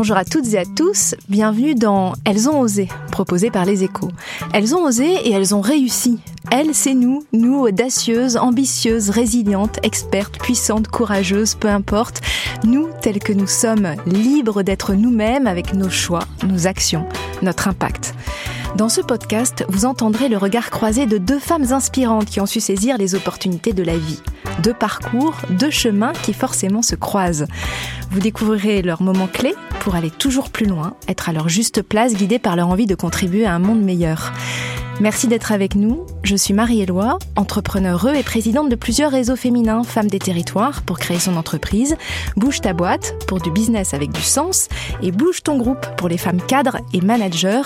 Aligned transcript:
Bonjour 0.00 0.16
à 0.16 0.24
toutes 0.24 0.54
et 0.54 0.58
à 0.58 0.64
tous, 0.64 1.14
bienvenue 1.28 1.74
dans 1.74 2.14
Elles 2.24 2.48
ont 2.48 2.58
osé, 2.60 2.88
proposé 3.12 3.50
par 3.50 3.66
les 3.66 3.84
échos. 3.84 4.08
Elles 4.54 4.74
ont 4.74 4.84
osé 4.84 5.04
et 5.04 5.32
elles 5.32 5.54
ont 5.54 5.60
réussi. 5.60 6.18
Elles, 6.50 6.74
c'est 6.74 6.94
nous, 6.94 7.22
nous 7.34 7.56
audacieuses, 7.60 8.38
ambitieuses, 8.38 9.10
résilientes, 9.10 9.78
expertes, 9.82 10.38
puissantes, 10.38 10.88
courageuses, 10.88 11.54
peu 11.54 11.68
importe. 11.68 12.22
Nous, 12.64 12.88
tels 13.02 13.18
que 13.18 13.34
nous 13.34 13.46
sommes, 13.46 13.94
libres 14.06 14.62
d'être 14.62 14.94
nous-mêmes 14.94 15.46
avec 15.46 15.74
nos 15.74 15.90
choix, 15.90 16.24
nos 16.48 16.66
actions, 16.66 17.04
notre 17.42 17.68
impact. 17.68 18.14
Dans 18.76 18.88
ce 18.88 19.00
podcast, 19.00 19.64
vous 19.68 19.84
entendrez 19.84 20.28
le 20.28 20.36
regard 20.36 20.70
croisé 20.70 21.06
de 21.06 21.18
deux 21.18 21.40
femmes 21.40 21.72
inspirantes 21.72 22.26
qui 22.26 22.40
ont 22.40 22.46
su 22.46 22.60
saisir 22.60 22.96
les 22.98 23.14
opportunités 23.14 23.72
de 23.72 23.82
la 23.82 23.98
vie. 23.98 24.22
Deux 24.62 24.72
parcours, 24.72 25.34
deux 25.50 25.70
chemins 25.70 26.12
qui 26.12 26.32
forcément 26.32 26.82
se 26.82 26.94
croisent. 26.94 27.46
Vous 28.10 28.20
découvrirez 28.20 28.82
leurs 28.82 29.02
moments 29.02 29.26
clés 29.26 29.54
pour 29.80 29.96
aller 29.96 30.10
toujours 30.10 30.50
plus 30.50 30.66
loin, 30.66 30.94
être 31.08 31.28
à 31.28 31.32
leur 31.32 31.48
juste 31.48 31.82
place, 31.82 32.14
guidés 32.14 32.38
par 32.38 32.54
leur 32.56 32.68
envie 32.68 32.86
de 32.86 32.94
contribuer 32.94 33.44
à 33.44 33.54
un 33.54 33.58
monde 33.58 33.82
meilleur. 33.82 34.32
Merci 35.00 35.28
d'être 35.28 35.50
avec 35.50 35.76
nous. 35.76 36.04
Je 36.24 36.36
suis 36.36 36.52
Marie-Éloi, 36.52 37.18
entrepreneure 37.34 38.06
et 38.14 38.22
présidente 38.22 38.68
de 38.68 38.76
plusieurs 38.76 39.10
réseaux 39.10 39.34
féminins 39.34 39.82
Femmes 39.82 40.08
des 40.08 40.18
Territoires 40.18 40.82
pour 40.82 40.98
créer 40.98 41.18
son 41.18 41.38
entreprise, 41.38 41.96
Bouge 42.36 42.60
ta 42.60 42.74
boîte 42.74 43.14
pour 43.26 43.40
du 43.40 43.50
business 43.50 43.94
avec 43.94 44.12
du 44.12 44.20
sens 44.20 44.68
et 45.02 45.10
Bouge 45.10 45.42
ton 45.42 45.56
groupe 45.56 45.86
pour 45.96 46.10
les 46.10 46.18
femmes 46.18 46.42
cadres 46.42 46.76
et 46.92 47.00
managers. 47.00 47.62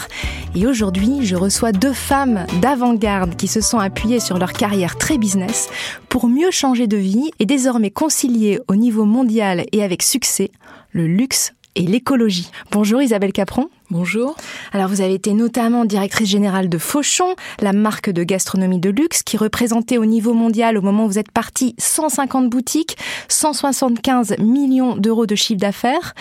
Je 1.23 1.37
reçois 1.37 1.73
deux 1.73 1.93
femmes 1.93 2.47
d'avant-garde 2.61 3.37
qui 3.37 3.49
se 3.49 3.61
sont 3.61 3.79
appuyées 3.79 4.21
sur 4.21 4.39
leur 4.39 4.53
carrière 4.53 4.97
très 4.97 5.19
business 5.19 5.69
pour 6.09 6.29
mieux 6.29 6.51
changer 6.51 6.87
de 6.87 6.97
vie 6.97 7.31
et 7.39 7.47
désormais 7.47 7.91
concilier 7.91 8.61
au 8.69 8.77
niveau 8.77 9.05
mondial 9.05 9.65
et 9.73 9.83
avec 9.83 10.03
succès 10.03 10.51
le 10.93 11.07
luxe 11.07 11.53
et 11.75 11.83
l'écologie. 11.83 12.51
Bonjour 12.71 13.03
Isabelle 13.03 13.33
Capron. 13.33 13.69
Bonjour. 13.91 14.35
Alors 14.73 14.89
vous 14.89 15.03
avez 15.03 15.13
été 15.13 15.35
notamment 15.35 15.85
directrice 15.85 16.31
générale 16.31 16.71
de 16.71 16.79
Fauchon, 16.79 17.35
la 17.61 17.75
marque 17.75 18.09
de 18.09 18.25
gastronomie 18.25 18.79
de 18.79 18.89
luxe 18.89 19.23
qui 19.23 19.37
représentait 19.37 19.99
au 19.99 20.07
niveau 20.07 20.33
mondial 20.33 20.79
au 20.79 20.81
moment 20.81 21.05
où 21.05 21.09
vous 21.09 21.19
êtes 21.19 21.31
parti 21.31 21.75
150 21.77 22.49
boutiques, 22.49 22.97
175 23.29 24.37
millions 24.39 24.97
d'euros 24.97 25.27
de 25.27 25.35
chiffre 25.35 25.61
d'affaires. 25.61 26.15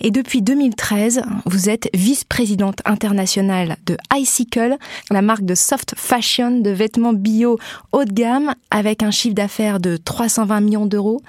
Et 0.00 0.10
depuis 0.10 0.42
2013, 0.42 1.22
vous 1.46 1.70
êtes 1.70 1.88
vice-présidente 1.94 2.80
internationale 2.84 3.76
de 3.86 3.96
iCycle, 4.12 4.76
la 5.12 5.22
marque 5.22 5.44
de 5.44 5.54
soft 5.54 5.94
fashion 5.96 6.58
de 6.58 6.70
vêtements 6.70 7.12
bio 7.12 7.60
haut 7.92 8.04
de 8.04 8.12
gamme 8.12 8.56
avec 8.72 9.04
un 9.04 9.12
chiffre 9.12 9.36
d'affaires 9.36 9.78
de 9.78 9.96
320 9.96 10.60
millions 10.60 10.86
d'euros 10.86 11.22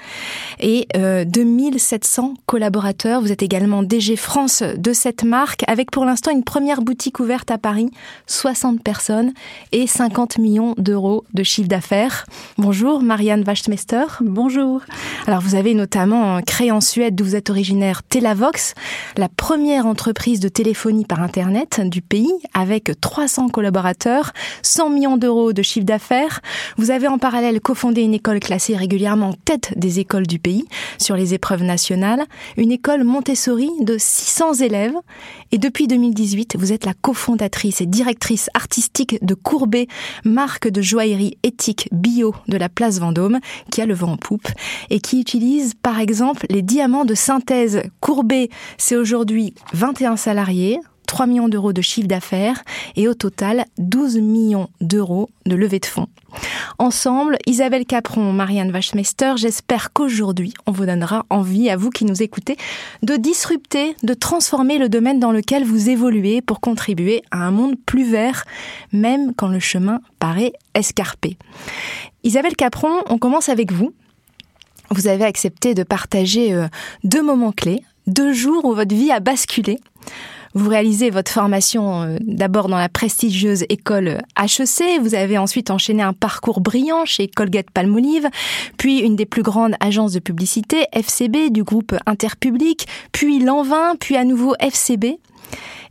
et 0.59 0.87
euh, 0.97 1.25
2700 1.25 2.33
collaborateurs. 2.47 3.21
Vous 3.21 3.31
êtes 3.31 3.43
également 3.43 3.83
DG 3.83 4.15
France 4.15 4.63
de 4.63 4.91
cette 4.91 5.23
marque 5.23 5.63
pour 5.91 6.05
l'instant 6.05 6.31
une 6.31 6.43
première 6.43 6.81
boutique 6.81 7.19
ouverte 7.19 7.51
à 7.51 7.57
Paris, 7.57 7.89
60 8.27 8.81
personnes 8.81 9.33
et 9.71 9.87
50 9.87 10.37
millions 10.37 10.73
d'euros 10.77 11.25
de 11.33 11.43
chiffre 11.43 11.67
d'affaires. 11.67 12.25
Bonjour 12.57 13.01
Marianne 13.01 13.43
Wachtmeister. 13.45 14.05
Bonjour. 14.21 14.81
Alors 15.27 15.41
vous 15.41 15.55
avez 15.55 15.73
notamment 15.73 16.41
créé 16.41 16.71
en 16.71 16.81
Suède, 16.81 17.15
d'où 17.15 17.25
vous 17.25 17.35
êtes 17.35 17.49
originaire, 17.49 18.03
Telavox, 18.03 18.73
la 19.17 19.29
première 19.29 19.85
entreprise 19.85 20.39
de 20.39 20.49
téléphonie 20.49 21.05
par 21.05 21.21
Internet 21.21 21.81
du 21.81 22.01
pays, 22.01 22.33
avec 22.53 22.91
300 22.99 23.49
collaborateurs, 23.49 24.31
100 24.61 24.89
millions 24.89 25.17
d'euros 25.17 25.53
de 25.53 25.61
chiffre 25.61 25.85
d'affaires. 25.85 26.41
Vous 26.77 26.91
avez 26.91 27.07
en 27.07 27.17
parallèle 27.17 27.61
cofondé 27.61 28.01
une 28.01 28.13
école 28.13 28.39
classée 28.39 28.75
régulièrement 28.75 29.29
en 29.29 29.33
tête 29.33 29.73
des 29.77 29.99
écoles 29.99 30.27
du 30.27 30.39
pays 30.39 30.65
sur 30.97 31.15
les 31.15 31.33
épreuves 31.33 31.63
nationales, 31.63 32.23
une 32.57 32.71
école 32.71 33.03
Montessori 33.03 33.69
de 33.81 33.97
600 33.97 34.55
élèves. 34.55 34.95
Et 35.51 35.57
depuis 35.65 35.87
2018, 35.87 36.57
vous 36.59 36.73
êtes 36.73 36.85
la 36.85 36.93
cofondatrice 36.93 37.81
et 37.81 37.87
directrice 37.87 38.51
artistique 38.53 39.17
de 39.25 39.33
Courbet, 39.33 39.87
marque 40.23 40.67
de 40.67 40.79
joaillerie 40.79 41.39
éthique 41.41 41.89
bio 41.91 42.35
de 42.47 42.55
la 42.55 42.69
place 42.69 42.99
Vendôme, 42.99 43.39
qui 43.71 43.81
a 43.81 43.87
le 43.87 43.95
vent 43.95 44.11
en 44.11 44.17
poupe 44.17 44.47
et 44.91 44.99
qui 44.99 45.19
utilise 45.19 45.73
par 45.73 45.99
exemple 45.99 46.45
les 46.51 46.61
diamants 46.61 47.03
de 47.03 47.15
synthèse. 47.15 47.81
Courbet, 47.99 48.49
c'est 48.77 48.95
aujourd'hui 48.95 49.55
21 49.73 50.17
salariés, 50.17 50.77
3 51.05 51.27
millions 51.27 51.47
d'euros 51.47 51.73
de 51.73 51.81
chiffre 51.81 52.07
d'affaires 52.07 52.63
et 52.95 53.07
au 53.07 53.13
total 53.13 53.65
12 53.77 54.17
millions 54.17 54.69
d'euros 54.81 55.29
de 55.45 55.55
levée 55.55 55.79
de 55.79 55.85
fonds. 55.85 56.07
Ensemble, 56.79 57.37
Isabelle 57.45 57.85
Capron, 57.85 58.33
Marianne 58.33 58.71
Wachtmeister, 58.71 59.33
j'espère 59.37 59.93
qu'aujourd'hui, 59.93 60.53
on 60.65 60.71
vous 60.71 60.85
donnera 60.85 61.25
envie, 61.29 61.69
à 61.69 61.77
vous 61.77 61.89
qui 61.89 62.05
nous 62.05 62.21
écoutez, 62.21 62.57
de 63.03 63.15
disrupter, 63.15 63.95
de 64.03 64.13
transformer 64.13 64.77
le 64.77 64.89
domaine 64.89 65.19
dans 65.19 65.31
lequel 65.31 65.63
vous 65.63 65.89
évoluez 65.89 66.41
pour 66.41 66.59
contribuer 66.59 67.23
à 67.31 67.39
un 67.45 67.51
monde 67.51 67.75
plus 67.85 68.09
vert, 68.09 68.43
même 68.91 69.33
quand 69.33 69.47
le 69.47 69.59
chemin 69.59 70.01
paraît 70.19 70.53
escarpé. 70.73 71.37
Isabelle 72.23 72.55
Capron, 72.55 73.03
on 73.09 73.17
commence 73.17 73.49
avec 73.49 73.71
vous. 73.71 73.93
Vous 74.91 75.07
avez 75.07 75.25
accepté 75.25 75.73
de 75.73 75.83
partager 75.83 76.53
euh, 76.53 76.67
deux 77.03 77.23
moments 77.23 77.51
clés, 77.51 77.81
deux 78.07 78.33
jours 78.33 78.65
où 78.65 78.73
votre 78.73 78.95
vie 78.95 79.11
a 79.11 79.19
basculé. 79.19 79.79
Vous 80.55 80.69
réalisez 80.69 81.09
votre 81.09 81.29
formation 81.29 82.03
euh, 82.03 82.17
d'abord 82.21 82.69
dans 82.69 82.77
la 82.77 82.87
prestigieuse 82.87 83.65
école 83.67 84.21
HEC, 84.39 85.01
vous 85.01 85.13
avez 85.13 85.37
ensuite 85.37 85.69
enchaîné 85.69 86.01
un 86.01 86.13
parcours 86.13 86.61
brillant 86.61 87.03
chez 87.03 87.27
Colgate 87.27 87.69
Palmolive, 87.71 88.29
puis 88.77 88.99
une 88.99 89.17
des 89.17 89.25
plus 89.25 89.43
grandes 89.43 89.75
agences 89.81 90.13
de 90.13 90.19
publicité, 90.19 90.85
FCB, 90.93 91.49
du 91.51 91.65
groupe 91.65 91.93
Interpublic, 92.05 92.87
puis 93.11 93.39
Lanvin, 93.39 93.97
puis 93.99 94.15
à 94.15 94.23
nouveau 94.23 94.55
FCB. 94.61 95.17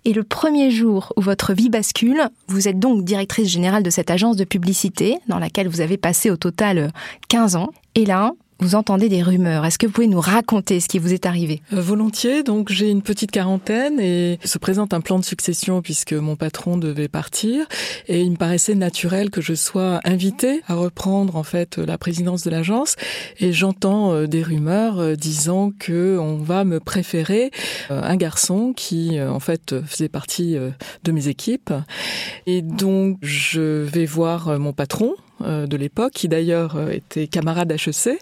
Et 0.07 0.13
le 0.15 0.23
premier 0.23 0.71
jour 0.71 1.13
où 1.19 1.21
votre 1.21 1.53
vie 1.53 1.69
bascule, 1.69 2.23
vous 2.49 2.67
êtes 2.67 2.79
donc 2.79 3.05
directrice 3.05 3.49
générale 3.49 3.83
de 3.83 3.91
cette 3.91 4.11
agence 4.11 4.37
de 4.37 4.45
publicité, 4.45 5.19
dans 5.29 5.39
laquelle 5.39 5.69
vous 5.69 5.83
avez 5.83 5.99
passé 5.99 6.31
au 6.31 6.37
total 6.39 6.91
15 7.29 7.57
ans. 7.57 7.69
Et 7.95 8.07
là, 8.07 8.33
vous 8.61 8.75
entendez 8.75 9.09
des 9.09 9.23
rumeurs. 9.23 9.65
Est-ce 9.65 9.79
que 9.79 9.87
vous 9.87 9.93
pouvez 9.93 10.07
nous 10.07 10.21
raconter 10.21 10.81
ce 10.81 10.89
qui 10.89 10.99
vous 10.99 11.13
est 11.13 11.27
arrivé? 11.27 11.61
Euh, 11.73 11.81
Volontiers. 11.81 12.43
Donc 12.43 12.71
j'ai 12.71 12.89
une 12.89 13.03
petite 13.03 13.31
quarantaine 13.31 14.01
et 14.01 14.39
se 14.45 14.59
présente 14.59 14.95
un 14.95 15.01
plan 15.01 15.19
de 15.19 15.25
succession 15.25 15.83
puisque 15.83 16.13
mon 16.13 16.37
patron 16.37 16.77
devait 16.77 17.09
partir. 17.09 17.67
Et 18.09 18.21
il 18.21 18.31
me 18.33 18.37
paraissait 18.37 18.75
naturel 18.75 19.31
que 19.31 19.41
je 19.41 19.55
sois 19.55 20.01
invitée 20.05 20.63
à 20.67 20.75
reprendre 20.75 21.37
en 21.37 21.43
fait 21.43 21.79
la 21.79 21.99
présidence 21.99 22.43
de 22.43 22.51
l'agence. 22.51 22.97
Et 23.39 23.53
j'entends 23.53 24.13
euh, 24.13 24.27
des 24.27 24.43
rumeurs 24.43 24.99
euh, 24.99 25.15
disant 25.15 25.73
que 25.79 26.19
on 26.19 26.37
va 26.37 26.65
me 26.65 26.81
préférer 26.81 27.51
un 27.91 28.17
garçon 28.17 28.73
qui 28.75 29.21
en 29.21 29.41
fait 29.41 29.81
faisait 29.85 30.09
partie 30.09 30.57
de 31.05 31.13
mes 31.13 31.29
équipes. 31.29 31.73
Et 32.47 32.63
donc 32.63 33.19
je 33.23 33.61
vais 33.61 34.07
voir 34.07 34.59
mon 34.59 34.73
patron. 34.73 35.15
euh, 35.15 35.24
de 35.41 35.77
l'époque, 35.77 36.13
qui 36.13 36.29
d'ailleurs 36.29 36.77
euh, 36.77 36.91
était 36.91 37.27
camarade 37.27 37.71
HEC, 37.73 38.19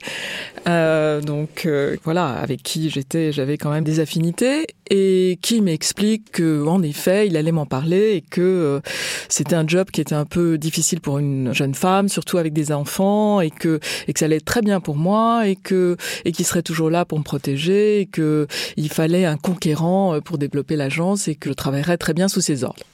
euh, 0.66 1.20
donc 1.20 1.68
voilà, 2.04 2.28
avec 2.28 2.62
qui 2.62 2.90
j'étais, 2.90 3.32
j'avais 3.32 3.58
quand 3.58 3.70
même 3.70 3.84
des 3.84 4.00
affinités, 4.00 4.66
et 4.90 5.38
qui 5.42 5.60
m'explique 5.60 6.32
que 6.32 6.66
en 6.66 6.82
effet, 6.82 7.26
il 7.26 7.36
allait 7.36 7.52
m'en 7.52 7.66
parler 7.66 8.16
et 8.16 8.20
que 8.20 8.80
c'était 9.28 9.54
un 9.54 9.66
job 9.66 9.90
qui 9.90 10.00
était 10.00 10.14
un 10.14 10.24
peu 10.24 10.58
difficile 10.58 11.00
pour 11.00 11.18
une 11.18 11.54
jeune 11.54 11.74
femme, 11.74 12.08
surtout 12.08 12.38
avec 12.38 12.52
des 12.52 12.72
enfants, 12.72 13.40
et 13.40 13.50
que 13.50 13.80
et 14.08 14.12
que 14.12 14.18
ça 14.18 14.26
allait 14.26 14.36
être 14.36 14.44
très 14.44 14.62
bien 14.62 14.80
pour 14.80 14.96
moi, 14.96 15.46
et 15.48 15.56
que 15.56 15.96
et 16.24 16.32
qu'il 16.32 16.44
serait 16.44 16.62
toujours 16.62 16.90
là 16.90 17.04
pour 17.04 17.18
me 17.18 17.24
protéger, 17.24 18.00
et 18.00 18.06
que 18.06 18.46
il 18.76 18.90
fallait 18.90 19.24
un 19.24 19.36
conquérant 19.36 20.20
pour 20.20 20.38
développer 20.38 20.76
l'agence, 20.76 21.28
et 21.28 21.34
que 21.34 21.50
je 21.50 21.54
travaillerais 21.54 21.98
très 21.98 22.14
bien 22.14 22.28
sous 22.28 22.40
ses 22.40 22.64
ordres. 22.64 22.84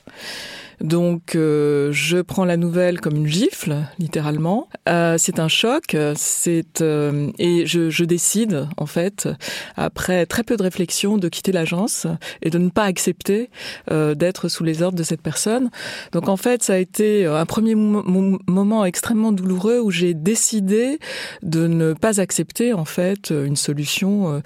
Donc 0.80 1.34
euh, 1.34 1.90
je 1.92 2.19
prends 2.19 2.44
la 2.44 2.56
nouvelle 2.56 3.00
comme 3.00 3.16
une 3.16 3.26
gifle, 3.26 3.76
littéralement. 3.98 4.69
Euh, 4.88 5.16
c'est 5.19 5.38
un 5.38 5.48
choc, 5.48 5.96
c'est 6.16 6.80
euh, 6.80 7.30
et 7.38 7.66
je, 7.66 7.90
je, 7.90 8.04
décide 8.04 8.69
en 8.76 8.86
fait 8.86 9.28
après 9.76 10.25
très 10.25 10.42
peu 10.42 10.56
de 10.56 10.62
réflexion 10.62 11.19
de 11.19 11.28
quitter 11.28 11.52
l'agence 11.52 12.06
et 12.42 12.50
de 12.50 12.58
ne 12.58 12.70
pas 12.70 12.84
accepter 12.84 13.50
euh, 13.90 14.14
d'être 14.14 14.48
sous 14.48 14.64
les 14.64 14.82
ordres 14.82 14.96
de 14.96 15.02
cette 15.02 15.20
personne. 15.20 15.70
Donc 16.12 16.28
en 16.28 16.36
fait 16.36 16.62
ça 16.62 16.75
a 16.75 16.78
été 16.78 17.26
un 17.26 17.46
premier 17.46 17.74
moment 17.74 18.84
extrêmement 18.84 19.32
douloureux 19.32 19.81
où 19.81 19.90
j'ai 19.90 20.14
décidé 20.14 20.98
de 21.42 21.66
ne 21.66 21.92
pas 21.92 22.20
accepter 22.20 22.72
en 22.72 22.84
fait 22.84 23.31
une 23.31 23.56
solution 23.56 24.42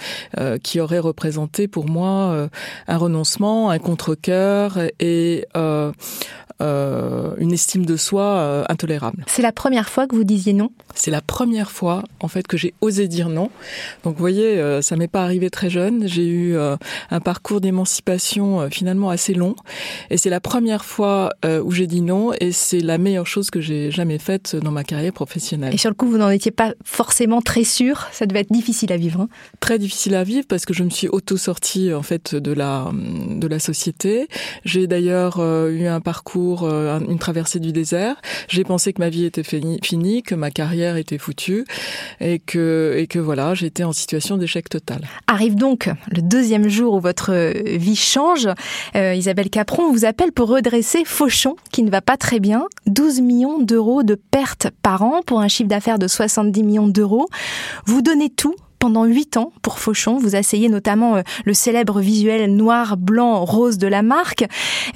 qui 0.63 0.81
aurait 0.81 0.99
représenté 0.99 1.69
pour 1.69 1.89
moi 1.89 2.49
un 2.89 2.97
renoncement, 2.97 3.71
un 3.71 3.79
contre-cœur 3.79 4.79
et 4.99 5.47
euh, 5.57 5.93
euh, 6.63 7.35
une 7.39 7.53
estime 7.53 7.85
de 7.85 7.97
soi 7.97 8.23
euh, 8.23 8.65
intolérable. 8.69 9.25
C'est 9.27 9.43
la 9.43 9.53
première 9.53 9.89
fois 9.89 10.07
que 10.07 10.15
vous 10.15 10.25
disiez 10.25 10.53
non? 10.53 10.71
C'est 10.95 11.11
la 11.11 11.21
première 11.21 11.71
fois 11.71 12.05
en 12.21 12.29
fait 12.29 12.47
que 12.47 12.57
j'ai 12.57 12.75
osé 12.81 13.09
dire 13.09 13.29
non. 13.29 13.51
Donc 14.05 14.15
vous 14.15 14.21
voyez, 14.21 14.59
euh, 14.59 14.83
ça 14.83 14.97
m'est 14.97 15.09
pas 15.09 15.23
arrivé 15.23 15.51
très 15.51 15.71
jeune. 15.71 16.07
J'ai 16.07 16.27
eu 16.27 16.57
euh, 16.57 16.77
un 17.11 17.21
parcours 17.21 17.61
d'émancipation 17.61 18.69
finalement 18.71 19.11
assez 19.11 19.35
long, 19.35 19.57
et 20.11 20.17
c'est 20.17 20.31
la 20.31 20.41
première 20.41 20.85
fois 20.85 21.31
où 21.45 21.71
j'ai 21.73 21.87
dit 21.87 22.01
non, 22.01 22.33
et 22.41 22.53
c'est 22.53 22.81
la 22.81 22.99
meilleure 22.99 23.27
chose 23.27 23.51
que 23.51 23.61
j'ai 23.61 23.91
jamais 23.91 24.19
faite 24.19 24.57
dans 24.57 24.71
ma 24.71 24.85
carrière 24.85 25.13
professionnelle. 25.13 25.75
Et 25.75 25.79
sur 25.79 25.91
le 25.91 25.95
coup, 25.95 26.09
vous 26.09 26.19
n'en 26.19 26.31
étiez 26.31 26.51
pas 26.51 26.75
forcément 26.85 27.41
très 27.41 27.65
sûr. 27.65 28.07
Ça 28.13 28.27
devait 28.27 28.41
être 28.41 28.53
difficile 28.53 28.93
à 28.93 28.97
vivre. 28.97 29.23
Hein 29.23 29.29
très 29.61 29.79
difficile 29.79 30.15
à 30.15 30.25
vivre 30.25 30.47
parce 30.49 30.65
que 30.65 30.75
je 30.75 30.83
me 30.83 30.91
suis 30.91 31.09
auto 31.09 31.37
sortie 31.37 31.93
en 31.93 32.03
fait 32.03 32.35
de 32.35 32.53
la 32.53 32.91
de 32.93 33.47
la 33.47 33.59
société. 33.59 34.29
J'ai 34.65 34.87
d'ailleurs 34.87 35.41
eu 35.41 35.87
un 35.87 36.01
parcours 36.01 36.12
euh, 36.63 37.01
une 37.09 37.19
traversée 37.19 37.61
du 37.61 37.73
désert. 37.73 38.17
J'ai 38.49 38.65
pensé 38.65 38.93
que 38.93 39.01
ma 39.01 39.09
vie 39.09 39.25
était 39.25 39.43
finie, 39.43 40.23
que 40.23 40.35
ma 40.35 40.51
carrière 40.51 40.97
était 40.97 41.19
foutue 41.19 41.65
et 42.21 42.39
que, 42.39 42.95
et 42.99 43.07
que 43.07 43.19
voilà, 43.19 43.55
j'étais 43.55 43.85
en 43.85 43.93
situation 43.93 44.37
d'échec 44.37 44.69
total. 44.69 45.03
Arrive 45.27 45.55
donc 45.55 45.89
le 46.11 46.23
deuxième 46.23 46.69
jour 46.69 46.95
où 46.95 47.01
votre 47.01 47.33
vie 47.77 47.97
change. 47.97 48.49
Euh, 48.97 49.15
Isabelle 49.15 49.51
Capron 49.51 49.93
vous 49.93 50.05
appelle 50.05 50.33
pour 50.33 50.49
redresser 50.49 51.05
Fauchon, 51.05 51.57
qui 51.71 51.83
ne 51.83 51.91
va 51.91 52.01
pas 52.01 52.17
très 52.17 52.41
bien. 52.41 52.67
12 52.87 53.21
millions 53.21 53.59
d'euros 53.59 54.03
de 54.03 54.15
pertes 54.15 54.69
par 54.83 55.03
an 55.03 55.23
pour 55.25 55.41
un 55.41 55.49
chiffre 55.49 55.69
d'affaires 55.69 55.99
de 55.99 56.09
70 56.09 56.63
millions 56.63 56.89
d'euros. 56.89 57.29
Vous 57.87 58.03
donnez 58.03 58.31
tout 58.31 58.55
pendant 58.83 59.05
huit 59.05 59.37
ans 59.37 59.53
pour 59.63 59.79
Fauchon. 59.79 60.19
Vous 60.19 60.35
asseyez 60.35 60.69
notamment 60.69 61.15
euh, 61.15 61.23
le 61.45 61.55
célèbre 61.55 62.01
visuel 62.01 62.53
noir, 62.53 62.97
blanc, 62.97 63.45
rose 63.45 63.79
de 63.79 63.87
la 63.87 64.03
marque. 64.03 64.45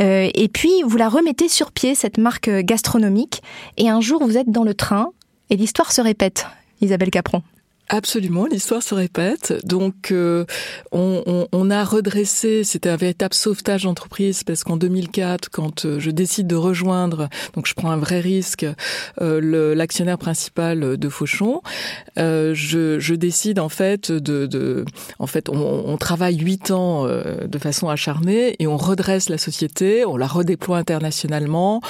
Euh, 0.00 0.28
et 0.34 0.48
puis, 0.48 0.82
vous 0.84 0.96
la 0.96 1.08
remettez 1.08 1.48
sur 1.48 1.70
pied, 1.70 1.94
cette 1.94 2.18
marque 2.18 2.50
gastronomique. 2.50 3.44
Et 3.76 3.88
un 3.88 4.00
jour, 4.00 4.24
vous 4.24 4.36
êtes 4.36 4.50
dans 4.50 4.64
le 4.64 4.74
train 4.74 5.12
et 5.50 5.56
l'histoire 5.56 5.92
se 5.92 6.00
répète. 6.00 6.48
Isabelle 6.80 7.12
Capron. 7.12 7.44
Absolument, 7.88 8.46
l'histoire 8.46 8.82
se 8.82 8.94
répète. 8.94 9.64
Donc, 9.64 10.10
euh, 10.10 10.44
on, 10.90 11.22
on, 11.26 11.46
on, 11.52 11.70
a 11.70 11.84
redressé, 11.84 12.64
c'était 12.64 12.88
un 12.88 12.96
véritable 12.96 13.32
sauvetage 13.32 13.84
d'entreprise 13.84 14.42
parce 14.42 14.64
qu'en 14.64 14.76
2004, 14.76 15.50
quand 15.50 15.84
euh, 15.84 16.00
je 16.00 16.10
décide 16.10 16.48
de 16.48 16.56
rejoindre, 16.56 17.28
donc 17.54 17.66
je 17.66 17.74
prends 17.74 17.92
un 17.92 17.96
vrai 17.96 18.18
risque, 18.18 18.66
euh, 19.20 19.74
l'actionnaire 19.76 20.18
principal 20.18 20.96
de 20.96 21.08
Fauchon, 21.08 21.62
euh, 22.18 22.54
je, 22.54 22.98
je, 22.98 23.14
décide 23.14 23.60
en 23.60 23.68
fait 23.68 24.10
de, 24.10 24.46
de 24.46 24.84
en 25.20 25.28
fait, 25.28 25.48
on, 25.48 25.84
on 25.86 25.96
travaille 25.96 26.38
huit 26.38 26.72
ans 26.72 27.06
euh, 27.06 27.46
de 27.46 27.58
façon 27.58 27.88
acharnée 27.88 28.56
et 28.58 28.66
on 28.66 28.76
redresse 28.76 29.28
la 29.28 29.38
société, 29.38 30.04
on 30.04 30.16
la 30.16 30.26
redéploie 30.26 30.78
internationalement, 30.78 31.80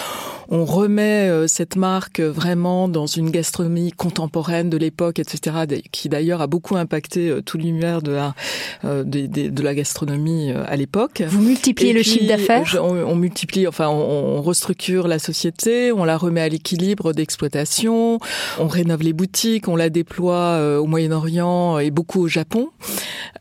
on 0.51 0.67
remet 0.67 1.49
cette 1.49 1.77
marque 1.77 2.21
vraiment 2.21 2.89
dans 2.89 3.07
une 3.07 3.31
gastronomie 3.31 3.93
contemporaine 3.93 4.69
de 4.69 4.77
l'époque, 4.77 5.19
etc 5.19 5.65
qui 5.91 6.09
d'ailleurs 6.09 6.41
a 6.41 6.47
beaucoup 6.47 6.77
impacté 6.77 7.31
euh, 7.31 7.43
tout 7.43 7.59
l'univers 7.59 8.03
de 8.03 8.13
la 8.13 8.35
euh, 8.85 9.05
de, 9.05 9.27
de, 9.27 9.49
de, 9.49 9.63
la 9.63 9.75
gastronomie 9.75 10.53
euh, 10.53 10.65
à 10.67 10.77
l'époque. 10.77 11.23
Vous 11.27 11.43
multipliez 11.43 11.93
le 11.93 12.03
chiffre 12.03 12.27
d'affaires? 12.27 12.77
On, 12.81 12.97
on, 12.97 13.17
multiplie, 13.17 13.67
enfin, 13.67 13.89
on, 13.89 14.39
on, 14.39 14.43
restructure 14.43 15.09
la 15.09 15.19
société, 15.19 15.93
on 15.93 16.05
la 16.05 16.17
remet 16.17 16.41
à 16.41 16.49
l'équilibre 16.49 17.13
d'exploitation, 17.13 18.19
on 18.59 18.69
rénove 18.69 19.03
les 19.03 19.13
boutiques, 19.13 19.69
on 19.69 19.77
la 19.77 19.91
déploie 19.91 20.79
au 20.79 20.87
Moyen-Orient 20.87 21.79
et 21.79 21.91
beaucoup 21.91 22.21
au 22.21 22.29
Japon. 22.29 22.71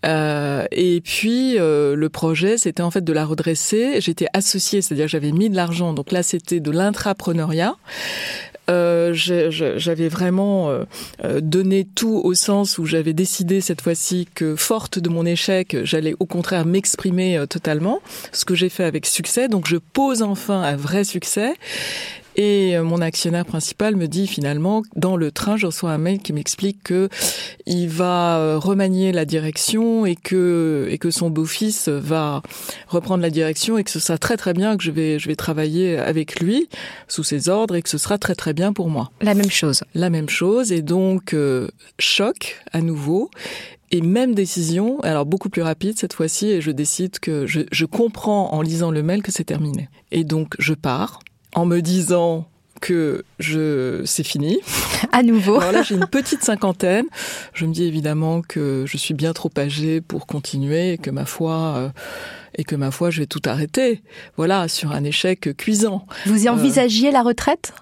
Euh, 0.05 0.65
et 0.71 1.01
puis 1.01 1.57
le 1.57 2.07
projet, 2.07 2.57
c'était 2.57 2.83
en 2.83 2.91
fait 2.91 3.03
de 3.03 3.13
la 3.13 3.25
redresser. 3.25 4.01
J'étais 4.01 4.27
associée, 4.33 4.81
c'est-à-dire 4.81 5.07
j'avais 5.07 5.31
mis 5.31 5.49
de 5.49 5.55
l'argent. 5.55 5.93
Donc 5.93 6.11
là, 6.11 6.23
c'était 6.23 6.59
de 6.59 6.71
l'intrapreneuriat. 6.71 7.75
Euh, 8.69 9.11
j'avais 9.13 10.07
vraiment 10.07 10.69
euh, 10.69 10.83
euh, 11.23 11.39
donné 11.41 11.85
tout 11.85 12.21
au 12.23 12.33
sens 12.33 12.77
où 12.77 12.85
j'avais 12.85 13.13
décidé 13.13 13.61
cette 13.61 13.81
fois-ci 13.81 14.27
que, 14.33 14.55
forte 14.55 14.99
de 14.99 15.09
mon 15.09 15.25
échec, 15.25 15.77
j'allais 15.83 16.15
au 16.19 16.25
contraire 16.25 16.65
m'exprimer 16.65 17.43
totalement, 17.49 18.01
ce 18.31 18.45
que 18.45 18.55
j'ai 18.55 18.69
fait 18.69 18.83
avec 18.83 19.05
succès. 19.05 19.47
Donc 19.47 19.67
je 19.67 19.77
pose 19.77 20.21
enfin 20.21 20.61
un 20.61 20.75
vrai 20.75 21.03
succès. 21.03 21.53
Et 22.35 22.75
euh, 22.75 22.83
mon 22.83 23.01
actionnaire 23.01 23.45
principal 23.45 23.95
me 23.95 24.07
dit 24.07 24.27
finalement, 24.27 24.83
dans 24.95 25.15
le 25.15 25.31
train, 25.31 25.57
je 25.57 25.67
reçois 25.67 25.91
un 25.91 25.97
mail 25.97 26.19
qui 26.19 26.33
m'explique 26.33 26.83
que 26.83 27.09
il 27.65 27.87
va 27.87 28.37
euh, 28.37 28.57
remanier 28.57 29.11
la 29.11 29.25
direction 29.25 30.05
et 30.05 30.15
que 30.15 30.87
et 30.89 30.97
que 30.97 31.11
son 31.11 31.29
beau-fils 31.29 31.87
va 31.87 32.41
reprendre 32.87 33.21
la 33.21 33.29
direction 33.29 33.77
et 33.77 33.83
que 33.83 33.91
ce 33.91 33.99
sera 33.99 34.17
très 34.17 34.37
très 34.37 34.53
bien 34.53 34.77
que 34.77 34.83
je 34.83 34.91
vais 34.91 35.17
je 35.17 35.27
vais 35.27 35.35
travailler 35.35 35.97
avec 35.97 36.39
lui 36.39 36.67
sous 37.07 37.23
ses 37.23 37.49
ordres 37.49 37.75
et 37.75 37.81
que 37.81 37.89
ce 37.89 37.97
sera 37.97 38.17
très 38.17 38.35
très 38.35 38.53
bien 38.53 38.73
pour 38.73 38.89
moi. 38.89 39.11
La 39.21 39.33
même 39.33 39.51
chose. 39.51 39.83
La 39.93 40.09
même 40.09 40.29
chose 40.29 40.71
et 40.71 40.81
donc 40.81 41.33
euh, 41.33 41.69
choc 41.99 42.61
à 42.73 42.81
nouveau 42.81 43.29
et 43.91 44.01
même 44.01 44.33
décision, 44.33 44.99
alors 45.01 45.25
beaucoup 45.25 45.49
plus 45.49 45.61
rapide 45.61 45.97
cette 45.97 46.13
fois-ci, 46.13 46.49
et 46.49 46.59
je 46.59 46.71
décide 46.71 47.19
que 47.19 47.45
je, 47.45 47.61
je 47.71 47.85
comprends 47.85 48.51
en 48.51 48.61
lisant 48.61 48.91
le 48.91 49.03
mail 49.03 49.21
que 49.21 49.31
c'est 49.31 49.43
terminé. 49.43 49.89
Et 50.11 50.23
donc 50.23 50.55
je 50.59 50.73
pars, 50.73 51.19
en 51.55 51.65
me 51.65 51.81
disant 51.81 52.47
que 52.81 53.23
je 53.39 54.01
c'est 54.05 54.23
fini. 54.23 54.59
À 55.11 55.23
nouveau. 55.23 55.59
Alors 55.59 55.71
là, 55.71 55.81
j'ai 55.81 55.95
une 55.95 56.07
petite 56.07 56.43
cinquantaine. 56.43 57.05
Je 57.53 57.65
me 57.65 57.73
dis 57.73 57.83
évidemment 57.83 58.41
que 58.41 58.83
je 58.85 58.97
suis 58.97 59.13
bien 59.13 59.33
trop 59.33 59.49
âgée 59.57 60.01
pour 60.01 60.27
continuer 60.27 60.93
et 60.93 60.97
que 60.97 61.09
ma 61.09 61.25
foi 61.25 61.53
euh, 61.77 61.89
et 62.57 62.63
que 62.63 62.75
ma 62.75 62.91
foi, 62.91 63.09
je 63.09 63.21
vais 63.21 63.25
tout 63.25 63.41
arrêter. 63.45 64.01
Voilà, 64.37 64.67
sur 64.67 64.91
un 64.91 65.03
échec 65.03 65.55
cuisant. 65.57 66.05
Vous 66.25 66.45
y 66.45 66.49
envisagiez 66.49 67.09
euh, 67.09 67.13
la 67.13 67.23
retraite? 67.23 67.73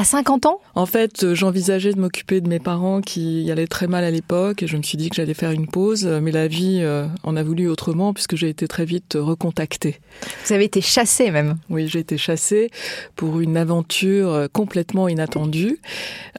À 0.00 0.04
50 0.04 0.46
ans? 0.46 0.60
En 0.74 0.86
fait, 0.86 1.24
euh, 1.24 1.34
j'envisageais 1.34 1.92
de 1.92 2.00
m'occuper 2.00 2.40
de 2.40 2.48
mes 2.48 2.58
parents 2.58 3.02
qui 3.02 3.50
allaient 3.50 3.66
très 3.66 3.86
mal 3.86 4.02
à 4.02 4.10
l'époque 4.10 4.62
et 4.62 4.66
je 4.66 4.78
me 4.78 4.82
suis 4.82 4.96
dit 4.96 5.10
que 5.10 5.16
j'allais 5.16 5.34
faire 5.34 5.50
une 5.50 5.66
pause, 5.66 6.06
mais 6.06 6.32
la 6.32 6.48
vie 6.48 6.78
euh, 6.80 7.06
en 7.22 7.36
a 7.36 7.42
voulu 7.42 7.68
autrement 7.68 8.14
puisque 8.14 8.34
j'ai 8.34 8.48
été 8.48 8.66
très 8.66 8.86
vite 8.86 9.18
recontactée. 9.20 10.00
Vous 10.46 10.54
avez 10.54 10.64
été 10.64 10.80
chassée 10.80 11.30
même 11.30 11.58
Oui, 11.68 11.86
j'ai 11.86 11.98
été 11.98 12.16
chassée 12.16 12.70
pour 13.14 13.40
une 13.40 13.58
aventure 13.58 14.30
euh, 14.30 14.46
complètement 14.50 15.06
inattendue 15.06 15.78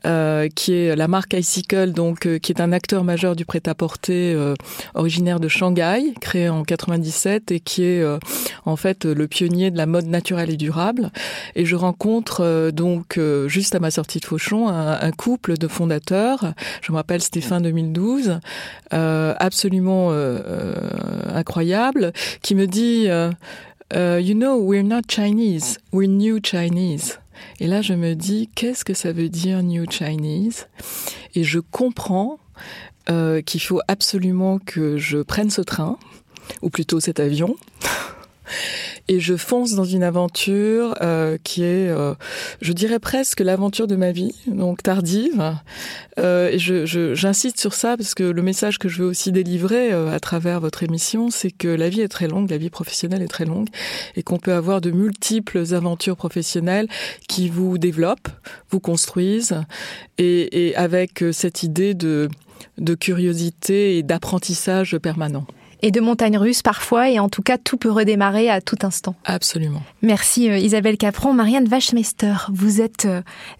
euh, 0.05 0.49
qui 0.55 0.73
est 0.73 0.95
la 0.95 1.07
marque 1.07 1.33
Icicle, 1.33 1.91
donc 1.91 2.27
qui 2.39 2.51
est 2.51 2.59
un 2.59 2.71
acteur 2.71 3.03
majeur 3.03 3.35
du 3.35 3.45
prêt-à-porter 3.45 4.33
euh, 4.33 4.55
originaire 4.95 5.39
de 5.39 5.47
Shanghai, 5.47 6.15
créé 6.19 6.49
en 6.49 6.63
97 6.63 7.51
et 7.51 7.59
qui 7.59 7.83
est 7.83 8.01
euh, 8.01 8.17
en 8.65 8.75
fait 8.75 9.05
le 9.05 9.27
pionnier 9.27 9.71
de 9.71 9.77
la 9.77 9.85
mode 9.85 10.07
naturelle 10.07 10.49
et 10.49 10.57
durable. 10.57 11.11
Et 11.55 11.65
je 11.65 11.75
rencontre 11.75 12.71
donc 12.71 13.19
juste 13.47 13.75
à 13.75 13.79
ma 13.79 13.91
sortie 13.91 14.19
de 14.19 14.25
Fauchon, 14.25 14.67
un, 14.69 15.11
couple 15.11 15.57
de 15.57 15.67
fondateurs. 15.67 16.53
Je 16.81 16.91
me 16.91 16.97
rappelle 16.97 17.21
Stéphane 17.21 17.63
2012, 17.63 18.39
euh, 18.93 19.33
absolument 19.39 20.11
euh, 20.11 20.39
euh, 20.45 20.75
incroyable, 21.33 22.13
qui 22.41 22.55
me 22.55 22.67
dit 22.67 23.07
euh, 23.09 23.31
You 24.21 24.33
know, 24.35 24.57
we're 24.61 24.83
not 24.83 25.01
Chinese, 25.07 25.79
we're 25.91 26.07
new 26.07 26.39
Chinese. 26.43 27.19
Et 27.59 27.67
là, 27.67 27.81
je 27.81 27.93
me 27.93 28.13
dis, 28.13 28.49
qu'est-ce 28.55 28.85
que 28.85 28.93
ça 28.93 29.11
veut 29.11 29.29
dire 29.29 29.63
New 29.63 29.85
Chinese? 29.89 30.67
Et 31.35 31.43
je 31.43 31.59
comprends 31.59 32.39
euh, 33.09 33.41
qu'il 33.41 33.61
faut 33.61 33.81
absolument 33.87 34.59
que 34.59 34.97
je 34.97 35.19
prenne 35.19 35.49
ce 35.49 35.61
train, 35.61 35.97
ou 36.61 36.69
plutôt 36.69 36.99
cet 36.99 37.19
avion, 37.19 37.55
et 39.07 39.19
je 39.19 39.35
fonce 39.35 39.73
dans 39.73 39.83
une 39.83 40.03
aventure 40.03 40.95
euh, 41.01 41.37
qui 41.43 41.63
est, 41.63 41.89
euh, 41.89 42.13
je 42.61 42.73
dirais 42.73 42.99
presque 42.99 43.39
l'aventure 43.39 43.87
de 43.87 43.95
ma 43.95 44.11
vie, 44.11 44.33
donc 44.47 44.83
tardive. 44.83 45.55
Euh, 46.19 46.49
et 46.51 46.59
j'insiste 46.59 47.59
sur 47.59 47.73
ça 47.73 47.97
parce 47.97 48.15
que 48.15 48.23
le 48.23 48.41
message 48.41 48.77
que 48.77 48.89
je 48.89 49.01
veux 49.01 49.07
aussi 49.07 49.31
délivrer 49.31 49.91
à 49.91 50.19
travers 50.19 50.59
votre 50.59 50.83
émission, 50.83 51.29
c'est 51.29 51.51
que 51.51 51.67
la 51.67 51.89
vie 51.89 52.01
est 52.01 52.07
très 52.07 52.27
longue, 52.27 52.49
la 52.49 52.57
vie 52.57 52.69
professionnelle 52.69 53.21
est 53.21 53.27
très 53.27 53.45
longue, 53.45 53.67
et 54.15 54.23
qu'on 54.23 54.37
peut 54.37 54.53
avoir 54.53 54.81
de 54.81 54.91
multiples 54.91 55.73
aventures 55.73 56.17
professionnelles 56.17 56.87
qui 57.27 57.49
vous 57.49 57.77
développent, 57.77 58.29
vous 58.69 58.79
construisent, 58.79 59.61
et, 60.17 60.73
avec 60.75 61.23
cette 61.31 61.63
idée 61.63 61.93
de 61.93 62.29
curiosité 62.99 63.97
et 63.97 64.03
d'apprentissage 64.03 64.97
permanent. 64.97 65.45
Et 65.81 65.91
de 65.91 65.99
montagnes 65.99 66.37
russes 66.37 66.61
parfois, 66.61 67.09
et 67.09 67.19
en 67.19 67.29
tout 67.29 67.41
cas, 67.41 67.57
tout 67.57 67.77
peut 67.77 67.91
redémarrer 67.91 68.49
à 68.49 68.61
tout 68.61 68.77
instant. 68.83 69.15
Absolument. 69.25 69.81
Merci 70.01 70.45
Isabelle 70.45 70.97
Capron. 70.97 71.33
Marianne 71.33 71.67
Wachmeister, 71.67 72.35
vous 72.51 72.81
êtes 72.81 73.07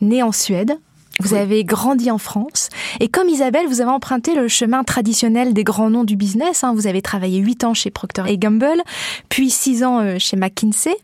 née 0.01 0.23
en 0.23 0.31
Suède, 0.31 0.77
vous 1.21 1.35
avez 1.35 1.63
grandi 1.63 2.09
en 2.09 2.17
France 2.17 2.69
et 2.99 3.07
comme 3.07 3.29
Isabelle, 3.29 3.67
vous 3.67 3.81
avez 3.81 3.91
emprunté 3.91 4.33
le 4.33 4.47
chemin 4.47 4.83
traditionnel 4.83 5.53
des 5.53 5.63
grands 5.63 5.89
noms 5.89 6.03
du 6.03 6.15
business. 6.15 6.63
Hein. 6.63 6.73
Vous 6.73 6.87
avez 6.87 7.01
travaillé 7.01 7.39
8 7.39 7.63
ans 7.63 7.73
chez 7.73 7.91
Procter 7.91 8.23
Gamble, 8.37 8.81
puis 9.29 9.49
6 9.49 9.83
ans 9.83 9.99
euh, 9.99 10.15
chez 10.17 10.35
McKinsey. 10.35 10.95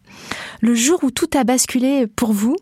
Le 0.62 0.74
jour 0.74 1.00
où 1.04 1.12
tout 1.12 1.30
a 1.38 1.44
basculé 1.44 2.08
pour 2.08 2.34
vous, 2.34 2.56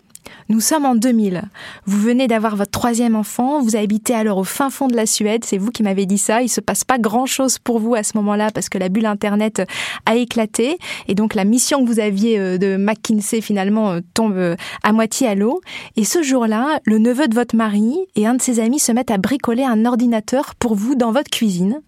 nous 0.49 0.59
sommes 0.59 0.85
en 0.85 0.95
2000. 0.95 1.43
Vous 1.85 1.99
venez 1.99 2.27
d'avoir 2.27 2.55
votre 2.55 2.71
troisième 2.71 3.15
enfant. 3.15 3.61
Vous 3.61 3.75
habitez 3.75 4.13
alors 4.13 4.37
au 4.37 4.43
fin 4.43 4.69
fond 4.69 4.87
de 4.87 4.95
la 4.95 5.05
Suède. 5.05 5.43
C'est 5.43 5.57
vous 5.57 5.71
qui 5.71 5.83
m'avez 5.83 6.05
dit 6.05 6.17
ça. 6.17 6.41
Il 6.41 6.49
se 6.49 6.61
passe 6.61 6.83
pas 6.83 6.97
grand 6.99 7.25
chose 7.25 7.57
pour 7.57 7.79
vous 7.79 7.95
à 7.95 8.03
ce 8.03 8.15
moment-là 8.17 8.51
parce 8.51 8.69
que 8.69 8.77
la 8.77 8.89
bulle 8.89 9.05
Internet 9.07 9.63
a 10.05 10.15
éclaté. 10.15 10.77
Et 11.07 11.15
donc, 11.15 11.33
la 11.33 11.45
mission 11.45 11.83
que 11.83 11.87
vous 11.87 11.99
aviez 11.99 12.37
euh, 12.39 12.57
de 12.57 12.77
McKinsey 12.77 13.41
finalement 13.41 13.91
euh, 13.91 13.99
tombe 14.13 14.37
euh, 14.37 14.55
à 14.83 14.93
moitié 14.93 15.27
à 15.27 15.35
l'eau. 15.35 15.61
Et 15.95 16.05
ce 16.05 16.21
jour-là, 16.21 16.79
le 16.85 16.99
neveu 16.99 17.27
de 17.27 17.35
votre 17.35 17.55
mari 17.55 17.97
et 18.15 18.27
un 18.27 18.35
de 18.35 18.41
ses 18.41 18.59
amis 18.59 18.79
se 18.79 18.91
mettent 18.91 19.11
à 19.11 19.17
bricoler 19.17 19.63
un 19.63 19.85
ordinateur 19.85 20.55
pour 20.55 20.75
vous 20.75 20.95
dans 20.95 21.11
votre 21.11 21.29
cuisine 21.29 21.81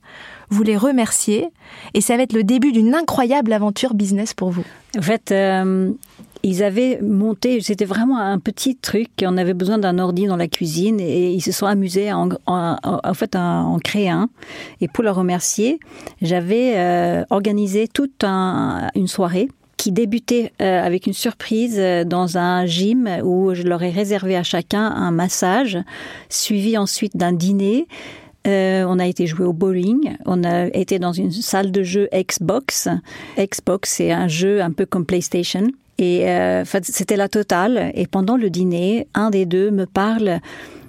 vous 0.49 0.63
les 0.63 0.77
remerciez 0.77 1.49
et 1.93 1.99
ça 1.99 2.15
va 2.15 2.23
être 2.23 2.31
le 2.31 2.45
début 2.45 2.71
d'une 2.71 2.95
incroyable 2.95 3.51
aventure 3.51 3.93
business 3.93 4.33
pour 4.33 4.49
vous. 4.49 4.63
En 4.97 5.01
fait, 5.01 5.33
ils 6.47 6.63
avaient 6.63 7.01
monté, 7.01 7.59
c'était 7.59 7.83
vraiment 7.83 8.19
un 8.19 8.39
petit 8.39 8.77
truc, 8.77 9.09
on 9.21 9.35
avait 9.35 9.53
besoin 9.53 9.77
d'un 9.77 9.99
ordi 9.99 10.27
dans 10.27 10.37
la 10.37 10.47
cuisine 10.47 11.01
et 11.01 11.33
ils 11.33 11.41
se 11.41 11.51
sont 11.51 11.65
amusés 11.65 12.13
en, 12.13 12.29
en, 12.45 13.13
fait 13.13 13.35
en 13.35 13.77
créer 13.83 14.07
un. 14.07 14.29
Et 14.79 14.87
pour 14.87 15.03
leur 15.03 15.17
remercier, 15.17 15.77
j'avais 16.21 16.77
euh, 16.77 17.25
organisé 17.31 17.89
toute 17.89 18.23
une 18.23 19.07
soirée 19.07 19.49
qui 19.75 19.91
débutait 19.91 20.53
euh, 20.61 20.81
avec 20.81 21.05
une 21.05 21.13
surprise 21.13 21.75
euh, 21.79 22.05
dans 22.05 22.37
un 22.37 22.65
gym 22.65 23.09
où 23.25 23.53
je 23.53 23.63
leur 23.63 23.83
ai 23.83 23.89
réservé 23.89 24.37
à 24.37 24.43
chacun 24.43 24.85
un 24.85 25.11
massage, 25.11 25.77
suivi 26.29 26.77
ensuite 26.77 27.17
d'un 27.17 27.33
dîner. 27.33 27.87
on 28.45 28.99
a 28.99 29.05
été 29.05 29.27
jouer 29.27 29.45
au 29.45 29.51
bowling. 29.51 30.15
On 30.25 30.45
a 30.45 30.67
été 30.67 30.97
dans 30.97 31.11
une 31.11 31.33
salle 31.33 31.73
de 31.73 31.83
jeu 31.83 32.07
Xbox. 32.13 32.87
Xbox, 33.37 33.89
c'est 33.89 34.13
un 34.13 34.29
jeu 34.29 34.61
un 34.61 34.71
peu 34.71 34.85
comme 34.85 35.05
PlayStation. 35.05 35.67
Et 35.99 36.29
euh, 36.29 36.63
c'était 36.83 37.15
la 37.15 37.27
totale. 37.27 37.91
Et 37.95 38.05
pendant 38.05 38.37
le 38.37 38.49
dîner, 38.49 39.07
un 39.13 39.29
des 39.29 39.45
deux 39.45 39.71
me 39.71 39.85
parle 39.85 40.39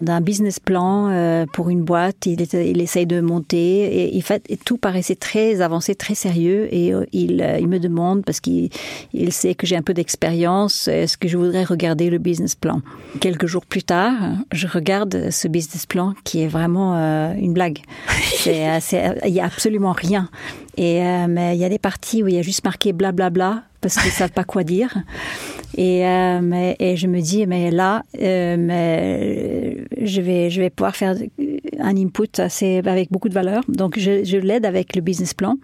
d'un 0.03 0.21
business 0.21 0.61
plan 0.61 1.09
euh, 1.09 1.47
pour 1.53 1.71
une 1.71 1.83
boîte. 1.83 2.27
Il, 2.27 2.41
il 2.41 2.81
essaye 2.81 3.07
de 3.07 3.21
monter 3.21 3.85
et, 3.85 4.15
il 4.15 4.23
fait, 4.23 4.43
tout 4.65 4.77
paraissait 4.77 5.17
très 5.17 5.61
avancé, 5.61 5.95
très 5.95 6.15
sérieux. 6.15 6.69
Et 6.73 6.93
euh, 6.93 7.07
il, 7.13 7.59
il, 7.59 7.69
me 7.69 7.79
demande, 7.79 8.23
parce 8.25 8.41
qu'il 8.41 8.69
il 9.15 9.33
sait 9.33 9.55
que 9.55 9.67
j'ai 9.67 9.77
un 9.77 9.83
peu 9.83 9.95
d'expérience, 9.95 10.89
est-ce 10.89 11.17
que 11.17 11.27
je 11.27 11.39
voudrais 11.39 11.65
regarder 11.65 12.11
le 12.11 12.19
business 12.19 12.55
plan? 12.55 12.83
Quelques 13.21 13.47
jours 13.47 13.65
plus 13.65 13.83
tard, 13.83 14.15
je 14.53 14.67
regarde 14.67 15.31
ce 15.31 15.49
business 15.49 15.87
plan 15.87 16.15
qui 16.23 16.43
est 16.43 16.49
vraiment 16.49 16.95
une 17.35 17.55
blague. 17.55 17.79
il 18.47 19.31
y 19.33 19.41
a 19.41 19.45
absolument 19.45 19.93
rien. 19.93 20.29
Et 20.77 21.01
mais 21.29 21.57
il 21.57 21.61
y 21.61 21.65
a 21.65 21.69
des 21.69 21.79
parties 21.79 22.23
où 22.23 22.29
il 22.29 22.35
y 22.35 22.39
a 22.39 22.43
juste 22.43 22.63
marqué 22.63 22.93
blablabla. 22.93 23.51
Bla, 23.51 23.55
bla, 23.55 23.68
parce 23.81 23.97
qu'ils 23.97 24.11
savent 24.11 24.33
pas 24.33 24.45
quoi 24.45 24.65
dire. 24.65 24.97
Et, 25.77 26.07
euh, 26.07 26.41
mais, 26.43 26.77
et 26.79 26.97
je 26.97 27.07
me 27.07 27.21
dis, 27.21 27.47
mais 27.47 27.71
là, 27.71 28.03
euh, 28.21 28.57
mais 28.59 29.77
je 30.03 30.21
vais, 30.21 30.51
je 30.51 30.61
vais 30.61 30.71
pouvoir 30.71 30.97
faire 30.97 31.15
un 31.79 31.97
input 31.97 32.29
assez, 32.39 32.79
avec 32.85 33.11
beaucoup 33.13 33.29
de 33.29 33.35
valeur. 33.35 33.63
Donc, 33.69 33.99
je 33.99 34.37
l'aide 34.37 34.67
avec 34.67 34.97
le 34.97 35.03
business 35.03 35.35
plan. 35.35 35.57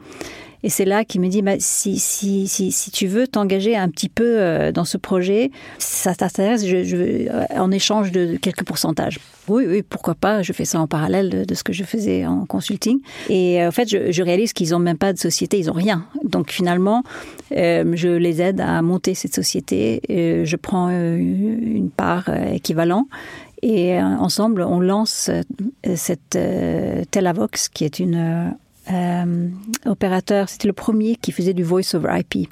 Et 0.64 0.70
c'est 0.70 0.86
là 0.86 1.04
qu'il 1.04 1.20
me 1.20 1.28
dit, 1.28 1.42
bah, 1.42 1.56
si, 1.58 1.98
si, 1.98 2.48
si, 2.48 2.90
tu 2.90 3.06
veux 3.06 3.28
t'engager 3.28 3.76
un 3.76 3.90
petit 3.90 4.08
peu 4.08 4.40
euh, 4.40 4.72
dans 4.72 4.86
ce 4.86 4.96
projet, 4.96 5.50
ça 5.76 6.14
t'intéresse, 6.14 6.64
euh, 6.64 7.28
en 7.54 7.70
échange 7.70 8.10
de 8.12 8.38
quelques 8.40 8.64
pourcentages. 8.64 9.20
Oui, 9.46 9.66
oui, 9.68 9.82
pourquoi 9.82 10.14
pas, 10.14 10.40
je 10.40 10.54
fais 10.54 10.64
ça 10.64 10.80
en 10.80 10.86
parallèle 10.86 11.44
de, 11.46 11.54
ce 11.54 11.62
que 11.62 11.74
je 11.74 11.84
faisais 11.84 12.24
en 12.24 12.46
consulting. 12.46 13.00
Et 13.28 13.62
euh, 13.62 13.68
en 13.68 13.72
fait, 13.72 13.90
je, 13.90 14.22
réalise 14.22 14.54
qu'ils 14.54 14.70
n'ont 14.70 14.78
même 14.78 14.96
pas 14.96 15.12
de 15.12 15.18
société, 15.18 15.58
ils 15.58 15.66
n'ont 15.66 15.74
rien. 15.74 16.06
Donc 16.24 16.50
finalement, 16.50 17.02
je 17.50 18.16
les 18.16 18.40
aide 18.40 18.62
à 18.62 18.80
monter 18.80 19.14
cette 19.14 19.34
société. 19.34 20.00
Je 20.08 20.56
prends 20.56 20.88
une 20.88 21.90
part 21.94 22.30
équivalente. 22.54 23.06
Et 23.60 24.00
ensemble, 24.00 24.62
on 24.62 24.80
lance 24.80 25.30
cette 25.94 26.38
Telavox, 27.10 27.68
qui 27.68 27.84
est 27.84 27.98
une 27.98 28.54
euh, 28.90 29.48
opérateur, 29.86 30.48
c'était 30.48 30.68
le 30.68 30.74
premier 30.74 31.16
qui 31.16 31.32
faisait 31.32 31.54
du 31.54 31.62
voice 31.62 31.94
over 31.94 32.18
IP. 32.18 32.48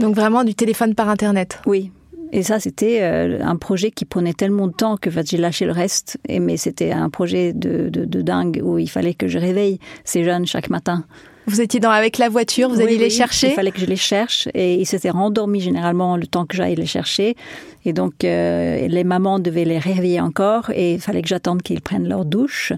Donc 0.00 0.14
vraiment 0.14 0.44
du 0.44 0.54
téléphone 0.54 0.94
par 0.94 1.08
Internet 1.08 1.60
Oui. 1.66 1.90
Et 2.34 2.42
ça, 2.42 2.58
c'était 2.58 3.00
euh, 3.02 3.40
un 3.42 3.56
projet 3.56 3.90
qui 3.90 4.06
prenait 4.06 4.32
tellement 4.32 4.66
de 4.66 4.72
temps 4.72 4.96
que 4.96 5.10
j'ai 5.10 5.36
lâché 5.36 5.66
le 5.66 5.72
reste. 5.72 6.18
Et, 6.28 6.40
mais 6.40 6.56
c'était 6.56 6.90
un 6.90 7.10
projet 7.10 7.52
de, 7.52 7.90
de, 7.90 8.06
de, 8.06 8.22
dingue 8.22 8.62
où 8.64 8.78
il 8.78 8.88
fallait 8.88 9.12
que 9.12 9.28
je 9.28 9.38
réveille 9.38 9.78
ces 10.04 10.24
jeunes 10.24 10.46
chaque 10.46 10.70
matin. 10.70 11.04
Vous 11.46 11.60
étiez 11.60 11.78
dans, 11.78 11.90
avec 11.90 12.18
la 12.18 12.30
voiture, 12.30 12.70
vous 12.70 12.80
alliez 12.80 12.96
les 12.96 13.10
chercher 13.10 13.48
Il 13.48 13.54
fallait 13.54 13.72
que 13.72 13.80
je 13.80 13.86
les 13.86 13.96
cherche 13.96 14.48
et 14.54 14.76
ils 14.76 14.86
s'étaient 14.86 15.10
rendormis 15.10 15.60
généralement 15.60 16.16
le 16.16 16.26
temps 16.26 16.46
que 16.46 16.56
j'aille 16.56 16.76
les 16.76 16.86
chercher. 16.86 17.36
Et 17.84 17.92
donc, 17.92 18.24
euh, 18.24 18.86
les 18.86 19.04
mamans 19.04 19.38
devaient 19.38 19.64
les 19.64 19.78
réveiller 19.78 20.20
encore 20.20 20.70
et 20.70 20.94
il 20.94 21.00
fallait 21.00 21.20
que 21.20 21.28
j'attende 21.28 21.60
qu'ils 21.60 21.82
prennent 21.82 22.08
leur 22.08 22.24
douche, 22.24 22.72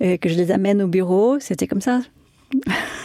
et 0.00 0.18
que 0.18 0.28
je 0.28 0.34
les 0.34 0.50
amène 0.50 0.82
au 0.82 0.88
bureau. 0.88 1.38
C'était 1.40 1.66
comme 1.66 1.80
ça. 1.80 2.00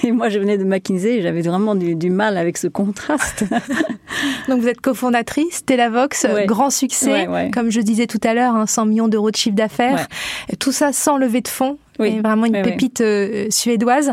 Et 0.03 0.11
moi, 0.11 0.29
je 0.29 0.39
venais 0.39 0.57
de 0.57 0.63
McKinsey, 0.63 1.21
j'avais 1.21 1.41
vraiment 1.41 1.75
du, 1.75 2.09
mal 2.09 2.37
avec 2.37 2.57
ce 2.57 2.67
contraste. 2.67 3.45
Donc, 4.47 4.61
vous 4.61 4.67
êtes 4.67 4.81
cofondatrice, 4.81 5.65
Telavox, 5.65 6.25
grand 6.45 6.69
succès, 6.69 7.27
comme 7.53 7.69
je 7.69 7.81
disais 7.81 8.07
tout 8.07 8.19
à 8.23 8.33
l'heure, 8.33 8.67
100 8.67 8.81
hein, 8.81 8.85
millions 8.85 9.07
d'euros 9.07 9.31
de 9.31 9.35
chiffre 9.35 9.55
d'affaires. 9.55 10.07
Tout 10.59 10.71
ça 10.71 10.93
sans 10.93 11.17
lever 11.17 11.41
de 11.41 11.47
fonds. 11.47 11.77
Oui. 11.97 12.19
vraiment 12.19 12.45
une 12.45 12.61
pépite 12.61 12.99
euh, 12.99 13.47
suédoise. 13.49 14.11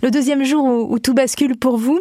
Le 0.00 0.12
deuxième 0.12 0.44
jour 0.44 0.64
où 0.64 0.98
tout 1.00 1.12
bascule 1.12 1.56
pour 1.56 1.76
vous, 1.76 2.00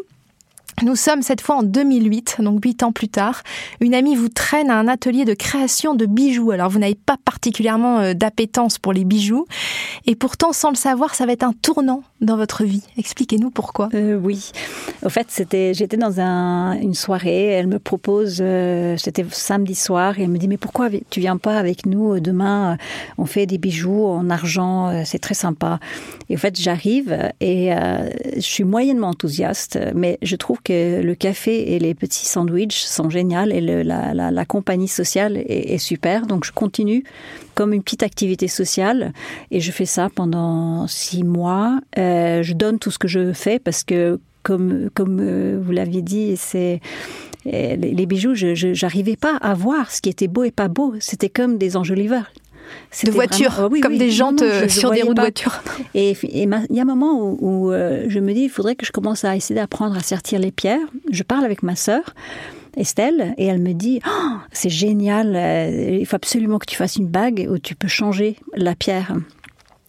nous 0.84 0.98
sommes 0.98 1.22
cette 1.22 1.40
fois 1.40 1.56
en 1.56 1.64
2008, 1.64 2.38
donc 2.40 2.64
huit 2.64 2.84
ans 2.84 2.92
plus 2.92 3.08
tard. 3.08 3.44
Une 3.80 3.94
amie 3.94 4.16
vous 4.16 4.28
traîne 4.28 4.70
à 4.70 4.78
un 4.78 4.90
atelier 4.90 5.24
de 5.24 5.34
création 5.34 5.96
de 5.96 6.06
bijoux. 6.06 6.52
Alors 6.52 6.70
vous 6.70 6.80
n'avez 6.80 6.96
pas 6.96 7.16
particulièrement 7.24 8.00
euh, 8.00 8.14
d'appétence 8.14 8.78
pour 8.78 8.92
les 8.92 9.06
bijoux, 9.06 9.46
et 10.06 10.16
pourtant, 10.16 10.52
sans 10.52 10.70
le 10.70 10.76
savoir, 10.76 11.16
ça 11.16 11.26
va 11.26 11.32
être 11.32 11.44
un 11.44 11.54
tournant 11.54 12.04
dans 12.20 12.36
votre 12.36 12.66
vie. 12.66 12.84
Expliquez-nous 12.98 13.52
pourquoi. 13.52 13.88
Euh, 13.94 14.20
oui, 14.22 14.52
au 15.04 15.10
fait, 15.10 15.28
c'était, 15.30 15.74
j'étais 15.74 15.96
dans 15.96 16.20
un, 16.20 16.74
une 16.74 16.94
soirée. 16.94 17.46
Elle 17.48 17.68
me 17.68 17.80
propose, 17.80 18.40
euh, 18.42 18.98
c'était 18.98 19.26
samedi 19.32 19.76
soir, 19.76 20.20
et 20.20 20.24
elle 20.24 20.30
me 20.30 20.38
dit 20.38 20.50
mais 20.50 20.58
pourquoi 20.58 20.90
tu 21.10 21.22
viens 21.22 21.38
pas 21.38 21.58
avec 21.58 21.86
nous 21.86 22.20
demain 22.20 22.78
On 23.18 23.26
fait 23.26 23.46
des 23.46 23.58
bijoux 23.58 24.06
en 24.08 24.30
argent, 24.30 25.04
c'est 25.06 25.20
très 25.20 25.36
sympa. 25.36 25.80
Et 26.30 26.36
au 26.36 26.38
fait, 26.38 26.60
j'arrive 26.60 27.32
et 27.40 27.72
je 28.36 28.42
suis 28.42 28.64
moyennement 28.64 29.10
enthousiaste, 29.10 29.80
mais 29.94 30.18
je 30.22 30.36
trouve 30.36 30.60
le 30.70 31.14
café 31.14 31.74
et 31.74 31.80
les 31.80 31.94
petits 31.94 32.26
sandwichs 32.26 32.84
sont 32.84 33.10
géniaux 33.10 33.26
et 33.52 33.62
la, 33.62 34.46
compagnie 34.46 34.88
sociale 34.88 35.38
est, 35.38 35.78
super. 35.78 36.28
Donc 36.28 36.46
je 36.46 36.52
continue 36.52 37.04
comme 37.54 37.74
une 37.74 37.84
petite 37.84 38.04
activité 38.04 38.48
sociale 38.48 39.14
et 39.52 39.60
je 39.60 39.72
fais 39.72 39.86
ça 39.86 40.10
pendant 40.14 40.88
six 40.88 41.24
mois. 41.24 41.80
Euh, 41.98 42.44
je 42.44 42.54
donne 42.54 42.80
tout 42.80 42.92
ce 42.92 43.00
que 43.00 43.08
je 43.08 43.34
fais 43.34 43.60
parce 43.60 43.84
que 43.84 44.20
comme, 44.44 44.90
comme 44.94 45.20
euh, 45.22 45.60
vous 45.62 45.72
l'aviez 45.72 46.02
dit, 46.02 46.38
c'est 46.38 46.80
euh, 47.48 47.76
les 47.76 48.06
bijoux, 48.06 48.36
je 48.36 48.80
n'arrivais 48.82 49.16
pas 49.16 49.38
à 49.38 49.54
voir 49.54 49.92
ce 49.92 50.02
qui 50.02 50.10
était 50.10 50.28
beau 50.28 50.44
et 50.44 50.52
pas 50.52 50.68
beau. 50.68 50.94
C'était 51.00 51.30
comme 51.30 51.58
des 51.58 51.78
enjoliveurs 51.78 52.32
de 53.04 53.12
voitures, 53.12 53.70
oh 53.72 53.76
comme 53.82 53.98
des 53.98 54.12
jantes 54.12 54.44
sur 54.70 54.92
des 54.92 55.02
roues 55.02 55.14
de 55.14 55.22
voiture. 55.22 55.62
Et 55.94 56.16
il 56.24 56.50
y 56.70 56.80
a 56.80 56.82
un 56.82 56.86
moment 56.86 57.38
où, 57.40 57.72
euh, 57.72 58.06
je 58.08 58.20
me 58.20 58.34
dis, 58.34 58.42
il 58.42 58.50
faudrait 58.50 58.76
que 58.76 58.86
je 58.86 58.92
commence 58.92 59.26
à 59.26 59.36
essayer 59.36 59.56
d'apprendre 59.56 59.96
à 59.96 60.02
sertir 60.02 60.40
les 60.40 60.52
pierres. 60.52 60.88
Je 61.12 61.24
parle 61.24 61.46
avec 61.46 61.64
ma 61.64 61.76
sœur. 61.76 62.14
Estelle, 62.78 63.34
et 63.38 63.46
elle 63.46 63.62
me 63.62 63.72
dit 63.72 64.02
oh, 64.06 64.34
c'est 64.52 64.70
génial, 64.70 65.34
euh, 65.38 65.98
il 65.98 66.06
faut 66.06 66.18
absolument 66.18 66.60
que 66.60 66.66
tu 66.66 66.76
fasses 66.76 66.98
une 66.98 67.08
bague 67.08 67.48
où 67.50 67.58
tu 67.58 67.74
peux 67.74 67.88
changer 67.88 68.36
la 68.54 68.76
pierre. 68.76 69.16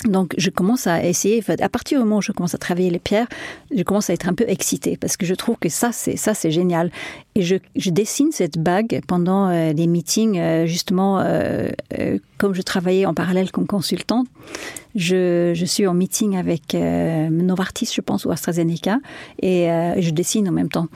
Donc, 0.06 0.34
je 0.38 0.50
commence 0.50 0.86
à 0.86 1.04
essayer. 1.04 1.42
À 1.60 1.68
partir 1.68 1.98
du 1.98 2.04
moment 2.04 2.18
où 2.18 2.22
je 2.22 2.32
commence 2.32 2.54
à 2.54 2.58
travailler 2.58 2.90
les 2.90 2.98
pierres, 2.98 3.26
je 3.74 3.82
commence 3.82 4.10
à 4.10 4.12
être 4.12 4.28
un 4.28 4.34
peu 4.34 4.44
excitée 4.48 4.96
parce 4.96 5.16
que 5.16 5.26
je 5.26 5.34
trouve 5.34 5.56
que 5.56 5.68
ça, 5.68 5.90
c'est 5.92 6.16
ça, 6.16 6.34
c'est 6.34 6.50
génial. 6.50 6.90
Et 7.34 7.42
je, 7.42 7.90
dessine 7.90 8.32
cette 8.32 8.58
bague 8.58 9.00
pendant 9.06 9.48
euh, 9.48 9.72
des 9.72 9.86
meetings, 9.86 10.38
euh, 10.38 10.66
justement, 10.66 11.20
euh, 11.20 11.68
comme 12.38 12.54
je 12.54 12.62
travaillais 12.62 13.06
en 13.06 13.14
parallèle 13.14 13.50
comme 13.50 13.66
consultante. 13.66 14.26
Je, 14.94 15.52
suis 15.66 15.86
en 15.86 15.92
meeting 15.92 16.36
avec 16.36 16.74
Novartis, 16.74 17.90
je 17.94 18.00
pense, 18.00 18.24
ou 18.24 18.30
AstraZeneca, 18.30 18.98
et 19.42 19.68
je 19.98 20.10
dessine 20.10 20.48
en 20.48 20.52
même 20.52 20.70
temps. 20.70 20.86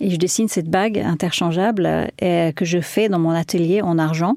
Et 0.00 0.10
je 0.10 0.16
dessine 0.16 0.46
cette 0.46 0.68
bague 0.70 0.98
interchangeable 0.98 2.08
que 2.20 2.64
je 2.64 2.80
fais 2.80 3.08
dans 3.08 3.18
mon 3.18 3.30
atelier 3.30 3.82
en 3.82 3.98
argent 3.98 4.36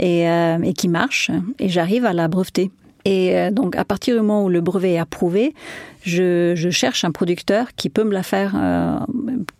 et 0.00 0.74
qui 0.76 0.88
marche. 0.88 1.30
Et 1.60 1.68
j'arrive 1.68 2.04
à 2.04 2.12
la 2.12 2.26
breveter. 2.26 2.72
Et 3.04 3.36
euh, 3.36 3.50
donc, 3.50 3.76
à 3.76 3.84
partir 3.84 4.14
du 4.14 4.20
moment 4.20 4.44
où 4.44 4.48
le 4.48 4.60
brevet 4.60 4.92
est 4.92 4.98
approuvé, 4.98 5.54
je, 6.02 6.54
cherche 6.70 7.04
un 7.04 7.10
producteur 7.10 7.74
qui 7.74 7.88
peut 7.88 8.04
me 8.04 8.12
la 8.12 8.22
faire 8.22 8.52
euh, 8.56 8.98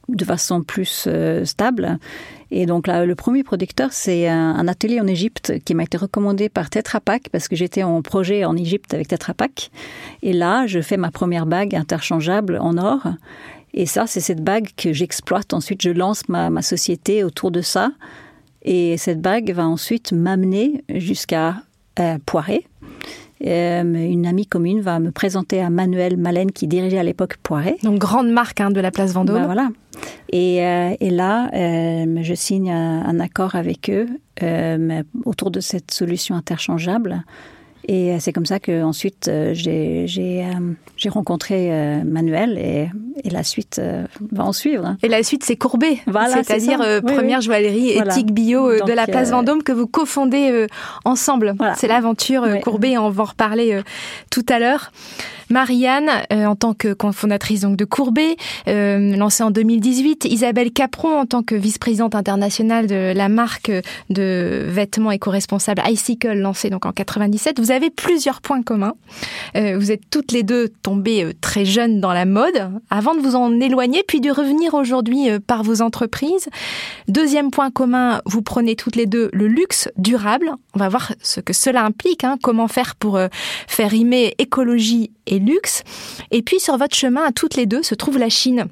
de 0.09 0.25
façon 0.25 0.63
plus 0.63 1.05
euh, 1.07 1.45
stable. 1.45 1.99
Et 2.51 2.67
donc, 2.67 2.87
là, 2.87 3.05
le 3.05 3.15
premier 3.15 3.43
producteur, 3.45 3.93
c'est 3.93 4.29
un, 4.29 4.67
atelier 4.67 5.01
en 5.01 5.07
Égypte 5.07 5.55
qui 5.65 5.75
m'a 5.75 5.85
été 5.85 5.97
recommandé 5.97 6.49
par 6.49 6.69
Tetra 6.69 7.01
Pak 7.01 7.29
parce 7.31 7.49
que 7.49 7.57
j'étais 7.57 7.83
en 7.83 8.03
projet 8.03 8.45
en 8.45 8.57
Égypte 8.57 8.93
avec 8.93 9.09
Tetra 9.09 9.35
Pak. 9.35 9.71
Et 10.23 10.33
là, 10.33 10.67
je 10.67 10.81
fais 10.81 10.97
ma 10.97 11.11
première 11.11 11.47
bague 11.47 11.75
interchangeable 11.75 12.59
en 12.61 12.77
or. 12.77 13.07
Et 13.73 13.87
ça, 13.87 14.09
c'est 14.09 14.21
cette 14.21 14.43
bague 14.43 14.69
que 14.77 14.93
j'exploite. 14.93 15.55
Ensuite, 15.55 15.81
je 15.83 15.91
lance 15.91 16.29
ma, 16.29 16.51
ma 16.51 16.63
société 16.63 17.23
autour 17.23 17.53
de 17.53 17.61
ça. 17.61 17.93
Et 18.63 18.97
cette 18.97 19.21
bague 19.21 19.53
va 19.53 19.67
ensuite 19.67 20.13
m'amener 20.13 20.85
jusqu'à 20.89 21.63
euh, 21.99 22.19
Poiré. 22.25 22.67
Euh, 23.47 23.83
une 23.83 24.27
amie 24.27 24.47
commune 24.47 24.81
va 24.81 24.99
me 24.99 25.11
présenter 25.11 25.61
à 25.61 25.71
Manuel 25.71 26.17
Malène 26.17 26.53
qui 26.53 26.67
dirigeait 26.67 26.99
à 26.99 27.03
l'époque 27.03 27.37
Poiré. 27.43 27.77
Donc 27.83 27.99
grande 27.99 28.31
marque 28.31 28.61
hein, 28.61 28.71
de 28.71 28.81
la 28.81 28.91
place 28.91 29.13
Vendôme. 29.13 29.37
Ben 29.37 29.47
voilà. 29.47 29.69
Et, 30.33 30.65
euh, 30.65 30.95
et 31.01 31.11
là, 31.11 31.51
euh, 31.55 32.19
je 32.23 32.35
signe 32.35 32.71
un, 32.71 33.05
un, 33.05 33.21
accord 33.21 33.55
avec 33.55 33.91
eux 33.91 34.07
euh, 34.43 35.03
autour 35.25 35.51
de 35.51 35.61
cette 35.61 35.91
solution 35.91 36.35
interchangeable. 36.35 37.25
Et 37.89 38.19
c'est 38.21 38.33
comme 38.33 38.47
ça 38.47 38.61
que 38.61 38.83
ensuite 38.83 39.31
j'ai 39.53 40.07
j'ai 40.07 41.09
rencontré 41.09 42.03
Manuel 42.05 42.59
et, 42.59 42.91
et 43.25 43.31
la 43.31 43.43
suite 43.43 43.81
va 44.33 44.45
en 44.45 44.53
suivre. 44.53 44.97
Et 45.03 45.09
la 45.09 45.23
suite 45.23 45.45
c'est 45.45 45.57
Courbet, 45.57 45.99
voilà, 46.07 46.43
c'est-à-dire 46.43 46.81
euh, 46.81 47.01
oui, 47.05 47.15
première 47.15 47.39
oui. 47.39 47.45
joaillerie 47.45 47.95
voilà. 47.95 48.13
éthique 48.13 48.33
bio 48.33 48.79
Donc, 48.79 48.89
de 48.89 48.93
la 48.93 49.07
place 49.07 49.31
Vendôme 49.31 49.63
que 49.63 49.73
vous 49.73 49.87
cofondez 49.87 50.51
euh, 50.51 50.67
ensemble. 51.05 51.55
Voilà. 51.59 51.75
C'est 51.75 51.89
l'aventure 51.89 52.47
oui. 52.47 52.61
Courbet, 52.61 52.99
on 52.99 53.11
va 53.11 53.23
en 53.23 53.27
reparler 53.27 53.75
euh, 53.75 53.83
tout 54.31 54.45
à 54.49 54.59
l'heure. 54.59 54.93
Marianne, 55.51 56.11
euh, 56.33 56.47
en 56.47 56.55
tant 56.55 56.75
que 56.75 56.93
cofondatrice 56.93 57.63
donc 57.63 57.77
de 57.77 57.85
Courbet, 57.85 58.37
euh, 58.69 59.17
lancée 59.17 59.43
en 59.43 59.51
2018, 59.51 60.25
Isabelle 60.27 60.71
Capron 60.71 61.19
en 61.19 61.27
tant 61.27 61.43
que 61.43 61.55
vice-présidente 61.55 62.15
internationale 62.15 62.87
de 62.87 63.13
la 63.15 63.29
marque 63.29 63.73
de 64.11 64.65
vêtements 64.69 65.11
éco-responsables 65.11 65.83
iCycle, 65.87 66.33
lancée 66.35 66.71
donc 66.71 66.87
en 66.87 66.93
97. 66.93 67.59
Vous 67.59 67.73
avez 67.73 67.91
plusieurs 67.91 68.41
points 68.41 68.63
communs. 68.63 68.95
Euh, 69.57 69.77
vous 69.77 69.91
êtes 69.91 70.09
toutes 70.11 70.33
les 70.33 70.45
deux 70.45 70.69
tombées 70.83 71.25
euh, 71.25 71.33
très 71.41 71.65
jeunes 71.65 72.01
dans 72.01 72.13
la 72.13 72.25
mode, 72.25 72.71
avant 72.89 73.15
de 73.15 73.21
vous 73.21 73.35
en 73.35 73.61
éloigner, 73.61 74.05
puis 74.07 74.21
de 74.21 74.31
revenir 74.31 74.75
aujourd'hui 74.75 75.29
par 75.47 75.65
vos 75.65 75.83
entreprises. 75.83 76.49
Deuxième 77.09 77.51
point 77.51 77.71
commun, 77.71 78.21
vous 78.25 78.43
prenez 78.43 78.77
toutes 78.77 78.97
les 78.97 79.07
deux 79.07 79.31
le 79.33 79.49
luxe 79.49 79.89
durable. 79.97 80.53
On 80.75 80.79
va 80.79 80.89
voir 80.89 81.13
ce 81.23 81.41
que 81.41 81.53
cela 81.53 81.85
implique, 81.85 82.23
hein, 82.23 82.37
comment 82.41 82.69
faire 82.69 82.95
pour 82.95 83.19
faire 83.67 83.91
rimer 83.91 84.35
écologie 84.39 85.11
et 85.31 85.39
luxe. 85.39 85.83
Et 86.31 86.43
puis 86.43 86.61
sur 86.61 86.77
votre 86.77 86.95
chemin 86.95 87.25
à 87.25 87.33
toutes 87.33 87.57
les 87.57 87.65
deux 87.65 87.83
se 87.83 87.95
trouve 87.95 88.19
la 88.19 88.29
Chine 88.29 88.67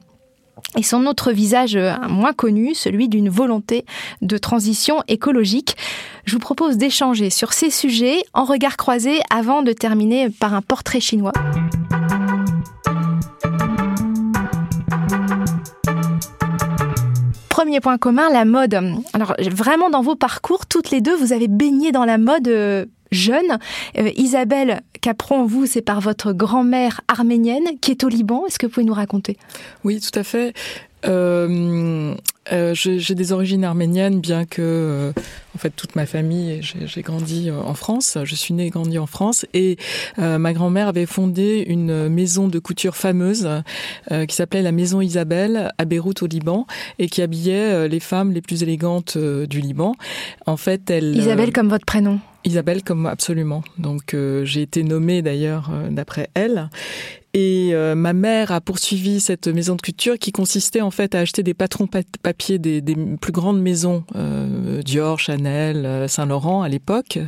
et 0.76 0.82
son 0.82 1.06
autre 1.06 1.32
visage 1.32 1.76
euh, 1.76 1.94
moins 2.08 2.32
connu, 2.32 2.74
celui 2.74 3.08
d'une 3.08 3.28
volonté 3.28 3.84
de 4.22 4.38
transition 4.38 5.02
écologique. 5.08 5.76
Je 6.24 6.34
vous 6.34 6.40
propose 6.40 6.76
d'échanger 6.76 7.30
sur 7.30 7.52
ces 7.52 7.70
sujets 7.70 8.22
en 8.34 8.44
regard 8.44 8.76
croisé 8.76 9.20
avant 9.30 9.62
de 9.62 9.72
terminer 9.72 10.30
par 10.30 10.54
un 10.54 10.62
portrait 10.62 11.00
chinois. 11.00 11.32
Premier 17.48 17.80
point 17.80 17.98
commun, 17.98 18.30
la 18.30 18.44
mode. 18.44 18.74
Alors 19.14 19.34
vraiment 19.50 19.90
dans 19.90 20.02
vos 20.02 20.14
parcours, 20.14 20.66
toutes 20.66 20.90
les 20.90 21.00
deux, 21.00 21.16
vous 21.16 21.32
avez 21.32 21.48
baigné 21.48 21.92
dans 21.92 22.04
la 22.04 22.18
mode 22.18 22.46
euh, 22.48 22.86
jeune. 23.10 23.58
Euh, 23.98 24.10
Isabelle 24.16 24.82
Capron, 25.00 25.44
vous, 25.44 25.66
c'est 25.66 25.82
par 25.82 26.00
votre 26.00 26.32
grand-mère 26.32 27.00
arménienne 27.08 27.64
qui 27.80 27.90
est 27.90 28.04
au 28.04 28.08
Liban. 28.08 28.44
Est-ce 28.46 28.58
que 28.58 28.66
vous 28.66 28.72
pouvez 28.72 28.86
nous 28.86 28.94
raconter? 28.94 29.36
Oui, 29.84 30.00
tout 30.00 30.16
à 30.18 30.22
fait. 30.22 30.54
Euh, 31.06 32.14
euh, 32.52 32.74
j'ai 32.74 33.14
des 33.14 33.32
origines 33.32 33.64
arméniennes, 33.64 34.20
bien 34.20 34.44
que, 34.44 34.62
euh, 34.62 35.12
en 35.54 35.58
fait, 35.58 35.70
toute 35.70 35.96
ma 35.96 36.06
famille, 36.06 36.60
j'ai 36.62 37.02
grandi 37.02 37.50
en 37.50 37.74
France. 37.74 38.18
Je 38.24 38.34
suis 38.34 38.54
née 38.54 38.66
et 38.66 38.70
grandi 38.70 38.98
en 38.98 39.06
France. 39.06 39.46
Et 39.54 39.76
ma 40.16 40.52
grand-mère 40.52 40.88
avait 40.88 41.06
fondé 41.06 41.64
une 41.68 42.08
maison 42.08 42.48
de 42.48 42.58
couture 42.58 42.96
fameuse 42.96 43.48
qui 44.10 44.34
s'appelait 44.34 44.62
la 44.62 44.72
Maison 44.72 45.00
Isabelle 45.00 45.72
à 45.78 45.84
Beyrouth, 45.84 46.22
au 46.22 46.26
Liban, 46.26 46.66
et 46.98 47.08
qui 47.08 47.22
habillait 47.22 47.88
les 47.88 48.00
femmes 48.00 48.32
les 48.32 48.42
plus 48.42 48.62
élégantes 48.62 49.18
du 49.18 49.60
Liban. 49.60 49.94
En 50.46 50.56
fait, 50.56 50.90
elle. 50.90 51.16
Isabelle 51.16 51.52
comme 51.52 51.68
votre 51.68 51.86
prénom 51.86 52.20
Isabelle 52.45 52.83
comme 52.83 53.07
absolument. 53.07 53.62
Donc 53.78 54.14
euh, 54.14 54.45
j'ai 54.45 54.62
été 54.62 54.83
nommée 54.83 55.23
d'ailleurs 55.23 55.71
euh, 55.73 55.88
d'après 55.90 56.30
elle. 56.35 56.71
Et 57.35 57.70
euh, 57.73 57.94
ma 57.94 58.14
mère 58.14 58.52
a 58.52 58.61
poursuivi 58.62 59.20
cette 59.20 59.49
maison 59.49 59.76
de 59.76 59.83
couture 59.83 60.18
qui 60.18 60.33
consistait 60.33 60.81
en 60.81 60.90
fait 60.90 61.14
à 61.14 61.20
acheter 61.20 61.42
des 61.42 61.52
patrons 61.52 61.87
pa 61.87 62.00
papier 62.22 62.59
des, 62.59 62.81
des, 62.81 62.96
plus 63.20 63.33
grandes 63.33 63.61
maisons, 63.61 64.05
euh, 64.16 64.81
Dior, 64.83 65.18
Chanel, 65.18 65.85
euh, 65.85 66.09
Saint-Laurent 66.09 66.62
à 66.62 66.70
l'époque, 66.70 67.18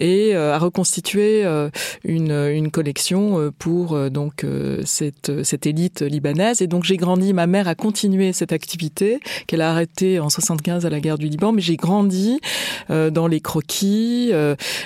et 0.00 0.34
euh, 0.34 0.52
à 0.52 0.58
reconstituer 0.58 1.44
euh, 1.44 1.70
une, 2.04 2.32
une 2.32 2.72
collection 2.72 3.38
euh, 3.38 3.52
pour 3.56 4.10
donc 4.10 4.44
cette, 4.84 5.44
cette 5.44 5.66
élite 5.66 6.02
libanaise. 6.02 6.60
Et 6.60 6.66
donc 6.66 6.84
j'ai 6.84 6.96
grandi, 6.96 7.32
ma 7.32 7.46
mère 7.46 7.68
a 7.68 7.74
continué 7.74 8.32
cette 8.32 8.52
activité 8.52 9.20
qu'elle 9.46 9.60
a 9.60 9.70
arrêtée 9.70 10.18
en 10.18 10.28
75 10.28 10.86
à 10.86 10.90
la 10.90 11.00
guerre 11.00 11.18
du 11.18 11.28
Liban, 11.28 11.52
mais 11.52 11.62
j'ai 11.62 11.76
grandi 11.76 12.40
dans 12.88 13.26
les 13.26 13.40
croquis. 13.40 14.32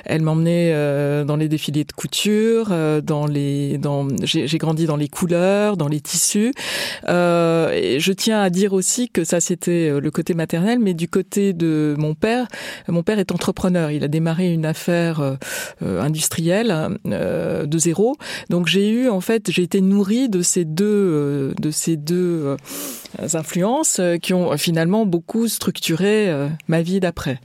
Elle 0.05 0.23
m'emmenait 0.23 1.25
dans 1.25 1.37
les 1.37 1.49
défilés 1.49 1.85
de 1.85 1.93
couture, 1.93 2.73
dans 3.03 3.27
les, 3.27 3.79
dans 3.79 4.07
j'ai 4.51 4.59
grandi 4.59 4.87
dans 4.87 4.97
les 4.97 5.09
couleurs, 5.09 5.77
dans 5.77 5.89
les 5.89 6.01
tissus. 6.01 6.53
Euh, 7.09 7.71
et 7.73 8.01
je 8.01 8.13
tiens 8.13 8.41
à 8.41 8.51
dire 8.51 8.73
aussi 8.73 9.09
que 9.09 9.25
ça, 9.25 9.41
c'était 9.41 9.99
le 9.99 10.11
côté 10.11 10.35
maternel, 10.35 10.79
mais 10.81 10.95
du 10.95 11.09
côté 11.09 11.53
de 11.53 11.95
mon 11.99 12.15
père, 12.15 12.47
mon 12.89 13.03
père 13.03 13.19
est 13.19 13.33
entrepreneur. 13.33 13.91
Il 13.91 14.05
a 14.05 14.09
démarré 14.09 14.53
une 14.53 14.67
affaire 14.67 15.21
euh, 15.21 16.01
industrielle 16.01 16.99
euh, 17.07 17.67
de 17.67 17.79
zéro. 17.79 18.17
Donc 18.49 18.67
j'ai 18.67 18.91
eu, 18.91 19.09
en 19.09 19.21
fait, 19.21 19.51
j'ai 19.51 19.63
été 19.63 19.81
nourrie 19.81 20.29
de 20.29 20.43
ces 20.43 20.65
deux, 20.65 20.85
euh, 20.85 21.55
de 21.61 21.71
ces 21.71 21.97
deux 21.97 22.57
euh, 22.57 22.57
influences 23.35 24.01
qui 24.23 24.35
ont 24.35 24.57
finalement 24.57 25.07
beaucoup 25.07 25.49
structuré 25.49 26.29
euh, 26.29 26.49
ma 26.69 26.83
vie 26.83 27.01
d'après. 27.01 27.41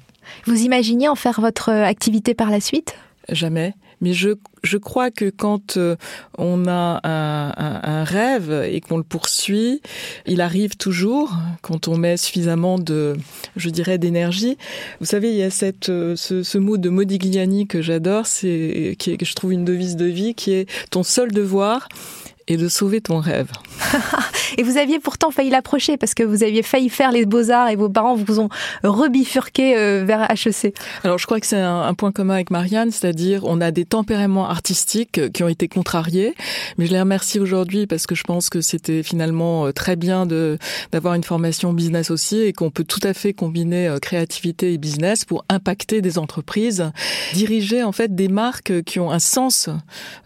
Vous 0.46 0.64
imaginez 0.64 1.08
en 1.08 1.16
faire 1.16 1.40
votre 1.40 1.70
activité 1.70 2.34
par 2.34 2.50
la 2.50 2.60
suite? 2.60 2.96
Jamais. 3.30 3.74
Mais 4.02 4.14
je, 4.14 4.32
je 4.64 4.78
crois 4.78 5.12
que 5.12 5.30
quand 5.30 5.78
euh, 5.78 5.96
on 6.38 6.68
a 6.68 7.00
un, 7.04 7.54
un, 7.58 7.82
un 7.84 8.04
rêve 8.04 8.52
et 8.70 8.82
qu'on 8.82 8.98
le 8.98 9.04
poursuit, 9.04 9.82
il 10.26 10.42
arrive 10.42 10.76
toujours 10.78 11.34
quand 11.62 11.88
on 11.88 11.98
met 11.98 12.18
suffisamment 12.18 12.78
de, 12.78 13.16
je 13.56 13.70
dirais, 13.70 13.98
d'énergie. 13.98 14.58
Vous 15.00 15.06
savez, 15.06 15.30
il 15.30 15.38
y 15.38 15.44
a 15.44 15.50
cette, 15.50 15.90
euh, 15.90 16.16
ce, 16.16 16.44
ce 16.44 16.58
mot 16.58 16.78
de 16.78 16.90
Modigliani 16.90 17.68
que 17.68 17.82
j'adore, 17.82 18.28
c'est 18.28 18.96
que 19.00 19.26
je 19.26 19.36
trouve 19.36 19.54
une 19.54 19.66
devise 19.66 19.96
de 19.96 20.06
vie, 20.06 20.36
qui 20.36 20.52
est 20.52 20.70
ton 20.90 21.04
seul 21.04 21.32
devoir 21.32 21.88
et 22.48 22.58
de 22.58 22.68
sauver 22.68 23.02
ton 23.02 23.20
rêve. 23.20 23.50
et 24.58 24.64
vous 24.64 24.78
aviez 24.78 25.00
pourtant 25.00 25.32
failli 25.32 25.50
l'approcher 25.50 25.98
parce 25.98 26.14
que 26.14 26.24
vous 26.24 26.44
aviez 26.44 26.62
failli 26.62 26.90
faire 26.90 27.12
les 27.12 27.26
beaux-arts 27.26 27.70
et 27.70 27.76
vos 27.76 27.90
parents 27.90 28.16
vous 28.16 28.40
ont 28.40 28.50
rebifurqué 28.84 29.76
euh, 29.76 30.04
vers 30.06 30.30
HEC. 30.30 30.76
Alors 31.04 31.18
je 31.18 31.26
crois 31.26 31.40
que 31.40 31.48
c'est 31.48 31.60
un, 31.60 31.82
un, 31.82 31.94
point 31.96 32.12
commun 32.12 32.36
avec 32.36 32.52
Marianne, 32.52 32.92
c'est-à-dire 32.92 33.42
on 33.46 33.62
a 33.62 33.72
des 33.72 33.86
tempéraments 33.86 34.48
artistiques 34.48 35.32
qui 35.32 35.44
ont 35.44 35.48
été 35.48 35.68
contrariés, 35.68 36.36
mais 36.78 36.86
je 36.86 36.92
les 36.92 37.00
remercie 37.00 37.40
aujourd'hui 37.40 37.88
parce 37.88 38.06
que 38.06 38.14
je 38.14 38.24
pense 38.24 38.50
que 38.50 38.62
c'était 38.62 39.02
finalement 39.02 39.66
euh, 39.66 39.72
très 39.72 39.96
bien 39.96 40.26
de 40.26 40.60
d'avoir 40.92 41.16
une 41.16 41.24
formation 41.24 41.74
business 41.74 42.12
aussi 42.12 42.42
et 42.42 42.54
qu'on 42.54 42.70
peut 42.70 42.84
tout 42.84 43.00
à 43.04 43.14
fait 43.14 43.34
combiner 43.34 43.88
euh, 43.88 43.98
créativité 43.98 44.74
et 44.74 44.78
business 44.78 45.26
pour 45.26 45.46
impacter 45.50 46.02
des 46.02 46.20
entreprises, 46.20 46.92
diriger 47.34 47.82
en 47.82 47.92
fait 47.92 48.14
des 48.14 48.28
marques 48.28 48.84
qui 48.84 49.00
ont 49.00 49.12
un 49.12 49.20
sens 49.20 49.70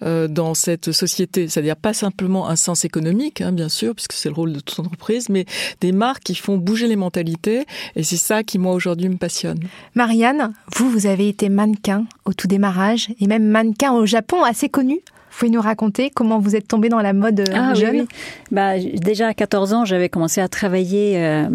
dans 0.01 0.53
cette 0.53 0.91
société, 0.91 1.47
c'est-à-dire 1.47 1.75
pas 1.75 1.93
simplement 1.93 2.08
simplement 2.09 2.49
un 2.49 2.55
sens 2.55 2.85
économique, 2.85 3.41
hein, 3.41 3.51
bien 3.51 3.69
sûr, 3.69 3.93
puisque 3.93 4.13
c'est 4.13 4.29
le 4.29 4.35
rôle 4.35 4.51
de 4.51 4.59
toute 4.59 4.79
entreprise, 4.79 5.29
mais 5.29 5.45
des 5.79 5.91
marques 5.91 6.23
qui 6.23 6.33
font 6.33 6.57
bouger 6.57 6.87
les 6.87 6.95
mentalités. 6.95 7.65
Et 7.95 8.03
c'est 8.03 8.17
ça 8.17 8.41
qui, 8.43 8.57
moi, 8.57 8.73
aujourd'hui, 8.73 9.09
me 9.09 9.17
passionne. 9.17 9.59
Marianne, 9.93 10.53
vous, 10.75 10.89
vous 10.89 11.05
avez 11.05 11.29
été 11.29 11.49
mannequin 11.49 12.05
au 12.25 12.33
tout 12.33 12.47
démarrage, 12.47 13.09
et 13.19 13.27
même 13.27 13.45
mannequin 13.45 13.91
au 13.93 14.07
Japon, 14.07 14.43
assez 14.43 14.69
connu. 14.69 14.95
Vous 14.95 15.45
pouvez 15.45 15.51
nous 15.51 15.61
raconter 15.61 16.09
comment 16.09 16.39
vous 16.39 16.55
êtes 16.55 16.67
tombé 16.67 16.89
dans 16.89 16.99
la 16.99 17.13
mode 17.13 17.43
ah, 17.53 17.75
jeune 17.75 18.07
Bah, 18.51 18.79
Déjà 18.79 19.27
à 19.27 19.33
14 19.35 19.73
ans, 19.73 19.85
j'avais 19.85 20.09
commencé 20.09 20.41
à 20.41 20.47
travailler 20.49 21.45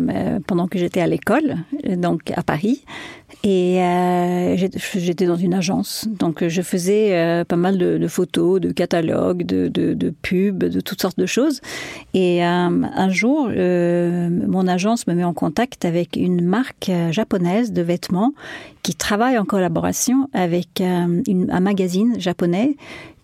pendant 0.46 0.68
que 0.68 0.78
j'étais 0.78 1.00
à 1.00 1.06
l'école, 1.06 1.56
donc 1.96 2.30
à 2.34 2.42
Paris. 2.42 2.84
Et 3.46 3.82
euh, 3.82 4.56
j'étais 4.56 5.26
dans 5.26 5.36
une 5.36 5.52
agence, 5.52 6.08
donc 6.08 6.48
je 6.48 6.62
faisais 6.62 7.14
euh, 7.14 7.44
pas 7.44 7.56
mal 7.56 7.76
de, 7.76 8.08
photos, 8.08 8.58
de 8.58 8.72
catalogues, 8.72 9.44
de, 9.44 9.68
de, 9.68 10.10
pubs, 10.22 10.64
de 10.64 10.80
toutes 10.80 11.02
sortes 11.02 11.18
de 11.18 11.26
choses. 11.26 11.60
Et 12.14 12.42
euh, 12.42 12.48
un 12.48 13.08
jour, 13.10 13.50
euh, 13.50 14.30
mon 14.30 14.66
agence 14.66 15.06
me 15.06 15.12
met 15.12 15.24
en 15.24 15.34
contact 15.34 15.84
avec 15.84 16.16
une 16.16 16.42
marque 16.42 16.88
euh, 16.88 17.12
japonaise 17.12 17.72
de 17.72 17.82
vêtements 17.82 18.32
qui 18.82 18.94
travaille 18.94 19.36
en 19.36 19.44
collaboration 19.44 20.28
avec 20.32 20.80
un 20.80 21.60
magazine 21.60 22.18
japonais 22.20 22.76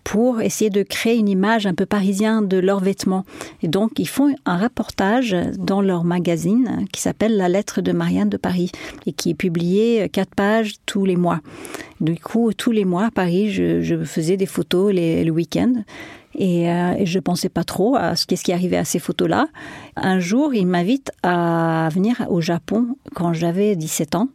pour 0.03 0.41
essayer 0.41 0.69
de 0.69 0.83
créer 0.83 1.17
une 1.17 1.29
image 1.29 1.65
un 1.65 1.73
peu 1.73 1.85
parisienne 1.85 2.47
de 2.47 2.57
leurs 2.57 2.79
vêtements. 2.79 3.25
Et 3.61 3.67
donc, 3.67 3.99
ils 3.99 4.07
font 4.07 4.35
un 4.45 4.57
reportage 4.57 5.35
dans 5.57 5.81
leur 5.81 6.03
magazine 6.03 6.85
qui 6.91 7.01
s'appelle 7.01 7.37
La 7.37 7.49
lettre 7.49 7.81
de 7.81 7.91
Marianne 7.91 8.29
de 8.29 8.37
Paris 8.37 8.71
et 9.05 9.13
qui 9.13 9.31
est 9.31 9.35
publié 9.35 10.09
quatre 10.09 10.35
pages 10.35 10.75
tous 10.85 11.05
les 11.05 11.15
mois. 11.15 11.39
Du 11.99 12.15
coup, 12.15 12.51
tous 12.53 12.71
les 12.71 12.85
mois 12.85 13.05
à 13.05 13.11
Paris, 13.11 13.51
je, 13.51 13.81
je 13.81 14.03
faisais 14.03 14.37
des 14.37 14.45
photos 14.45 14.93
les, 14.93 15.23
le 15.23 15.31
week-end. 15.31 15.83
Et, 16.35 16.69
euh, 16.69 17.05
je 17.05 17.19
pensais 17.19 17.49
pas 17.49 17.63
trop 17.63 17.95
à 17.95 18.15
ce 18.15 18.25
qu'est-ce 18.25 18.43
qui 18.43 18.53
arrivait 18.53 18.77
à 18.77 18.85
ces 18.85 18.99
photos-là. 18.99 19.47
Un 19.95 20.19
jour, 20.19 20.53
il 20.53 20.67
m'invite 20.67 21.11
à 21.23 21.89
venir 21.91 22.25
au 22.29 22.41
Japon 22.41 22.95
quand 23.13 23.33
j'avais 23.33 23.75
17 23.75 24.15
ans. 24.15 24.29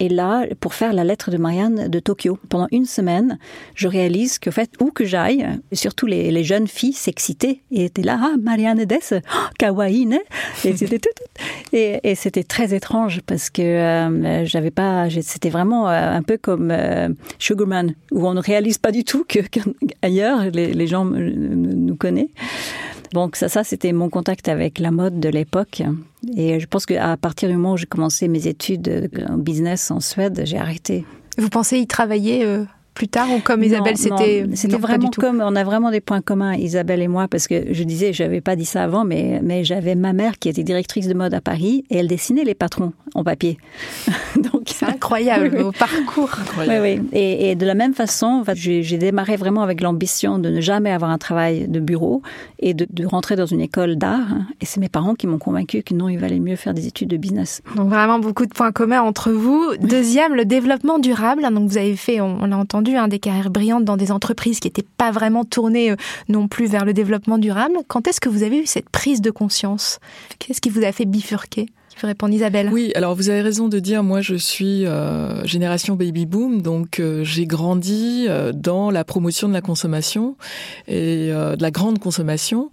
Et 0.00 0.08
là, 0.08 0.46
pour 0.60 0.74
faire 0.74 0.92
la 0.92 1.04
lettre 1.04 1.30
de 1.30 1.36
Marianne 1.36 1.88
de 1.88 1.98
Tokyo. 1.98 2.38
Pendant 2.48 2.68
une 2.72 2.86
semaine, 2.86 3.38
je 3.74 3.88
réalise 3.88 4.38
qu'en 4.38 4.50
fait, 4.50 4.70
où 4.80 4.90
que 4.90 5.04
j'aille, 5.04 5.46
surtout 5.72 6.06
les, 6.06 6.42
jeunes 6.44 6.66
filles 6.66 6.92
s'excitaient 6.92 7.60
et 7.70 7.84
étaient 7.84 8.02
là, 8.02 8.18
ah, 8.20 8.36
Marianne 8.40 8.84
des, 8.84 8.98
oh, 9.12 9.48
kawaii, 9.58 10.06
ne? 10.06 10.18
Et 10.64 10.76
c'était 10.76 10.98
tout, 10.98 11.21
Et, 11.72 12.14
c'était 12.14 12.44
très 12.44 12.74
étrange 12.74 13.22
parce 13.26 13.48
que 13.48 13.62
euh, 13.62 14.44
j'avais 14.44 14.70
pas, 14.70 15.08
c'était 15.22 15.48
vraiment 15.48 15.88
euh, 15.88 16.10
un 16.10 16.22
peu 16.22 16.36
comme 16.36 16.70
euh, 16.70 17.08
Sugarman, 17.38 17.94
où 18.10 18.26
on 18.26 18.34
ne 18.34 18.40
réalise 18.40 18.76
pas 18.76 18.92
du 18.92 19.04
tout 19.04 19.24
qu'ailleurs, 19.24 20.44
les, 20.52 20.74
les 20.74 20.86
gens 20.86 21.04
nous 21.06 21.96
connaissent. 21.96 22.28
Donc 23.14 23.36
ça, 23.36 23.48
ça 23.48 23.64
c'était 23.64 23.92
mon 23.92 24.10
contact 24.10 24.48
avec 24.48 24.78
la 24.78 24.90
mode 24.90 25.18
de 25.18 25.28
l'époque. 25.28 25.82
Et 26.36 26.60
je 26.60 26.66
pense 26.66 26.86
qu'à 26.86 27.16
partir 27.16 27.48
du 27.48 27.56
moment 27.56 27.72
où 27.72 27.76
j'ai 27.76 27.86
commencé 27.86 28.28
mes 28.28 28.46
études 28.46 29.10
en 29.28 29.38
business 29.38 29.90
en 29.90 30.00
Suède, 30.00 30.42
j'ai 30.44 30.58
arrêté. 30.58 31.04
Vous 31.38 31.48
pensez 31.48 31.78
y 31.78 31.86
travailler 31.86 32.46
plus 32.94 33.08
tard 33.08 33.28
ou 33.32 33.40
comme 33.40 33.62
Isabelle 33.62 33.96
c'était 33.96 34.46
c'était 34.54 34.76
vraiment 34.76 35.10
comme 35.10 35.40
on 35.40 35.56
a 35.56 35.64
vraiment 35.64 35.90
des 35.90 36.00
points 36.00 36.20
communs 36.20 36.54
Isabelle 36.54 37.00
et 37.00 37.08
moi 37.08 37.26
parce 37.28 37.48
que 37.48 37.72
je 37.72 37.84
disais 37.84 38.12
j'avais 38.12 38.40
pas 38.40 38.56
dit 38.56 38.64
ça 38.64 38.82
avant 38.82 39.04
mais 39.04 39.40
mais 39.42 39.64
j'avais 39.64 39.94
ma 39.94 40.12
mère 40.12 40.38
qui 40.38 40.48
était 40.48 40.62
directrice 40.62 41.08
de 41.08 41.14
mode 41.14 41.34
à 41.34 41.40
Paris 41.40 41.84
et 41.90 41.98
elle 41.98 42.08
dessinait 42.08 42.44
les 42.44 42.54
patrons 42.54 42.92
en 43.14 43.24
papier. 43.24 43.58
Donc 44.36 44.64
c'est 44.66 44.86
incroyable 44.86 45.56
au 45.62 45.72
parcours. 45.72 46.30
Incroyable. 46.40 46.84
oui 46.84 46.98
oui. 47.00 47.08
Et, 47.12 47.50
et 47.50 47.54
de 47.54 47.66
la 47.66 47.74
même 47.74 47.94
façon 47.94 48.26
en 48.26 48.44
fait, 48.44 48.56
j'ai 48.56 48.98
démarré 48.98 49.36
vraiment 49.36 49.62
avec 49.62 49.80
l'ambition 49.80 50.38
de 50.38 50.48
ne 50.48 50.60
jamais 50.60 50.90
avoir 50.90 51.10
un 51.10 51.18
travail 51.18 51.68
de 51.68 51.80
bureau 51.80 52.22
et 52.58 52.74
de, 52.74 52.86
de 52.90 53.06
rentrer 53.06 53.36
dans 53.36 53.46
une 53.46 53.60
école 53.60 53.96
d'art 53.96 54.28
et 54.60 54.66
c'est 54.66 54.80
mes 54.80 54.88
parents 54.88 55.14
qui 55.14 55.26
m'ont 55.26 55.38
convaincu 55.38 55.82
que 55.82 55.94
non 55.94 56.08
il 56.08 56.18
valait 56.18 56.40
mieux 56.40 56.56
faire 56.56 56.74
des 56.74 56.86
études 56.86 57.08
de 57.08 57.16
business. 57.16 57.62
Donc 57.76 57.88
vraiment 57.88 58.18
beaucoup 58.18 58.46
de 58.46 58.52
points 58.52 58.72
communs 58.72 59.02
entre 59.02 59.32
vous. 59.32 59.76
Deuxième 59.80 60.34
le 60.34 60.44
développement 60.44 60.98
durable. 60.98 61.42
Donc 61.52 61.68
vous 61.68 61.78
avez 61.78 61.96
fait 61.96 62.20
on, 62.20 62.42
on 62.42 62.46
l'a 62.46 62.58
entendu 62.58 62.81
un 62.90 63.08
des 63.08 63.18
carrières 63.18 63.50
brillantes 63.50 63.84
dans 63.84 63.96
des 63.96 64.12
entreprises 64.12 64.60
qui 64.60 64.68
n'étaient 64.68 64.86
pas 64.96 65.10
vraiment 65.10 65.44
tournées 65.44 65.90
euh, 65.90 65.96
non 66.28 66.48
plus 66.48 66.66
vers 66.66 66.84
le 66.84 66.92
développement 66.92 67.38
durable. 67.38 67.78
Quand 67.88 68.06
est-ce 68.08 68.20
que 68.20 68.28
vous 68.28 68.42
avez 68.42 68.58
eu 68.58 68.66
cette 68.66 68.90
prise 68.90 69.20
de 69.20 69.30
conscience? 69.30 69.98
Qu'est-ce 70.38 70.60
qui 70.60 70.70
vous 70.70 70.84
a 70.84 70.92
fait 70.92 71.04
bifurquer? 71.04 71.66
Veut 72.00 72.08
répondre 72.08 72.34
Isabelle? 72.34 72.70
Oui, 72.72 72.92
alors 72.94 73.14
vous 73.14 73.28
avez 73.28 73.42
raison 73.42 73.68
de 73.68 73.78
dire, 73.78 74.02
moi 74.02 74.20
je 74.20 74.34
suis 74.34 74.86
euh, 74.86 75.44
génération 75.44 75.94
baby 75.94 76.26
boom, 76.26 76.62
donc 76.62 77.00
euh, 77.00 77.24
j'ai 77.24 77.46
grandi 77.46 78.26
euh, 78.28 78.52
dans 78.52 78.90
la 78.90 79.04
promotion 79.04 79.48
de 79.48 79.52
la 79.52 79.60
consommation 79.60 80.36
et 80.88 81.28
euh, 81.30 81.56
de 81.56 81.62
la 81.62 81.70
grande 81.70 81.98
consommation, 81.98 82.70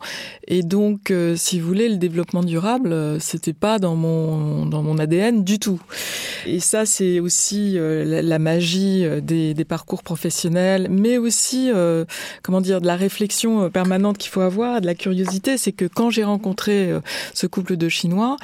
et 0.48 0.64
donc 0.64 1.12
euh, 1.12 1.36
si 1.36 1.60
vous 1.60 1.68
voulez, 1.68 1.90
le 1.90 1.98
développement 1.98 2.44
durable, 2.44 2.94
euh, 2.94 3.20
c'était 3.20 3.54
pas 3.54 3.80
dans 3.80 3.96
mon 3.96 4.66
dans 4.66 4.84
mon 4.84 4.98
ADN 4.98 5.44
du 5.44 5.60
tout. 5.60 5.82
Et 6.46 6.60
ça, 6.60 6.86
c'est 6.86 7.20
aussi 7.20 7.78
la, 7.78 8.22
la 8.22 8.40
magie 8.40 9.06
des, 9.22 9.54
des 9.54 9.66
parcours 9.66 10.04
professionnels, 10.04 10.88
mais 10.90 11.18
aussi 11.18 11.70
comment 12.44 12.62
dire 12.62 12.80
de 12.80 12.88
la 12.88 12.96
réflexion 12.96 13.70
permanente 13.70 14.18
qu'il 14.18 14.32
faut 14.32 14.42
avoir, 14.42 14.80
de 14.80 14.86
la 14.86 14.96
curiosité, 14.96 15.58
c'est 15.58 15.74
que 15.74 15.86
quand 15.86 16.10
j'ai 16.10 16.24
rencontré 16.24 16.92
ce 17.34 17.48
couple 17.48 17.76
de 17.76 17.90
Chinois. 17.90 18.38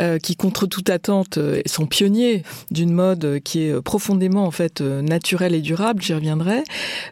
Euh, 0.00 0.11
qui 0.18 0.36
contre 0.36 0.66
toute 0.66 0.90
attente 0.90 1.38
euh, 1.38 1.60
sont 1.66 1.86
pionniers 1.86 2.42
d'une 2.70 2.92
mode 2.92 3.40
qui 3.44 3.62
est 3.62 3.80
profondément 3.82 4.44
en 4.44 4.50
fait 4.50 4.80
euh, 4.80 5.02
naturelle 5.02 5.54
et 5.54 5.60
durable 5.60 6.02
j'y 6.02 6.14
reviendrai. 6.14 6.62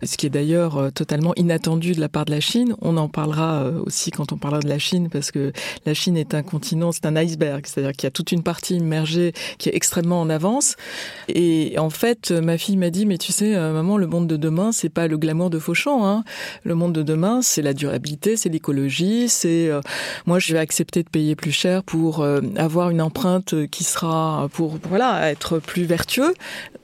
Ce 0.03 0.17
qui 0.17 0.27
est 0.27 0.31
d'ailleurs 0.31 0.93
totalement 0.93 1.35
inattendu 1.37 1.93
de 1.93 2.01
la 2.01 2.09
part 2.09 2.25
de 2.25 2.31
la 2.31 2.41
Chine. 2.41 2.75
On 2.81 2.97
en 2.97 3.09
parlera 3.09 3.71
aussi 3.85 4.11
quand 4.11 4.33
on 4.33 4.37
parlera 4.37 4.61
de 4.61 4.69
la 4.69 4.79
Chine 4.79 5.09
parce 5.11 5.31
que 5.31 5.53
la 5.87 5.95
Chine 5.95 6.17
est 6.17 6.35
un 6.35 6.43
continent 6.43 6.93
c'est 6.93 7.07
un 7.07 7.17
iceberg. 7.17 7.65
C'est 7.67 7.81
à 7.81 7.83
dire 7.85 7.93
qu'il 7.93 8.05
y 8.05 8.09
a 8.09 8.11
toute 8.11 8.33
une 8.33 8.43
partie 8.43 8.77
immergée 8.77 9.33
qui 9.59 9.69
est 9.69 9.75
extrêmement 9.75 10.21
en 10.21 10.31
avance. 10.31 10.77
Et 11.29 11.79
en 11.79 11.91
fait 11.91 12.31
ma 12.31 12.59
fille 12.59 12.77
m'a 12.77 12.91
dit 12.91 13.07
mais 13.07 13.19
tu 13.19 13.33
sais 13.33 13.57
maman 13.57 13.97
le 13.97 14.07
monde 14.07 14.27
de 14.27 14.37
demain 14.37 14.73
c'est 14.73 14.89
pas 14.89 15.07
le 15.07 15.19
glamour 15.19 15.51
de 15.51 15.59
fauchant 15.59 16.07
hein. 16.07 16.25
le 16.65 16.75
monde 16.75 16.93
de 16.93 17.03
demain 17.03 17.43
c'est 17.43 17.63
la 17.63 17.75
durabilité 17.75 18.37
c'est 18.37 18.49
l'écologie 18.49 19.29
c'est 19.29 19.69
euh, 19.69 19.81
moi 20.27 20.39
je 20.39 20.53
vais 20.53 20.59
accepter 20.59 21.03
de 21.03 21.09
payer 21.09 21.37
plus 21.37 21.53
cher 21.53 21.83
pour 21.83 22.21
euh, 22.21 22.41
avoir 22.57 22.90
une 22.91 23.03
empreinte 23.03 23.55
qui 23.71 23.85
sera 23.85 24.49
pour 24.53 24.79
voilà 24.89 25.31
être 25.31 25.59
plus 25.59 25.85
vertueux. 25.85 26.35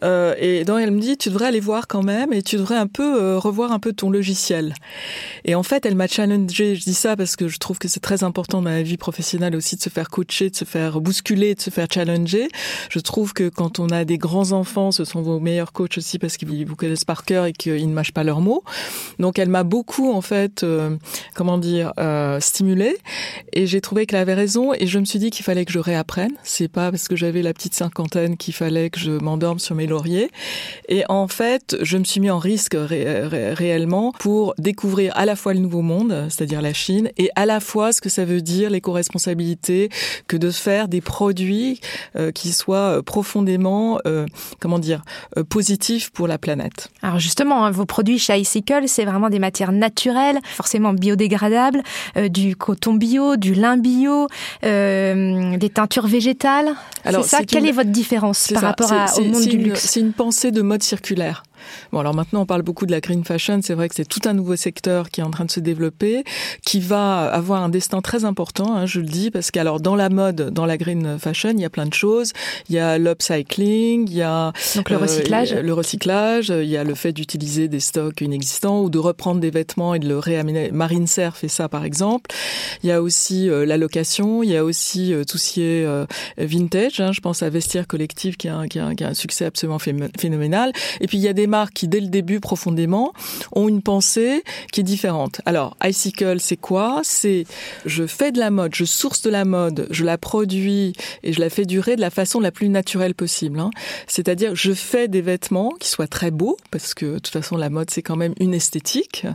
Euh, 0.05 0.35
et 0.39 0.65
donc 0.65 0.81
elle 0.81 0.91
me 0.91 1.01
dit 1.01 1.17
tu 1.17 1.31
devrais 1.31 1.47
aller 1.47 1.61
voir 1.61 1.87
quand 1.89 2.03
même 2.03 2.33
et 2.33 2.43
tu 2.43 2.57
devrais 2.57 2.77
un 2.77 2.87
peu 2.87 3.21
euh, 3.21 3.39
revoir 3.39 3.73
un 3.73 3.79
peu 3.79 3.93
ton 3.93 4.11
logiciel. 4.11 4.75
Et 5.45 5.55
en 5.55 5.63
fait 5.63 5.87
elle 5.87 5.95
m'a 5.95 6.07
challengé 6.07 6.77
je 6.77 6.85
dis 6.85 6.95
ça 6.95 7.17
parce 7.17 7.35
que 7.35 7.49
je 7.49 7.59
trouve 7.59 7.79
que 7.79 7.89
c'est 7.89 8.01
très 8.01 8.23
important 8.23 8.61
dans 8.61 8.71
la 8.71 8.83
vie 8.83 8.99
professionnelle 8.99 9.57
aussi 9.57 9.77
de 9.77 9.81
se 9.81 9.89
faire 9.89 10.11
coacher 10.11 10.51
de 10.51 10.57
se 10.57 10.65
faire 10.65 11.01
bousculer 11.01 11.55
de 11.55 11.61
se 11.61 11.71
faire 11.71 11.87
challenger. 11.91 12.49
Je 12.91 12.99
trouve 12.99 13.33
que 13.33 13.49
quand 13.49 13.81
on 13.81 13.89
a 13.89 14.05
des 14.05 14.19
grands 14.19 14.53
enfants 14.53 14.93
ce 14.93 15.05
sont 15.05 15.23
vos 15.23 15.41
meilleurs 15.41 15.73
coachs 15.73 15.97
aussi 15.97 16.19
parce 16.19 16.37
qu'ils 16.37 16.67
vous 16.67 16.77
connaissent 16.77 17.05
par 17.05 17.25
cœur 17.25 17.47
et 17.47 17.53
qu'ils 17.53 17.89
ne 17.89 17.95
mâchent 17.95 18.13
pas 18.13 18.25
leurs 18.25 18.41
mots. 18.41 18.65
Donc 19.19 19.39
elle 19.39 19.49
m'a 19.49 19.65
beaucoup 19.65 20.13
en 20.13 20.21
fait 20.21 20.63
euh, 20.63 20.97
comment 21.35 21.57
dire 21.57 21.93
euh, 21.99 22.39
stimulé 22.41 22.99
et 23.55 23.67
j'ai 23.67 23.81
trouvé 23.81 24.05
qu'elle 24.05 24.21
avait 24.21 24.35
raison 24.35 24.75
et 24.75 24.87
je 24.87 24.99
me 24.99 25.05
suis 25.05 25.19
dit 25.19 25.31
qu'il 25.31 25.45
fallait 25.45 25.65
que 25.65 25.73
je 25.73 25.79
réapprenne 25.97 26.33
c'est 26.43 26.69
pas 26.69 26.91
parce 26.91 27.09
que 27.09 27.17
j'avais 27.17 27.43
la 27.43 27.55
petite 27.55 27.75
cinquantaine 27.75 28.37
qu'il 28.37 28.55
fallait 28.55 28.91
que 28.91 29.01
je 29.01 29.13
m'endorme 29.13 29.59
sur 29.59 29.75
mes 29.75 29.87
lauriers. 29.87 30.31
Et 30.89 31.05
en 31.09 31.27
fait 31.29 31.77
je 31.81 31.97
me 31.97 32.05
suis 32.05 32.21
mis 32.21 32.31
en 32.31 32.39
risque 32.39 32.77
ré 32.77 33.21
ré 33.27 33.55
réellement 33.55 34.13
pour 34.19 34.55
découvrir 34.59 35.13
à 35.17 35.25
la 35.25 35.37
fois 35.37 35.55
le 35.55 35.61
nouveau 35.61 35.83
monde 35.83 36.27
c'est 36.29 36.45
à 36.45 36.47
dire 36.47 36.63
la 36.63 36.73
Chine 36.73 37.11
et 37.17 37.31
à 37.35 37.47
la 37.47 37.61
fois 37.61 37.93
ce 37.93 38.01
que 38.01 38.09
ça 38.09 38.25
veut 38.25 38.43
dire 38.43 38.71
l'éco-responsabilité 38.71 39.89
que 40.29 40.37
de 40.37 40.51
faire 40.51 40.89
des 40.89 41.01
produits 41.01 41.81
euh, 42.17 42.31
qui 42.31 42.53
soient 42.53 43.03
profondément 43.03 43.99
euh, 44.07 44.27
comment 44.61 44.79
dire 44.79 45.03
euh, 45.39 45.45
positifs 45.45 46.11
pour 46.11 46.29
la 46.29 46.39
planète. 46.39 46.91
Alors 47.03 47.19
justement 47.19 47.65
hein, 47.65 47.71
vos 47.71 47.87
produits 47.87 48.19
chez 48.19 48.39
icycle 48.39 48.85
c'est 48.87 49.05
vraiment 49.05 49.31
des 49.31 49.39
matières 49.39 49.73
naturelles 49.73 50.39
forcément 50.45 50.93
biodégradables 50.93 51.83
euh, 52.17 52.29
du 52.29 52.57
coton 52.57 52.95
bio 52.95 53.37
du 53.37 53.55
lin 53.55 53.77
bio 53.77 54.27
euh, 54.65 55.57
des 55.57 55.71
teintures 55.87 56.07
végétales 56.07 56.75
alors 57.05 57.25
ça. 57.25 57.45
quelle 57.45 57.67
est 57.67 57.73
votre 57.73 57.91
différence 57.91 58.49
par 58.53 58.61
ça. 58.61 58.69
rapport 58.69 58.93
à, 58.93 59.19
au 59.19 59.25
monde 59.25 59.47
du 59.47 59.59
luxe 59.59 59.81
c'est 59.81 60.01
une 60.01 60.13
pensée 60.13 60.51
de 60.51 60.63
mode 60.63 60.83
circulaire 60.83 61.45
Bon, 61.93 62.01
alors 62.01 62.15
maintenant, 62.15 62.43
on 62.43 62.47
parle 62.47 62.63
beaucoup 62.63 62.87
de 62.87 62.93
la 62.93 63.01
green 63.01 63.25
fashion. 63.25 63.61
C'est 63.63 63.75
vrai 63.75 63.89
que 63.89 63.95
c'est 63.95 64.09
tout 64.09 64.21
un 64.27 64.33
nouveau 64.33 64.57
secteur 64.57 65.11
qui 65.11 65.21
est 65.21 65.25
en 65.25 65.31
train 65.31 65.45
de 65.45 65.51
se 65.51 65.61
développer, 65.61 66.25
qui 66.65 66.81
va 66.81 67.27
avoir 67.27 67.63
un 67.63 67.69
destin 67.69 68.01
très 68.01 68.25
important, 68.25 68.77
hein, 68.77 68.87
je 68.87 69.01
le 69.01 69.07
dis, 69.07 69.31
parce 69.31 69.51
qu'alors 69.51 69.81
dans 69.81 69.97
la 69.97 70.09
mode, 70.09 70.51
dans 70.51 70.67
la 70.67 70.77
green 70.77 71.19
fashion, 71.19 71.51
il 71.51 71.61
y 71.61 71.65
a 71.65 71.71
plein 71.71 71.87
de 71.87 71.95
choses. 71.95 72.33
Il 72.69 72.75
y 72.75 72.79
a 72.79 72.99
l'upcycling, 72.99 74.09
il 74.09 74.17
y 74.17 74.23
a 74.23 74.53
Donc 74.75 74.91
le 74.91 74.97
recyclage, 74.97 75.53
euh, 75.53 75.63
le 75.63 75.73
recyclage, 75.73 76.49
il 76.49 76.69
y 76.69 76.77
a 76.77 76.85
le 76.85 76.95
fait 76.95 77.13
d'utiliser 77.13 77.69
des 77.69 77.81
stocks 77.81 78.21
inexistants 78.21 78.83
ou 78.83 78.91
de 78.91 78.99
reprendre 78.99 79.41
des 79.41 79.51
vêtements 79.51 79.95
et 79.95 79.99
de 79.99 80.09
le 80.09 80.19
réamener. 80.19 80.71
Marine 80.73 81.07
Serre 81.07 81.37
fait 81.37 81.49
ça, 81.49 81.69
par 81.69 81.85
exemple. 81.85 82.31
Il 82.83 82.89
y 82.89 82.93
a 82.93 83.03
aussi 83.03 83.49
euh, 83.49 83.67
la 83.67 83.77
location, 83.77 84.43
il 84.43 84.51
y 84.51 84.57
a 84.57 84.65
aussi 84.65 85.13
euh, 85.13 85.25
tout 85.25 85.39
ce 85.39 85.53
qui 85.53 85.63
est 85.63 85.85
euh, 85.85 86.07
vintage. 86.39 87.01
Hein, 87.01 87.13
je 87.13 87.21
pense 87.21 87.43
à 87.43 87.51
Vestiaire 87.51 87.87
Collective 87.87 88.37
qui 88.37 88.49
a, 88.49 88.67
qui, 88.67 88.79
a, 88.79 88.95
qui 88.95 89.05
a 89.05 89.09
un 89.09 89.15
succès 89.15 89.45
absolument 89.45 89.79
phénoménal. 89.79 90.73
Et 91.01 91.07
puis 91.07 91.19
il 91.19 91.23
y 91.23 91.29
a 91.29 91.33
des 91.33 91.47
qui, 91.73 91.89
dès 91.89 92.01
le 92.01 92.09
début, 92.09 92.41
profondément, 92.41 93.13
ont 93.53 93.69
une 93.69 93.83
pensée 93.83 94.43
qui 94.73 94.81
est 94.81 94.85
différente. 94.85 95.41
Alors, 95.47 95.77
Icicle, 95.83 96.41
c'est 96.41 96.57
quoi? 96.57 97.01
C'est 97.03 97.45
je 97.85 98.07
fais 98.07 98.33
de 98.33 98.39
la 98.39 98.51
mode, 98.51 98.75
je 98.75 98.85
source 98.85 99.23
de 99.23 99.31
la 99.31 99.45
mode, 99.45 99.87
je 99.91 100.05
la 100.05 100.19
produis 100.19 100.93
et 101.23 101.33
je 101.33 101.41
la 101.41 101.51
fais 101.51 101.65
durer 101.65 101.97
de 101.97 102.01
la 102.01 102.11
façon 102.11 102.41
la 102.41 102.51
plus 102.51 102.69
naturelle 102.69 103.15
possible. 103.15 103.61
Hein. 103.61 103.71
C'est-à-dire, 104.07 104.55
je 104.55 104.73
fais 104.73 105.09
des 105.09 105.23
vêtements 105.23 105.73
qui 105.81 105.89
soient 105.89 106.07
très 106.07 106.31
beaux, 106.31 106.57
parce 106.71 106.95
que 106.95 107.07
de 107.07 107.19
toute 107.19 107.29
façon, 107.29 107.57
la 107.57 107.71
mode, 107.71 107.91
c'est 107.91 108.03
quand 108.03 108.17
même 108.17 108.35
une 108.41 108.55
esthétique, 108.55 109.27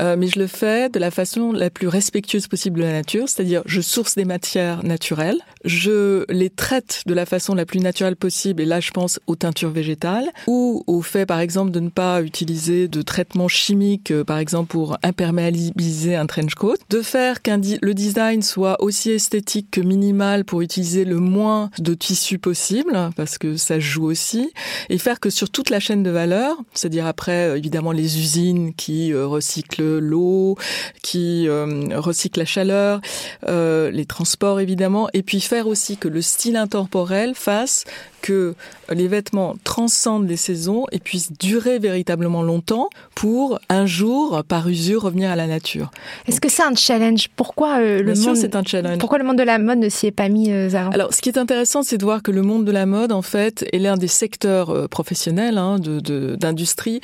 euh, 0.00 0.16
mais 0.18 0.28
je 0.28 0.38
le 0.38 0.46
fais 0.46 0.88
de 0.88 0.98
la 0.98 1.10
façon 1.10 1.52
la 1.52 1.70
plus 1.70 1.88
respectueuse 1.88 2.48
possible 2.48 2.80
de 2.80 2.84
la 2.84 2.92
nature, 2.92 3.28
c'est-à-dire, 3.28 3.62
je 3.66 3.80
source 3.80 4.14
des 4.14 4.24
matières 4.24 4.84
naturelles, 4.84 5.38
je 5.64 6.24
les 6.30 6.50
traite 6.50 7.02
de 7.06 7.14
la 7.14 7.26
façon 7.26 7.54
la 7.54 7.66
plus 7.66 7.80
naturelle 7.80 8.16
possible, 8.16 8.62
et 8.62 8.66
là, 8.66 8.80
je 8.80 8.90
pense 8.90 9.20
aux 9.26 9.36
teintures 9.36 9.70
végétales, 9.70 10.28
ou 10.46 10.84
au 10.86 11.02
fait, 11.02 11.26
par 11.26 11.35
exemple, 11.40 11.70
de 11.70 11.80
ne 11.80 11.88
pas 11.88 12.22
utiliser 12.22 12.88
de 12.88 13.02
traitements 13.02 13.48
chimiques, 13.48 14.10
euh, 14.10 14.24
par 14.24 14.38
exemple, 14.38 14.68
pour 14.68 14.96
imperméabiliser 15.02 16.16
un 16.16 16.26
trench 16.26 16.54
coat, 16.54 16.76
de 16.90 17.02
faire 17.02 17.42
qu'un 17.42 17.60
le 17.80 17.94
design 17.94 18.42
soit 18.42 18.82
aussi 18.82 19.10
esthétique 19.10 19.68
que 19.70 19.80
minimal 19.80 20.44
pour 20.44 20.60
utiliser 20.60 21.04
le 21.04 21.16
moins 21.16 21.70
de 21.78 21.94
tissu 21.94 22.38
possible, 22.38 23.10
parce 23.16 23.38
que 23.38 23.56
ça 23.56 23.80
joue 23.80 24.04
aussi, 24.04 24.52
et 24.90 24.98
faire 24.98 25.20
que 25.20 25.30
sur 25.30 25.50
toute 25.50 25.70
la 25.70 25.80
chaîne 25.80 26.02
de 26.02 26.10
valeur, 26.10 26.56
c'est-à-dire 26.74 27.06
après 27.06 27.48
euh, 27.48 27.56
évidemment 27.56 27.92
les 27.92 28.18
usines 28.18 28.74
qui 28.74 29.12
euh, 29.12 29.26
recyclent 29.26 29.98
l'eau, 29.98 30.56
qui 31.02 31.48
recyclent 31.48 32.40
la 32.40 32.44
chaleur, 32.44 33.00
les 33.46 34.06
transports 34.06 34.60
évidemment, 34.60 35.08
et 35.12 35.22
puis 35.22 35.40
faire 35.40 35.66
aussi 35.66 35.96
que 35.96 36.08
le 36.08 36.22
style 36.22 36.56
intemporel 36.56 37.34
fasse 37.34 37.84
que 38.26 38.54
les 38.90 39.06
vêtements 39.06 39.54
transcendent 39.62 40.28
les 40.28 40.36
saisons 40.36 40.84
et 40.90 40.98
puissent 40.98 41.25
durer 41.32 41.78
véritablement 41.78 42.42
longtemps 42.42 42.88
pour 43.14 43.58
un 43.68 43.86
jour, 43.86 44.42
par 44.46 44.68
usure, 44.68 45.02
revenir 45.02 45.30
à 45.30 45.36
la 45.36 45.46
nature. 45.46 45.90
Est-ce 46.26 46.40
que 46.40 46.48
c'est 46.48 46.62
un 46.62 46.74
challenge? 46.74 47.28
Pourquoi 47.36 47.80
euh, 47.80 48.02
le 48.02 48.14
monde 48.14 48.36
c'est 48.36 48.56
un 48.56 48.64
challenge. 48.64 48.98
Pourquoi 48.98 49.18
le 49.18 49.24
monde 49.24 49.38
de 49.38 49.42
la 49.42 49.58
mode 49.58 49.78
ne 49.78 49.88
s'y 49.88 50.06
est 50.06 50.12
pas 50.12 50.28
mis 50.28 50.50
euh, 50.50 50.68
avant? 50.74 50.90
Alors, 50.90 51.14
ce 51.14 51.22
qui 51.22 51.28
est 51.28 51.38
intéressant, 51.38 51.82
c'est 51.82 51.98
de 51.98 52.04
voir 52.04 52.22
que 52.22 52.30
le 52.30 52.42
monde 52.42 52.64
de 52.64 52.72
la 52.72 52.86
mode, 52.86 53.12
en 53.12 53.22
fait, 53.22 53.66
est 53.72 53.78
l'un 53.78 53.96
des 53.96 54.08
secteurs 54.08 54.70
euh, 54.70 54.88
professionnels 54.88 55.58
hein, 55.58 55.78
de 55.78 56.36
d'industrie 56.36 57.00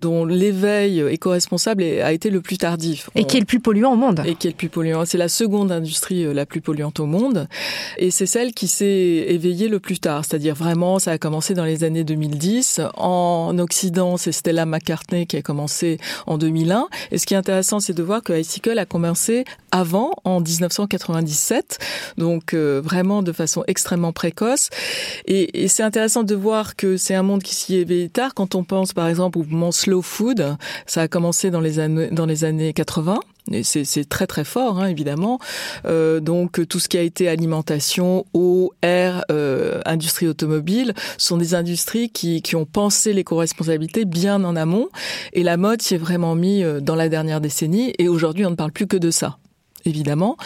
dont 0.00 0.24
l'éveil 0.24 1.00
éco-responsable 1.00 1.82
a 1.82 2.12
été 2.12 2.30
le 2.30 2.40
plus 2.40 2.58
tardif. 2.58 3.10
Et 3.14 3.24
qui 3.24 3.36
est 3.36 3.40
le 3.40 3.46
plus 3.46 3.60
polluant 3.60 3.92
au 3.92 3.96
monde. 3.96 4.22
Et 4.24 4.34
qui 4.34 4.46
est 4.46 4.50
le 4.50 4.56
plus 4.56 4.68
polluant. 4.68 5.04
C'est 5.04 5.18
la 5.18 5.28
seconde 5.28 5.72
industrie 5.72 6.32
la 6.32 6.46
plus 6.46 6.60
polluante 6.60 7.00
au 7.00 7.06
monde, 7.06 7.48
et 7.98 8.10
c'est 8.10 8.26
celle 8.26 8.52
qui 8.52 8.68
s'est 8.68 9.26
éveillée 9.28 9.68
le 9.68 9.80
plus 9.80 9.98
tard. 9.98 10.24
C'est-à-dire 10.24 10.54
vraiment, 10.54 10.98
ça 10.98 11.12
a 11.12 11.18
commencé 11.18 11.54
dans 11.54 11.64
les 11.64 11.84
années 11.84 12.04
2010. 12.04 12.80
En 12.96 13.33
Occident, 13.58 14.16
c'est 14.16 14.32
Stella 14.32 14.66
McCartney 14.66 15.26
qui 15.26 15.36
a 15.36 15.42
commencé 15.42 15.98
en 16.26 16.38
2001. 16.38 16.88
Et 17.10 17.18
ce 17.18 17.26
qui 17.26 17.34
est 17.34 17.36
intéressant, 17.36 17.80
c'est 17.80 17.92
de 17.92 18.02
voir 18.02 18.22
que 18.22 18.32
Icicle 18.32 18.78
a 18.78 18.86
commencé 18.86 19.44
avant, 19.70 20.12
en 20.24 20.40
1997, 20.40 21.78
donc 22.16 22.54
euh, 22.54 22.80
vraiment 22.82 23.22
de 23.22 23.32
façon 23.32 23.64
extrêmement 23.66 24.12
précoce. 24.12 24.70
Et, 25.26 25.64
et 25.64 25.68
c'est 25.68 25.82
intéressant 25.82 26.22
de 26.22 26.34
voir 26.34 26.76
que 26.76 26.96
c'est 26.96 27.14
un 27.14 27.22
monde 27.22 27.42
qui 27.42 27.54
s'y 27.54 27.76
éveille 27.76 28.10
tard. 28.10 28.34
Quand 28.34 28.54
on 28.54 28.64
pense, 28.64 28.92
par 28.92 29.08
exemple, 29.08 29.38
au 29.38 29.42
mouvement 29.42 29.72
slow 29.72 30.02
food, 30.02 30.56
ça 30.86 31.02
a 31.02 31.08
commencé 31.08 31.50
dans 31.50 31.60
les 31.60 31.78
années, 31.78 32.08
dans 32.10 32.26
les 32.26 32.44
années 32.44 32.72
80. 32.72 33.20
C'est 33.62 34.08
très 34.08 34.26
très 34.26 34.44
fort, 34.44 34.80
hein, 34.80 34.86
évidemment. 34.86 35.38
Euh, 35.84 36.20
donc 36.20 36.66
tout 36.66 36.80
ce 36.80 36.88
qui 36.88 36.96
a 36.96 37.02
été 37.02 37.28
alimentation, 37.28 38.24
eau, 38.32 38.72
air, 38.82 39.24
euh, 39.30 39.80
industrie 39.84 40.26
automobile, 40.26 40.94
sont 41.18 41.36
des 41.36 41.54
industries 41.54 42.08
qui, 42.08 42.40
qui 42.40 42.56
ont 42.56 42.64
pensé 42.64 43.12
l'éco-responsabilité 43.12 44.06
bien 44.06 44.42
en 44.44 44.56
amont. 44.56 44.88
Et 45.34 45.42
la 45.42 45.56
mode 45.56 45.82
s'y 45.82 45.94
est 45.94 45.98
vraiment 45.98 46.34
mis 46.34 46.64
euh, 46.64 46.80
dans 46.80 46.94
la 46.94 47.08
dernière 47.08 47.40
décennie. 47.40 47.92
Et 47.98 48.08
aujourd'hui, 48.08 48.46
on 48.46 48.50
ne 48.50 48.56
parle 48.56 48.72
plus 48.72 48.86
que 48.86 48.96
de 48.96 49.10
ça 49.10 49.38
évidemment. 49.84 50.36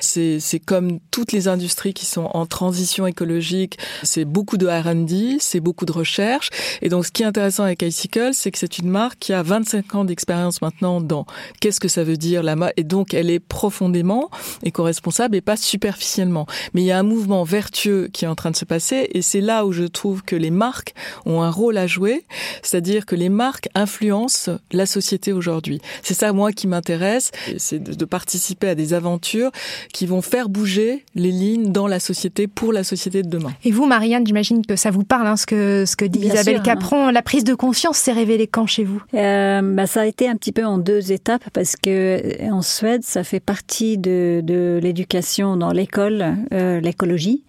C'est 0.00 0.40
comme 0.64 0.98
toutes 1.10 1.32
les 1.32 1.48
industries 1.48 1.94
qui 1.94 2.06
sont 2.06 2.30
en 2.34 2.46
transition 2.46 3.06
écologique, 3.06 3.78
c'est 4.02 4.24
beaucoup 4.24 4.56
de 4.56 4.66
R&D, 4.66 5.38
c'est 5.40 5.60
beaucoup 5.60 5.86
de 5.86 5.92
recherche. 5.92 6.50
Et 6.82 6.88
donc, 6.88 7.06
ce 7.06 7.10
qui 7.10 7.22
est 7.22 7.26
intéressant 7.26 7.64
avec 7.64 7.82
Icicle, 7.82 8.30
c'est 8.32 8.50
que 8.50 8.58
c'est 8.58 8.78
une 8.78 8.88
marque 8.88 9.18
qui 9.18 9.32
a 9.32 9.42
25 9.42 9.94
ans 9.94 10.04
d'expérience 10.04 10.62
maintenant 10.62 11.00
dans 11.00 11.26
qu'est-ce 11.60 11.80
que 11.80 11.88
ça 11.88 12.04
veut 12.04 12.16
dire 12.16 12.42
la 12.42 12.56
mode. 12.56 12.72
Et 12.76 12.84
donc, 12.84 13.14
elle 13.14 13.30
est 13.30 13.40
profondément 13.40 14.30
éco-responsable 14.62 15.36
et 15.36 15.40
pas 15.40 15.56
superficiellement. 15.56 16.46
Mais 16.74 16.82
il 16.82 16.86
y 16.86 16.92
a 16.92 16.98
un 16.98 17.02
mouvement 17.02 17.44
vertueux 17.44 18.08
qui 18.12 18.24
est 18.24 18.28
en 18.28 18.34
train 18.34 18.50
de 18.50 18.56
se 18.56 18.64
passer 18.64 19.08
et 19.12 19.22
c'est 19.22 19.40
là 19.40 19.66
où 19.66 19.72
je 19.72 19.84
trouve 19.84 20.22
que 20.22 20.36
les 20.36 20.50
marques 20.50 20.94
ont 21.24 21.42
un 21.42 21.50
rôle 21.50 21.78
à 21.78 21.86
jouer. 21.86 22.24
C'est-à-dire 22.62 23.06
que 23.06 23.14
les 23.14 23.28
marques 23.28 23.68
influencent 23.74 24.52
la 24.72 24.86
société 24.86 25.32
aujourd'hui. 25.32 25.80
C'est 26.02 26.14
ça, 26.14 26.32
moi, 26.32 26.52
qui 26.52 26.66
m'intéresse. 26.66 27.30
C'est 27.58 27.82
de 27.82 28.04
participer 28.04 28.68
à 28.68 28.74
des 28.74 28.85
aventures 28.94 29.50
qui 29.92 30.06
vont 30.06 30.22
faire 30.22 30.48
bouger 30.48 31.04
les 31.14 31.30
lignes 31.30 31.72
dans 31.72 31.86
la 31.86 32.00
société 32.00 32.46
pour 32.46 32.72
la 32.72 32.84
société 32.84 33.22
de 33.22 33.28
demain. 33.28 33.52
Et 33.64 33.70
vous, 33.70 33.86
Marianne, 33.86 34.26
j'imagine 34.26 34.64
que 34.64 34.76
ça 34.76 34.90
vous 34.90 35.04
parle, 35.04 35.26
hein, 35.26 35.36
ce 35.36 35.46
que 35.46 35.84
ce 35.86 35.96
que 35.96 36.04
dit 36.04 36.20
Isabelle 36.20 36.62
Capron. 36.62 37.10
La 37.10 37.22
prise 37.22 37.44
de 37.44 37.54
conscience 37.54 37.98
s'est 37.98 38.12
révélée 38.12 38.46
quand 38.46 38.66
chez 38.66 38.84
vous? 38.84 39.02
Euh, 39.14 39.62
bah, 39.62 39.86
ça 39.86 40.02
a 40.02 40.06
été 40.06 40.28
un 40.28 40.36
petit 40.36 40.52
peu 40.52 40.64
en 40.64 40.78
deux 40.78 41.12
étapes 41.12 41.44
parce 41.52 41.76
que 41.76 41.86
euh, 41.90 42.50
en 42.50 42.62
Suède, 42.62 43.02
ça 43.04 43.24
fait 43.24 43.40
partie 43.40 43.98
de, 43.98 44.40
de 44.42 44.78
l'éducation 44.82 45.56
dans 45.56 45.72
l'école, 45.72 46.36
euh, 46.52 46.80
l'écologie. 46.80 47.42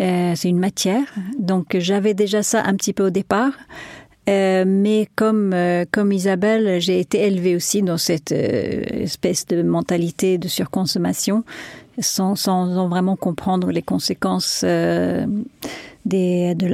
Euh, 0.00 0.32
c'est 0.34 0.48
une 0.48 0.58
matière, 0.58 1.04
donc 1.38 1.76
j'avais 1.78 2.14
déjà 2.14 2.42
ça 2.42 2.62
un 2.64 2.74
petit 2.76 2.94
peu 2.94 3.06
au 3.06 3.10
départ. 3.10 3.52
Euh, 4.28 4.64
mais 4.66 5.08
comme 5.16 5.52
euh, 5.52 5.84
comme 5.90 6.12
Isabelle, 6.12 6.80
j'ai 6.80 7.00
été 7.00 7.26
élevée 7.26 7.56
aussi 7.56 7.82
dans 7.82 7.98
cette 7.98 8.30
euh, 8.30 8.82
espèce 8.90 9.46
de 9.46 9.62
mentalité 9.62 10.38
de 10.38 10.46
surconsommation, 10.46 11.42
sans, 11.98 12.36
sans 12.36 12.88
vraiment 12.88 13.16
comprendre 13.16 13.72
les 13.72 13.82
conséquences 13.82 14.64
des 14.64 16.54
de 16.54 16.66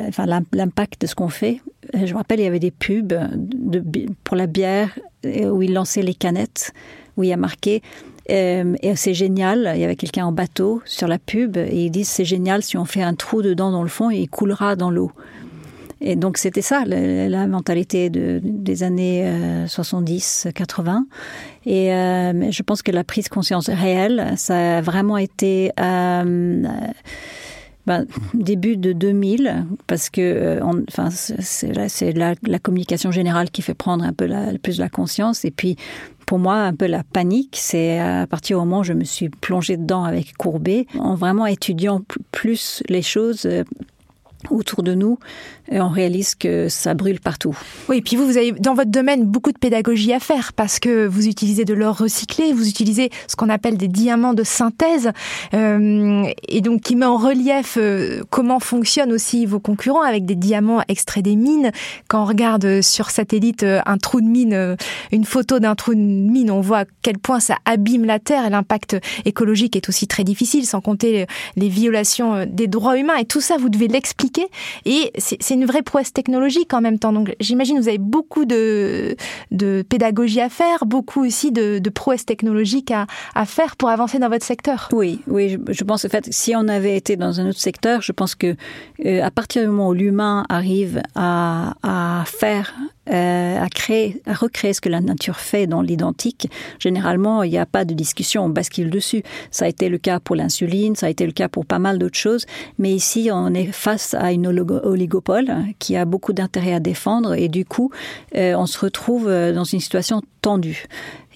l'impact 0.52 1.00
de 1.00 1.06
ce 1.06 1.14
qu'on 1.14 1.28
fait. 1.28 1.60
Je 1.94 2.12
me 2.12 2.18
rappelle, 2.18 2.40
il 2.40 2.44
y 2.44 2.46
avait 2.46 2.60
des 2.60 2.70
pubs 2.70 3.14
pour 4.24 4.36
la 4.36 4.46
bière 4.46 4.98
où 5.24 5.62
ils 5.62 5.72
lançaient 5.72 6.02
les 6.02 6.14
canettes, 6.14 6.72
où 7.16 7.22
il 7.22 7.30
y 7.30 7.32
a 7.32 7.38
marqué 7.38 7.82
et 8.28 8.92
c'est 8.94 9.14
génial. 9.14 9.72
Il 9.74 9.80
y 9.80 9.84
avait 9.84 9.96
quelqu'un 9.96 10.26
en 10.26 10.32
bateau 10.32 10.82
sur 10.84 11.08
la 11.08 11.18
pub 11.18 11.56
et 11.56 11.86
ils 11.86 11.90
disent 11.90 12.08
c'est 12.08 12.26
génial 12.26 12.62
si 12.62 12.76
on 12.76 12.84
fait 12.84 13.02
un 13.02 13.14
trou 13.14 13.40
dedans 13.40 13.70
dans 13.70 13.82
le 13.82 13.88
fond 13.88 14.10
et 14.10 14.18
il 14.18 14.28
coulera 14.28 14.76
dans 14.76 14.90
l'eau. 14.90 15.12
Et 16.00 16.16
donc 16.16 16.38
c'était 16.38 16.62
ça, 16.62 16.84
la, 16.84 17.46
mentalité 17.46 18.10
de, 18.10 18.40
des 18.42 18.82
années 18.82 19.24
70-80. 19.66 20.88
Euh, 20.88 21.00
Et 21.66 21.92
euh, 21.92 22.50
je 22.50 22.62
pense 22.62 22.82
que 22.82 22.92
la 22.92 23.04
prise 23.04 23.28
conscience 23.28 23.68
réelle, 23.68 24.34
ça 24.36 24.78
a 24.78 24.80
vraiment 24.80 25.18
été... 25.18 25.72
Euh, 25.80 26.62
ben, 27.88 28.04
début 28.34 28.76
de 28.76 28.92
2000, 28.92 29.64
parce 29.86 30.10
que 30.10 30.20
euh, 30.20 30.60
enfin, 30.88 31.08
c'est 31.10 32.12
la, 32.12 32.34
la, 32.42 32.58
communication 32.58 33.10
générale 33.10 33.50
qui 33.50 33.62
fait 33.62 33.72
prendre 33.72 34.04
un 34.04 34.12
peu 34.12 34.26
la, 34.26 34.52
plus 34.58 34.78
la 34.78 34.90
conscience. 34.90 35.46
Et 35.46 35.50
puis, 35.50 35.76
pour 36.26 36.38
moi, 36.38 36.56
un 36.56 36.74
peu 36.74 36.86
la 36.86 37.02
panique, 37.02 37.56
c'est 37.58 37.98
à 37.98 38.26
partir 38.26 38.58
du 38.58 38.64
moment 38.66 38.80
où 38.80 38.84
je 38.84 38.92
me 38.92 39.04
suis 39.04 39.30
plongée 39.30 39.78
dedans 39.78 40.04
avec 40.04 40.36
Courbet, 40.36 40.86
en 40.98 41.14
vraiment 41.14 41.46
étudiant 41.46 42.02
plus 42.30 42.82
les 42.90 43.00
choses 43.00 43.48
autour 44.50 44.82
de 44.82 44.94
nous 44.94 45.18
on 45.70 45.88
réalise 45.88 46.34
que 46.34 46.68
ça 46.68 46.94
brûle 46.94 47.20
partout. 47.20 47.56
Oui, 47.88 47.98
et 47.98 48.02
puis 48.02 48.16
vous, 48.16 48.26
vous 48.26 48.36
avez 48.36 48.52
dans 48.52 48.74
votre 48.74 48.90
domaine 48.90 49.24
beaucoup 49.24 49.52
de 49.52 49.58
pédagogie 49.58 50.12
à 50.12 50.20
faire 50.20 50.52
parce 50.52 50.78
que 50.78 51.06
vous 51.06 51.26
utilisez 51.26 51.64
de 51.64 51.74
l'or 51.74 51.98
recyclé, 51.98 52.52
vous 52.52 52.68
utilisez 52.68 53.10
ce 53.26 53.36
qu'on 53.36 53.48
appelle 53.48 53.76
des 53.76 53.88
diamants 53.88 54.34
de 54.34 54.44
synthèse 54.44 55.10
euh, 55.54 56.24
et 56.48 56.60
donc 56.60 56.82
qui 56.82 56.96
met 56.96 57.06
en 57.06 57.16
relief 57.16 57.76
euh, 57.78 58.22
comment 58.30 58.60
fonctionnent 58.60 59.12
aussi 59.12 59.46
vos 59.46 59.60
concurrents 59.60 60.02
avec 60.02 60.24
des 60.24 60.34
diamants 60.34 60.82
extraits 60.88 61.24
des 61.24 61.36
mines. 61.36 61.70
Quand 62.08 62.22
on 62.22 62.26
regarde 62.26 62.80
sur 62.80 63.10
satellite 63.10 63.62
euh, 63.62 63.80
un 63.86 63.98
trou 63.98 64.20
de 64.20 64.26
mine, 64.26 64.76
une 65.12 65.24
photo 65.24 65.58
d'un 65.58 65.74
trou 65.74 65.94
de 65.94 66.00
mine, 66.00 66.50
on 66.50 66.60
voit 66.60 66.80
à 66.80 66.84
quel 67.02 67.18
point 67.18 67.40
ça 67.40 67.56
abîme 67.64 68.04
la 68.04 68.18
terre 68.18 68.46
et 68.46 68.50
l'impact 68.50 68.96
écologique 69.24 69.76
est 69.76 69.88
aussi 69.88 70.06
très 70.06 70.24
difficile, 70.24 70.66
sans 70.66 70.80
compter 70.80 71.26
les 71.56 71.68
violations 71.68 72.46
des 72.46 72.66
droits 72.66 72.98
humains 72.98 73.16
et 73.16 73.24
tout 73.24 73.40
ça, 73.40 73.56
vous 73.58 73.68
devez 73.68 73.88
l'expliquer 73.88 74.27
et 74.84 75.12
c'est 75.18 75.54
une 75.54 75.64
vraie 75.64 75.82
prouesse 75.82 76.12
technologique 76.12 76.74
en 76.74 76.80
même 76.80 76.98
temps. 76.98 77.12
Donc 77.12 77.34
j'imagine 77.40 77.78
vous 77.78 77.88
avez 77.88 77.98
beaucoup 77.98 78.44
de, 78.44 79.16
pédagogie 79.88 80.40
à 80.40 80.48
faire, 80.48 80.86
beaucoup 80.86 81.24
aussi 81.24 81.52
de, 81.52 81.78
de 81.78 81.90
prouesse 81.90 82.26
technologique 82.26 82.92
à, 82.92 83.06
faire 83.46 83.76
pour 83.76 83.88
avancer 83.88 84.18
dans 84.18 84.28
votre 84.28 84.44
secteur. 84.44 84.88
Oui, 84.92 85.20
oui, 85.26 85.58
je, 85.68 85.84
pense 85.84 86.04
en 86.04 86.08
fait, 86.08 86.28
si 86.30 86.54
on 86.56 86.68
avait 86.68 86.96
été 86.96 87.16
dans 87.16 87.40
un 87.40 87.48
autre 87.48 87.60
secteur, 87.60 88.02
je 88.02 88.12
pense 88.12 88.34
que 88.34 88.56
euh, 89.04 89.22
à 89.22 89.30
partir 89.30 89.62
du 89.62 89.68
moment 89.68 89.88
où 89.88 89.94
l'humain 89.94 90.44
arrive 90.48 91.02
à 91.14 92.24
faire 92.26 92.74
euh, 93.10 93.60
à 93.60 93.68
créer, 93.68 94.22
à 94.26 94.34
recréer 94.34 94.72
ce 94.72 94.80
que 94.80 94.88
la 94.88 95.00
nature 95.00 95.36
fait 95.36 95.66
dans 95.66 95.82
l'identique, 95.82 96.50
généralement, 96.78 97.42
il 97.42 97.50
n'y 97.50 97.58
a 97.58 97.66
pas 97.66 97.84
de 97.84 97.94
discussion, 97.94 98.44
on 98.44 98.48
bascule 98.48 98.90
dessus. 98.90 99.22
Ça 99.50 99.64
a 99.64 99.68
été 99.68 99.88
le 99.88 99.98
cas 99.98 100.20
pour 100.20 100.36
l'insuline, 100.36 100.96
ça 100.96 101.06
a 101.06 101.08
été 101.08 101.26
le 101.26 101.32
cas 101.32 101.48
pour 101.48 101.66
pas 101.66 101.78
mal 101.78 101.98
d'autres 101.98 102.18
choses, 102.18 102.46
mais 102.78 102.92
ici, 102.92 103.30
on 103.32 103.54
est 103.54 103.72
face 103.72 104.14
à 104.14 104.32
une 104.32 104.46
oligopole 104.46 105.54
qui 105.78 105.96
a 105.96 106.04
beaucoup 106.04 106.32
d'intérêt 106.32 106.74
à 106.74 106.80
défendre 106.80 107.34
et 107.34 107.48
du 107.48 107.64
coup, 107.64 107.90
euh, 108.36 108.54
on 108.56 108.66
se 108.66 108.78
retrouve 108.78 109.28
euh, 109.28 109.52
dans 109.52 109.64
une 109.64 109.80
situation 109.80 110.22
tendue. 110.42 110.86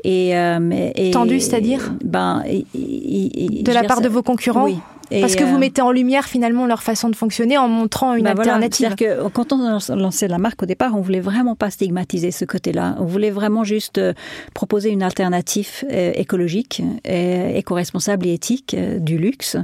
Et, 0.04 0.30
et 0.30 1.11
tendu, 1.12 1.38
c'est-à-dire? 1.38 1.92
ben, 2.04 2.42
de 2.74 3.72
la 3.72 3.85
part 3.85 4.00
de 4.00 4.08
vos 4.08 4.22
concurrents? 4.22 4.64
Oui, 4.64 4.78
parce 5.20 5.37
que 5.37 5.44
vous 5.44 5.57
euh, 5.57 5.59
mettez 5.59 5.83
en 5.83 5.92
lumière 5.92 6.27
finalement 6.27 6.66
leur 6.66 6.83
façon 6.83 7.09
de 7.09 7.16
fonctionner 7.16 7.59
en 7.59 7.68
montrant 7.68 8.14
une 8.14 8.25
bah 8.25 8.31
alternative. 8.31 8.88
C'est-à-dire 8.88 9.25
que 9.25 9.29
quand 9.29 9.53
on 9.53 9.64
a 9.64 9.79
lancé 9.94 10.29
la 10.29 10.38
marque 10.38 10.62
au 10.62 10.66
départ, 10.66 10.96
on 10.96 11.01
voulait 11.01 11.20
vraiment 11.20 11.55
pas 11.55 11.70
stigmatiser 11.70 12.31
ce 12.31 12.44
côté-là. 12.44 12.96
On 12.98 13.05
voulait 13.05 13.31
vraiment 13.31 13.64
juste 13.64 13.98
euh, 13.98 14.12
proposer 14.55 14.90
une 14.90 15.03
alternative 15.03 15.85
euh, 15.90 16.12
écologique, 16.14 16.83
éco-responsable 17.05 18.27
et 18.27 18.35
éthique 18.35 18.77
du 18.98 19.18
luxe. 19.18 19.57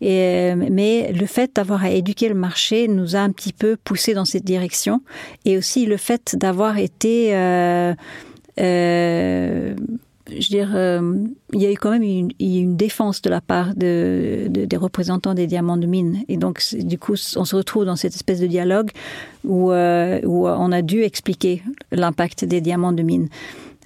Et, 0.00 0.54
mais 0.54 1.12
le 1.12 1.26
fait 1.26 1.54
d'avoir 1.54 1.84
à 1.84 1.90
éduquer 1.90 2.28
le 2.28 2.34
marché 2.34 2.88
nous 2.88 3.16
a 3.16 3.20
un 3.20 3.30
petit 3.30 3.52
peu 3.52 3.76
poussé 3.76 4.14
dans 4.14 4.24
cette 4.24 4.44
direction. 4.44 5.02
Et 5.44 5.56
aussi 5.56 5.86
le 5.86 5.96
fait 5.96 6.36
d'avoir 6.36 6.78
été 6.78 7.34
euh, 7.34 7.94
euh, 8.58 9.74
je 10.30 10.36
veux 10.36 10.58
dire, 10.58 10.70
euh, 10.74 11.16
il 11.52 11.60
y 11.60 11.66
a 11.66 11.72
eu 11.72 11.76
quand 11.76 11.90
même 11.90 12.02
une, 12.02 12.76
défense 12.76 13.22
de 13.22 13.30
la 13.30 13.40
part 13.40 13.74
de, 13.74 14.46
de, 14.48 14.64
des 14.64 14.76
représentants 14.76 15.34
des 15.34 15.46
diamants 15.46 15.76
de 15.76 15.86
mine. 15.86 16.22
Et 16.28 16.36
donc, 16.36 16.62
du 16.74 16.98
coup, 16.98 17.14
on 17.36 17.44
se 17.44 17.56
retrouve 17.56 17.84
dans 17.84 17.96
cette 17.96 18.14
espèce 18.14 18.40
de 18.40 18.46
dialogue 18.46 18.90
où, 19.44 19.72
euh, 19.72 20.20
où 20.24 20.46
on 20.46 20.72
a 20.72 20.82
dû 20.82 21.02
expliquer 21.02 21.62
l'impact 21.92 22.44
des 22.44 22.60
diamants 22.60 22.92
de 22.92 23.02
mine. 23.02 23.28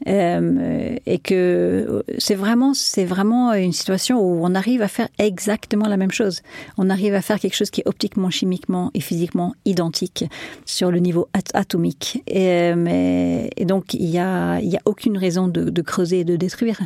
Euh, 0.06 0.96
et 1.06 1.18
que 1.18 2.04
c'est 2.18 2.34
vraiment 2.34 2.74
c'est 2.74 3.06
vraiment 3.06 3.54
une 3.54 3.72
situation 3.72 4.20
où 4.20 4.44
on 4.44 4.54
arrive 4.54 4.82
à 4.82 4.88
faire 4.88 5.08
exactement 5.18 5.88
la 5.88 5.96
même 5.96 6.10
chose. 6.10 6.42
On 6.76 6.90
arrive 6.90 7.14
à 7.14 7.22
faire 7.22 7.40
quelque 7.40 7.56
chose 7.56 7.70
qui 7.70 7.80
est 7.80 7.88
optiquement, 7.88 8.28
chimiquement 8.28 8.90
et 8.92 9.00
physiquement 9.00 9.54
identique 9.64 10.26
sur 10.66 10.90
le 10.90 10.98
niveau 10.98 11.28
atomique. 11.54 12.22
Et, 12.26 12.74
mais, 12.74 13.50
et 13.56 13.64
donc 13.64 13.94
il 13.94 14.10
y 14.10 14.18
a 14.18 14.58
il 14.60 14.68
y 14.68 14.76
a 14.76 14.80
aucune 14.84 15.16
raison 15.16 15.48
de, 15.48 15.70
de 15.70 15.82
creuser 15.82 16.20
et 16.20 16.24
de 16.24 16.36
détruire. 16.36 16.80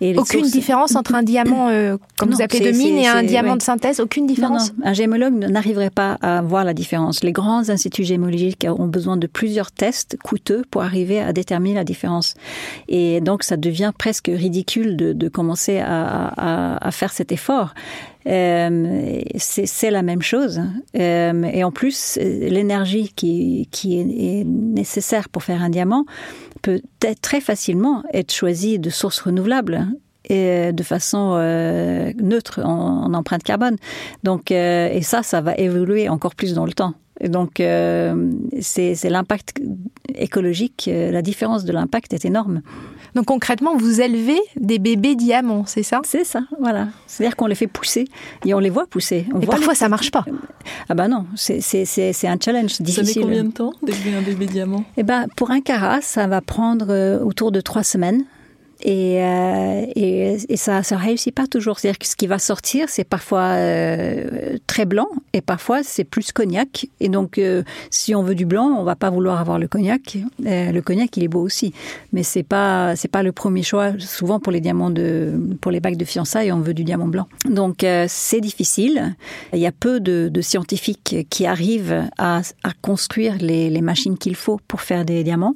Et 0.00 0.16
aucune 0.16 0.46
différence 0.46 0.94
entre 0.94 1.14
un 1.14 1.24
diamant 1.24 1.68
euh, 1.70 1.96
comme 2.16 2.30
vous 2.30 2.42
appelez 2.42 2.72
de 2.72 2.76
mine 2.76 2.98
et 2.98 3.08
un 3.08 3.24
diamant 3.24 3.56
de 3.56 3.62
synthèse. 3.62 3.98
Aucune 3.98 4.26
différence. 4.26 4.70
Non, 4.70 4.84
non. 4.84 4.90
Un 4.90 4.92
gémologue 4.92 5.34
n'arriverait 5.34 5.90
pas 5.90 6.18
à 6.22 6.40
voir 6.42 6.64
la 6.64 6.74
différence. 6.74 7.24
Les 7.24 7.32
grands 7.32 7.68
instituts 7.68 8.04
gémologiques 8.04 8.66
ont 8.68 8.86
besoin 8.86 9.16
de 9.16 9.26
plusieurs 9.26 9.72
tests 9.72 10.16
coûteux 10.22 10.62
pour 10.70 10.82
arriver 10.82 11.20
à 11.20 11.32
déterminer 11.32 11.74
la 11.74 11.84
différence. 11.84 12.34
Et 12.88 13.20
donc, 13.20 13.42
ça 13.42 13.56
devient 13.56 13.92
presque 13.96 14.30
ridicule 14.32 14.96
de, 14.96 15.28
commencer 15.28 15.80
à, 15.80 16.88
faire 16.92 17.12
cet 17.12 17.32
effort. 17.32 17.74
Euh, 18.26 19.20
c'est 19.36 19.90
la 19.90 20.02
même 20.02 20.22
chose. 20.22 20.60
Euh, 20.98 21.44
et 21.44 21.64
en 21.64 21.70
plus, 21.70 22.18
l'énergie 22.20 23.12
qui, 23.14 23.68
est, 23.84 24.44
nécessaire 24.44 25.28
pour 25.28 25.42
faire 25.42 25.62
un 25.62 25.70
diamant 25.70 26.04
peut 26.62 26.82
très 27.22 27.40
facilement 27.40 28.02
être 28.12 28.32
choisie 28.32 28.78
de 28.78 28.90
sources 28.90 29.20
renouvelables 29.20 29.86
et 30.30 30.72
de 30.72 30.82
façon 30.82 31.34
euh, 31.34 32.12
neutre 32.20 32.60
en, 32.62 33.04
en, 33.04 33.14
empreinte 33.14 33.42
carbone. 33.42 33.76
Donc, 34.22 34.52
euh, 34.52 34.88
et 34.92 35.02
ça, 35.02 35.22
ça 35.22 35.40
va 35.40 35.54
évoluer 35.56 36.08
encore 36.08 36.34
plus 36.34 36.54
dans 36.54 36.66
le 36.66 36.72
temps. 36.72 36.94
Et 37.20 37.28
donc, 37.28 37.60
euh, 37.60 38.32
c'est 38.60 38.94
l'impact 39.04 39.54
écologique, 40.14 40.88
euh, 40.88 41.10
la 41.10 41.22
différence 41.22 41.64
de 41.64 41.72
l'impact 41.72 42.12
est 42.12 42.24
énorme. 42.24 42.62
Donc 43.14 43.26
concrètement, 43.26 43.76
vous 43.76 44.00
élevez 44.00 44.38
des 44.56 44.78
bébés 44.78 45.16
diamants, 45.16 45.64
c'est 45.66 45.82
ça? 45.82 46.00
C'est 46.04 46.24
ça, 46.24 46.42
voilà. 46.60 46.88
C'est-à-dire 47.06 47.36
qu'on 47.36 47.46
les 47.46 47.54
fait 47.56 47.66
pousser 47.66 48.06
et 48.46 48.54
on 48.54 48.60
les 48.60 48.70
voit 48.70 48.86
pousser. 48.86 49.26
On 49.34 49.40
et 49.40 49.46
voit 49.46 49.56
parfois, 49.56 49.74
ça 49.74 49.88
marche 49.88 50.10
pas. 50.10 50.24
Ah 50.88 50.94
ben 50.94 51.08
non, 51.08 51.26
c'est 51.34 51.58
un 52.24 52.36
challenge 52.42 52.80
difficile. 52.80 53.06
Ça 53.06 53.20
met 53.20 53.26
combien 53.26 53.44
de 53.44 53.50
temps 53.50 53.72
d'élever 53.82 54.14
un 54.14 54.22
bébé 54.22 54.46
diamant? 54.46 54.84
Eh 54.96 55.02
ben, 55.02 55.26
pour 55.36 55.50
un 55.50 55.60
carat, 55.60 56.00
ça 56.00 56.26
va 56.26 56.40
prendre 56.40 56.86
euh, 56.90 57.20
autour 57.20 57.50
de 57.52 57.60
trois 57.60 57.82
semaines. 57.82 58.24
Et, 58.82 59.22
euh, 59.22 59.86
et, 59.94 60.36
et, 60.48 60.56
ça 60.56 60.82
ça 60.82 60.96
réussit 60.96 61.34
pas 61.34 61.46
toujours. 61.46 61.78
C'est-à-dire 61.78 61.98
que 61.98 62.06
ce 62.06 62.16
qui 62.16 62.26
va 62.26 62.38
sortir, 62.38 62.88
c'est 62.88 63.04
parfois 63.04 63.54
euh, 63.56 64.56
très 64.66 64.86
blanc 64.86 65.08
et 65.32 65.40
parfois 65.40 65.82
c'est 65.82 66.04
plus 66.04 66.32
cognac. 66.32 66.86
Et 67.00 67.08
donc, 67.08 67.38
euh, 67.38 67.62
si 67.90 68.14
on 68.14 68.22
veut 68.22 68.34
du 68.34 68.46
blanc, 68.46 68.76
on 68.78 68.84
va 68.84 68.96
pas 68.96 69.10
vouloir 69.10 69.40
avoir 69.40 69.58
le 69.58 69.68
cognac. 69.68 70.16
Euh, 70.46 70.72
le 70.72 70.82
cognac, 70.82 71.16
il 71.16 71.24
est 71.24 71.28
beau 71.28 71.42
aussi, 71.42 71.72
mais 72.12 72.22
c'est 72.22 72.42
pas 72.42 72.96
c'est 72.96 73.08
pas 73.08 73.22
le 73.22 73.32
premier 73.32 73.62
choix. 73.62 73.92
Souvent 73.98 74.40
pour 74.40 74.52
les 74.52 74.60
diamants 74.60 74.90
de 74.90 75.32
pour 75.60 75.72
les 75.72 75.80
bagues 75.80 75.96
de 75.96 76.04
fiançailles, 76.04 76.52
on 76.52 76.60
veut 76.60 76.74
du 76.74 76.84
diamant 76.84 77.08
blanc. 77.08 77.28
Donc 77.48 77.84
euh, 77.84 78.06
c'est 78.08 78.40
difficile. 78.40 79.14
Il 79.52 79.58
y 79.58 79.66
a 79.66 79.72
peu 79.72 80.00
de, 80.00 80.28
de 80.32 80.40
scientifiques 80.40 81.26
qui 81.28 81.46
arrivent 81.46 82.04
à, 82.18 82.40
à 82.62 82.70
construire 82.80 83.36
les, 83.40 83.68
les 83.68 83.80
machines 83.82 84.16
qu'il 84.16 84.36
faut 84.36 84.58
pour 84.68 84.80
faire 84.80 85.04
des 85.04 85.22
diamants. 85.24 85.54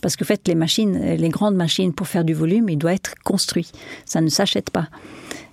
Parce 0.00 0.16
que, 0.16 0.24
en 0.24 0.26
fait, 0.26 0.46
les 0.48 0.54
machines, 0.54 0.98
les 0.98 1.28
grandes 1.28 1.56
machines 1.56 1.92
pour 1.92 2.06
faire 2.06 2.24
du 2.24 2.34
volume, 2.34 2.68
il 2.68 2.76
doit 2.76 2.92
être 2.92 3.14
construit. 3.24 3.70
Ça 4.04 4.20
ne 4.20 4.28
s'achète 4.28 4.70
pas. 4.70 4.88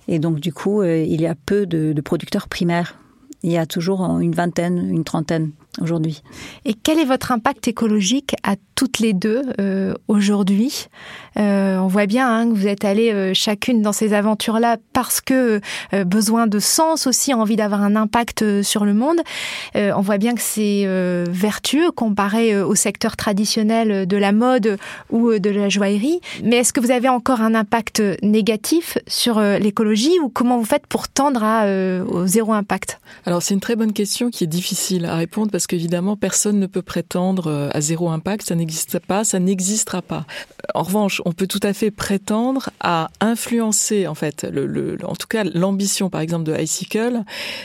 Et 0.08 0.18
donc, 0.18 0.40
du 0.40 0.52
coup, 0.52 0.82
euh, 0.82 1.02
il 1.02 1.20
y 1.20 1.26
a 1.26 1.34
peu 1.34 1.66
de, 1.66 1.92
de 1.92 2.00
producteurs 2.00 2.48
primaires. 2.48 2.98
Il 3.42 3.50
y 3.52 3.58
a 3.58 3.66
toujours 3.66 4.02
une 4.20 4.34
vingtaine, 4.34 4.90
une 4.90 5.04
trentaine 5.04 5.50
aujourd'hui. 5.80 6.22
Et 6.64 6.74
quel 6.74 6.98
est 6.98 7.04
votre 7.04 7.32
impact 7.32 7.68
écologique 7.68 8.34
à 8.42 8.56
toutes 8.76 8.98
les 8.98 9.14
deux 9.14 9.42
euh, 9.58 9.94
aujourd'hui 10.06 10.86
euh, 11.38 11.78
On 11.78 11.88
voit 11.88 12.06
bien 12.06 12.28
hein, 12.28 12.48
que 12.48 12.54
vous 12.54 12.66
êtes 12.66 12.84
allées 12.84 13.10
euh, 13.10 13.32
chacune 13.34 13.82
dans 13.82 13.92
ces 13.92 14.12
aventures-là 14.12 14.76
parce 14.92 15.20
que 15.20 15.60
besoin 16.04 16.46
de 16.46 16.58
sens 16.58 17.06
aussi, 17.06 17.32
envie 17.32 17.56
d'avoir 17.56 17.82
un 17.82 17.96
impact 17.96 18.62
sur 18.62 18.84
le 18.84 18.92
monde. 18.92 19.20
On 19.74 20.00
voit 20.00 20.18
bien 20.18 20.34
que 20.34 20.40
c'est 20.40 20.84
vertueux 21.30 21.90
comparé 21.90 22.60
au 22.60 22.74
secteur 22.74 23.16
traditionnel 23.16 24.06
de 24.06 24.16
la 24.16 24.32
mode 24.32 24.78
ou 25.10 25.38
de 25.38 25.50
la 25.50 25.68
joaillerie. 25.68 26.20
Mais 26.44 26.56
est-ce 26.56 26.72
que 26.72 26.80
vous 26.80 26.90
avez 26.90 27.08
encore 27.08 27.40
un 27.40 27.54
impact 27.54 28.02
négatif 28.22 28.98
sur 29.06 29.40
l'écologie 29.40 30.18
ou 30.22 30.28
comment 30.28 30.58
vous 30.58 30.64
faites 30.64 30.86
pour 30.86 31.08
tendre 31.08 31.42
au 32.10 32.26
zéro 32.26 32.52
impact? 32.52 33.00
Alors 33.24 33.42
c'est 33.42 33.54
une 33.54 33.60
très 33.60 33.76
bonne 33.76 33.92
question 33.92 34.30
qui 34.30 34.44
est 34.44 34.48
difficile 34.48 35.06
à 35.06 35.16
répondre 35.16 35.50
parce 35.50 35.65
qu'évidemment 35.66 36.16
personne 36.16 36.58
ne 36.58 36.66
peut 36.66 36.82
prétendre 36.82 37.70
à 37.72 37.80
zéro 37.80 38.08
impact. 38.10 38.46
Ça 38.46 38.54
n'existe 38.54 38.98
pas, 38.98 39.24
ça 39.24 39.38
n'existera 39.38 40.02
pas. 40.02 40.26
En 40.74 40.82
revanche, 40.82 41.22
on 41.24 41.32
peut 41.32 41.46
tout 41.46 41.60
à 41.62 41.72
fait 41.72 41.90
prétendre 41.90 42.70
à 42.80 43.08
influencer, 43.20 44.06
en 44.06 44.14
fait, 44.14 44.44
le, 44.44 44.66
le, 44.66 44.98
en 45.04 45.14
tout 45.14 45.26
cas, 45.28 45.44
l'ambition, 45.44 46.10
par 46.10 46.20
exemple, 46.20 46.44
de 46.44 46.56
Icicle, 46.56 47.22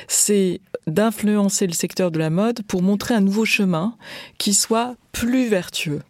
c'est 0.07 0.61
d'influencer 0.87 1.67
le 1.67 1.73
secteur 1.73 2.11
de 2.11 2.19
la 2.19 2.29
mode 2.29 2.63
pour 2.63 2.81
montrer 2.81 3.13
un 3.13 3.21
nouveau 3.21 3.45
chemin 3.45 3.95
qui 4.37 4.53
soit 4.53 4.95
plus 5.11 5.47
vertueux. 5.47 6.01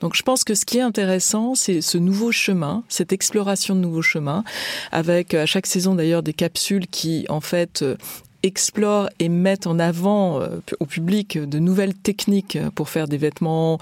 Donc 0.00 0.16
je 0.16 0.22
pense 0.22 0.44
que 0.44 0.54
ce 0.54 0.64
qui 0.64 0.78
est 0.78 0.82
intéressant, 0.82 1.54
c'est 1.54 1.80
ce 1.80 1.98
nouveau 1.98 2.32
chemin, 2.32 2.82
cette 2.88 3.12
exploration 3.12 3.74
de 3.76 3.80
nouveaux 3.80 4.02
chemins, 4.02 4.44
avec 4.90 5.34
à 5.34 5.46
chaque 5.46 5.66
saison 5.66 5.94
d'ailleurs 5.94 6.22
des 6.22 6.32
capsules 6.32 6.88
qui 6.88 7.26
en 7.28 7.40
fait 7.40 7.84
explorent 8.42 9.08
et 9.18 9.28
mettent 9.28 9.66
en 9.66 9.78
avant 9.78 10.40
euh, 10.40 10.60
au 10.80 10.86
public 10.86 11.38
de 11.38 11.58
nouvelles 11.58 11.94
techniques 11.94 12.58
pour 12.74 12.88
faire 12.88 13.08
des 13.08 13.16
vêtements 13.16 13.78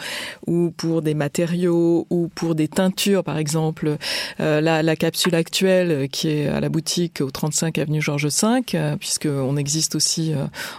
ou 0.47 0.71
pour 0.77 1.03
des 1.03 1.15
matériaux 1.15 2.07
ou 2.11 2.29
pour 2.35 2.55
des 2.55 2.69
teintures 2.69 3.25
par 3.25 3.39
exemple. 3.39 3.97
Euh, 4.41 4.61
la, 4.61 4.97
capsule 4.97 5.35
actuelle 5.35 6.09
qui 6.09 6.29
est 6.29 6.49
à 6.49 6.59
la 6.61 6.71
boutique 6.71 7.21
au 7.21 7.31
35 7.31 7.77
avenue 7.79 8.01
Georges 8.01 8.29
V 8.29 8.63
euh, 8.75 8.97
puisque 8.97 9.27
on 9.27 9.57
existe 9.57 9.95
aussi 9.95 10.33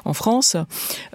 en 0.06 0.14
France 0.14 0.56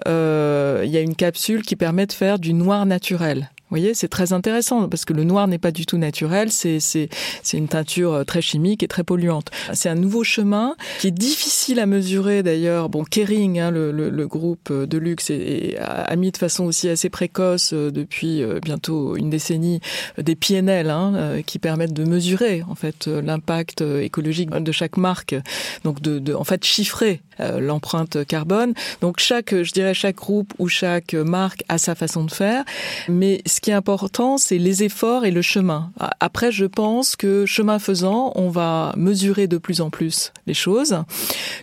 il 0.05 0.89
y 0.89 0.97
a 0.97 1.01
une 1.01 1.15
capsule 1.15 1.63
qui 1.63 1.75
permet 1.75 2.05
de 2.05 2.13
faire 2.13 2.39
du 2.39 2.53
noir 2.53 2.85
naturel 2.85 3.49
voyez, 3.73 3.93
c'est 3.93 4.07
très 4.07 4.33
intéressant 4.33 4.87
parce 4.87 5.03
que 5.03 5.13
le 5.13 5.23
noir 5.23 5.47
n'est 5.47 5.57
pas 5.57 5.71
du 5.71 5.85
tout 5.85 5.97
naturel, 5.97 6.51
c'est 6.51 7.09
une 7.53 7.67
teinture 7.67 8.13
euh, 8.13 8.23
très 8.23 8.41
chimique 8.41 8.83
et 8.83 8.87
très 8.87 9.03
polluante. 9.03 9.49
C'est 9.73 9.89
un 9.89 9.95
nouveau 9.95 10.23
chemin 10.23 10.75
qui 10.99 11.07
est 11.07 11.11
difficile 11.11 11.79
à 11.79 11.85
mesurer 11.85 12.43
d'ailleurs. 12.43 12.89
Bon, 12.89 13.03
Kering, 13.03 13.59
hein, 13.59 13.71
le, 13.71 13.91
le, 13.91 14.09
le, 14.09 14.27
groupe 14.27 14.71
de 14.71 14.97
luxe, 14.97 15.29
est, 15.29 15.73
est, 15.73 15.77
a 15.79 16.15
mis 16.15 16.31
de 16.31 16.37
façon 16.37 16.65
aussi 16.65 16.87
assez 16.87 17.09
précoce 17.09 17.73
euh, 17.73 17.91
depuis 17.91 18.43
euh, 18.43 18.59
bientôt 18.59 19.15
une 19.15 19.29
décennie 19.29 19.79
des 20.17 20.35
PNL 20.35 20.89
hein, 20.89 21.41
qui 21.45 21.57
permettent 21.57 21.93
de 21.93 22.03
mesurer 22.03 22.63
en 22.69 22.75
fait 22.75 23.07
l'impact 23.07 23.81
écologique 23.81 24.51
de 24.51 24.71
chaque 24.71 24.97
marque, 24.97 25.35
donc 25.83 26.01
de, 26.01 26.19
de 26.19 26.33
en 26.33 26.43
fait 26.43 26.63
chiffrer 26.63 27.21
l'empreinte 27.39 28.25
carbone. 28.25 28.73
Donc 29.01 29.19
chaque, 29.19 29.55
je 29.63 29.71
dirais, 29.71 29.93
chaque 29.93 30.17
groupe 30.17 30.53
ou 30.59 30.67
chaque 30.67 31.13
marque 31.13 31.63
a 31.69 31.77
sa 31.77 31.95
façon 31.95 32.23
de 32.23 32.31
faire. 32.31 32.63
Mais 33.07 33.41
ce 33.45 33.61
qui 33.61 33.71
est 33.71 33.73
important, 33.73 34.37
c'est 34.37 34.57
les 34.57 34.83
efforts 34.83 35.25
et 35.25 35.31
le 35.31 35.41
chemin. 35.41 35.91
Après, 36.19 36.51
je 36.51 36.65
pense 36.65 37.15
que 37.15 37.45
chemin 37.45 37.79
faisant, 37.79 38.31
on 38.35 38.49
va 38.49 38.93
mesurer 38.97 39.47
de 39.47 39.57
plus 39.57 39.81
en 39.81 39.89
plus 39.89 40.31
les 40.47 40.53
choses, 40.53 40.97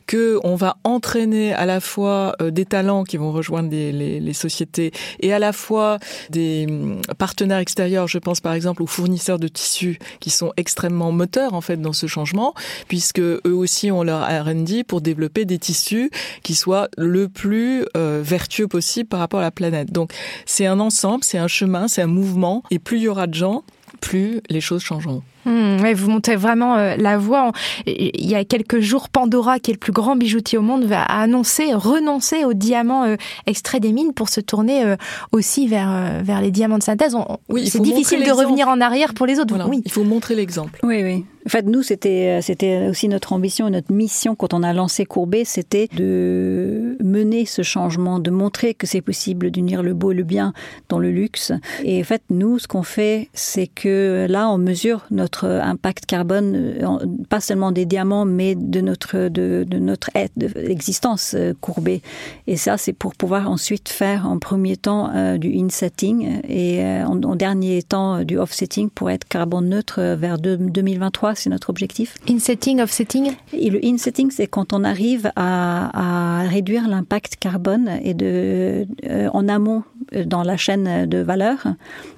que 0.07 0.39
on 0.45 0.57
va 0.57 0.77
entraîner 0.85 1.53
à 1.53 1.67
la 1.67 1.81
fois 1.81 2.37
des 2.41 2.65
talents 2.65 3.05
qui 3.05 3.17
vont 3.17 3.33
rejoindre 3.33 3.71
les, 3.71 3.93
les, 3.93 4.21
les 4.21 4.33
sociétés 4.33 4.93
et 5.21 5.33
à 5.33 5.39
la 5.39 5.53
fois 5.53 5.99
des 6.31 6.67
hum, 6.69 7.01
partenaires 7.19 7.59
extérieurs. 7.59 8.09
Je 8.09 8.19
pense 8.19 8.41
par 8.41 8.55
exemple 8.55 8.83
aux 8.83 8.87
fournisseurs 8.87 9.39
de 9.39 9.49
tissus 9.49 9.99
qui 10.21 10.31
sont 10.31 10.53
extrêmement 10.57 11.13
moteurs 11.13 11.55
en 11.55 11.61
fait 11.61 11.77
dans 11.77 11.93
ce 11.93 12.07
changement, 12.07 12.55
puisque 12.89 13.21
eux 13.21 13.41
aussi 13.45 13.91
ont 13.91 14.03
leur 14.03 14.23
R&D 14.23 14.85
pour 14.85 15.01
développer 15.01 15.45
des 15.45 15.59
tissus 15.61 16.11
qui 16.42 16.55
soient 16.55 16.88
le 16.96 17.29
plus 17.29 17.85
euh, 17.96 18.20
vertueux 18.23 18.68
possible 18.68 19.09
par 19.09 19.20
rapport 19.20 19.40
à 19.40 19.44
la 19.44 19.51
planète. 19.51 19.92
Donc 19.92 20.12
c'est 20.46 20.66
un 20.66 20.81
ensemble, 20.81 21.25
c'est 21.25 21.38
un 21.38 21.49
chemin, 21.49 21.88
c'est 21.88 22.03
un 22.03 22.07
mouvement, 22.07 22.62
et 22.70 22.79
plus 22.79 22.99
il 22.99 23.03
y 23.03 23.09
aura 23.09 23.27
de 23.27 23.35
gens, 23.35 23.62
plus 24.01 24.40
les 24.49 24.61
choses 24.61 24.83
changeront. 24.83 25.23
Mmh, 25.46 25.92
vous 25.94 26.11
montez 26.11 26.37
vraiment 26.37 26.77
euh, 26.77 26.96
la 26.99 27.16
voie. 27.16 27.53
Il 27.87 28.29
y 28.29 28.35
a 28.35 28.44
quelques 28.44 28.81
jours, 28.81 29.09
Pandora, 29.09 29.59
qui 29.59 29.70
est 29.70 29.75
le 29.75 29.79
plus 29.79 29.92
grand 29.92 30.16
bijoutier 30.16 30.59
au 30.59 30.62
monde, 30.62 30.85
va 30.85 31.03
annoncer 31.03 31.73
renoncer 31.73 32.44
aux 32.44 32.53
diamants 32.53 33.05
euh, 33.05 33.16
extraits 33.46 33.81
des 33.81 33.92
mines 33.92 34.12
pour 34.12 34.29
se 34.29 34.40
tourner 34.40 34.85
euh, 34.85 34.96
aussi 35.33 35.66
vers 35.66 36.23
vers 36.23 36.40
les 36.40 36.51
diamants 36.51 36.79
de 36.79 36.83
synthèse. 36.83 37.16
oui, 37.49 37.68
c'est 37.68 37.81
difficile 37.81 38.25
de 38.25 38.31
revenir 38.31 38.68
en 38.68 38.81
arrière 38.81 39.14
pour 39.14 39.27
les 39.27 39.38
autres. 39.38 39.57
Oui. 39.66 39.83
Il 39.85 39.90
faut 39.90 40.05
montrer 40.05 40.35
l'exemple. 40.35 40.79
Oui, 40.83 41.03
oui. 41.03 41.25
En 41.46 41.48
fait, 41.48 41.66
nous, 41.66 41.83
c'était 41.83 42.40
c'était 42.42 42.88
aussi 42.88 43.09
notre 43.09 43.33
ambition, 43.33 43.70
notre 43.70 43.92
mission 43.92 44.35
quand 44.35 44.55
on 44.55 44.62
a 44.62 44.72
lancé 44.72 45.07
Courbet, 45.07 45.44
c'était 45.44 45.88
de 45.96 46.96
mener 47.03 47.46
ce 47.46 47.62
changement, 47.62 48.18
de 48.18 48.30
montrer 48.30 48.74
que 48.74 48.86
c'est 48.86 49.01
possible 49.01 49.51
d'unir 49.51 49.82
le 49.82 49.95
beau 49.95 50.12
et 50.12 50.14
le 50.14 50.22
bien 50.22 50.53
dans 50.88 50.99
le 50.99 51.11
luxe. 51.11 51.53
Et 51.82 52.01
en 52.01 52.05
fait, 52.05 52.22
nous, 52.30 52.59
ce 52.59 52.68
qu'on 52.68 52.82
fait, 52.82 53.28
c'est 53.32 53.66
que 53.66 54.26
là, 54.28 54.51
on 54.51 54.59
mesure 54.59 55.07
notre 55.11 55.47
impact 55.47 56.07
carbone, 56.07 56.55
euh, 56.82 57.07
pas 57.28 57.41
seulement 57.41 57.72
des 57.72 57.86
diamants, 57.86 58.24
mais 58.24 58.55
de 58.55 58.80
notre 58.80 59.28
de, 59.28 59.64
notre 59.78 60.11
existence 60.14 61.34
euh, 61.36 61.55
courbée. 61.61 62.03
Et 62.47 62.57
ça, 62.57 62.76
c'est 62.76 62.93
pour 62.93 63.14
pouvoir 63.14 63.51
ensuite 63.51 63.88
faire 63.88 64.26
en 64.26 64.38
premier 64.38 64.76
temps 64.76 65.11
euh, 65.14 65.38
du 65.38 65.57
insetting 65.57 66.41
et 66.49 66.82
en, 66.82 67.22
en, 67.22 67.36
dernier 67.36 67.82
temps 67.82 68.24
du 68.24 68.38
offsetting 68.38 68.91
pour 68.91 69.11
être 69.11 69.26
carbone 69.26 69.68
neutre 69.68 70.01
vers 70.18 70.38
2023. 70.38 71.30
C'est 71.37 71.51
notre 71.51 71.70
objectif? 71.70 72.16
Insetting, 72.28 72.81
offsetting. 72.81 73.33
Et 73.53 73.70
le 73.70 73.85
insetting, 73.85 74.31
c'est 74.31 74.47
quand 74.47 74.72
on 74.72 74.85
arrive 74.85 75.31
à, 75.37 76.43
à 76.43 76.49
réduire 76.49 76.89
l'impact 76.89 77.37
carbone 77.37 77.91
et 78.03 78.14
de 78.14 78.87
en 79.33 79.49
amont 79.49 79.83
dans 80.26 80.43
la 80.43 80.57
chaîne 80.57 81.07
de 81.07 81.18
valeur. 81.18 81.66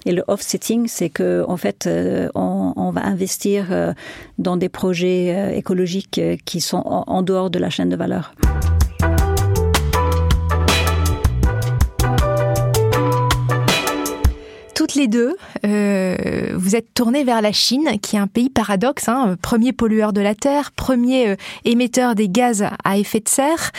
Et 0.06 0.12
le 0.12 0.24
offsetting, 0.28 0.86
c'est 0.88 1.10
que 1.10 1.44
en 1.48 1.56
fait, 1.56 1.88
on, 2.34 2.72
on 2.76 2.90
va 2.90 3.04
investir 3.04 3.66
euh, 3.70 3.92
dans 4.38 4.56
des 4.56 4.68
projets 4.68 5.34
euh, 5.34 5.56
écologiques 5.56 6.18
euh, 6.18 6.36
qui 6.44 6.60
sont 6.60 6.82
en 6.84 7.22
dehors 7.22 7.50
de 7.50 7.58
la 7.58 7.70
chaîne 7.70 7.88
de 7.88 7.96
valeur. 7.96 8.34
Toutes 14.92 15.00
les 15.00 15.08
deux, 15.08 15.36
euh, 15.64 16.52
vous 16.54 16.76
êtes 16.76 16.92
tournées 16.92 17.24
vers 17.24 17.40
la 17.40 17.52
Chine, 17.52 17.98
qui 18.02 18.16
est 18.16 18.18
un 18.18 18.26
pays 18.26 18.50
paradoxe, 18.50 19.08
hein, 19.08 19.36
premier 19.40 19.72
pollueur 19.72 20.12
de 20.12 20.20
la 20.20 20.34
Terre, 20.34 20.70
premier 20.72 21.28
euh, 21.28 21.36
émetteur 21.64 22.14
des 22.14 22.28
gaz 22.28 22.66
à 22.84 22.98
effet 22.98 23.20
de 23.20 23.28
serre, 23.28 23.70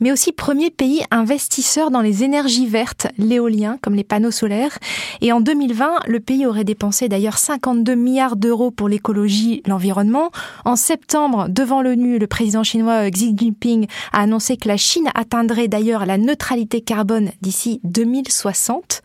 mais 0.00 0.10
aussi 0.10 0.32
premier 0.32 0.70
pays 0.70 1.02
investisseur 1.10 1.90
dans 1.90 2.00
les 2.00 2.24
énergies 2.24 2.66
vertes, 2.66 3.08
l'éolien, 3.18 3.76
comme 3.82 3.94
les 3.94 4.04
panneaux 4.04 4.30
solaires. 4.30 4.78
Et 5.20 5.30
en 5.30 5.42
2020, 5.42 6.06
le 6.06 6.20
pays 6.20 6.46
aurait 6.46 6.64
dépensé 6.64 7.06
d'ailleurs 7.08 7.36
52 7.36 7.94
milliards 7.94 8.36
d'euros 8.36 8.70
pour 8.70 8.88
l'écologie, 8.88 9.62
l'environnement. 9.66 10.30
En 10.64 10.76
septembre, 10.76 11.48
devant 11.50 11.82
l'ONU, 11.82 12.18
le 12.18 12.26
président 12.26 12.62
chinois 12.62 13.10
Xi 13.10 13.34
Jinping 13.36 13.88
a 14.14 14.22
annoncé 14.22 14.56
que 14.56 14.68
la 14.68 14.78
Chine 14.78 15.10
atteindrait 15.14 15.68
d'ailleurs 15.68 16.06
la 16.06 16.16
neutralité 16.16 16.80
carbone 16.80 17.30
d'ici 17.42 17.80
2060. 17.84 19.02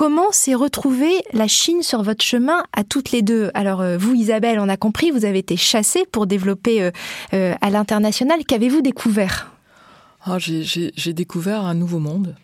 Comment 0.00 0.32
s'est 0.32 0.54
retrouvée 0.54 1.12
la 1.34 1.46
Chine 1.46 1.82
sur 1.82 2.02
votre 2.02 2.24
chemin 2.24 2.64
à 2.72 2.84
toutes 2.84 3.10
les 3.10 3.20
deux? 3.20 3.50
Alors 3.52 3.82
euh, 3.82 3.98
vous, 3.98 4.14
Isabelle, 4.14 4.58
on 4.58 4.70
a 4.70 4.78
compris, 4.78 5.10
vous 5.10 5.26
avez 5.26 5.40
été 5.40 5.58
chassée 5.58 6.06
pour 6.10 6.26
développer 6.26 6.80
euh, 6.80 6.90
euh, 7.34 7.52
à 7.60 7.68
l'international. 7.68 8.46
Qu'avez-vous 8.46 8.80
découvert? 8.80 9.52
Ah, 10.24 10.38
J'ai 10.38 11.12
découvert 11.12 11.66
un 11.66 11.74
nouveau 11.74 11.98
monde. 11.98 12.34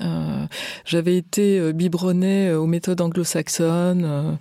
Euh, 0.00 0.46
j'avais 0.84 1.16
été 1.16 1.58
euh, 1.58 1.72
biberonnée 1.72 2.48
euh, 2.48 2.60
aux 2.60 2.66
méthodes 2.66 3.00
anglo-saxonnes. 3.00 4.38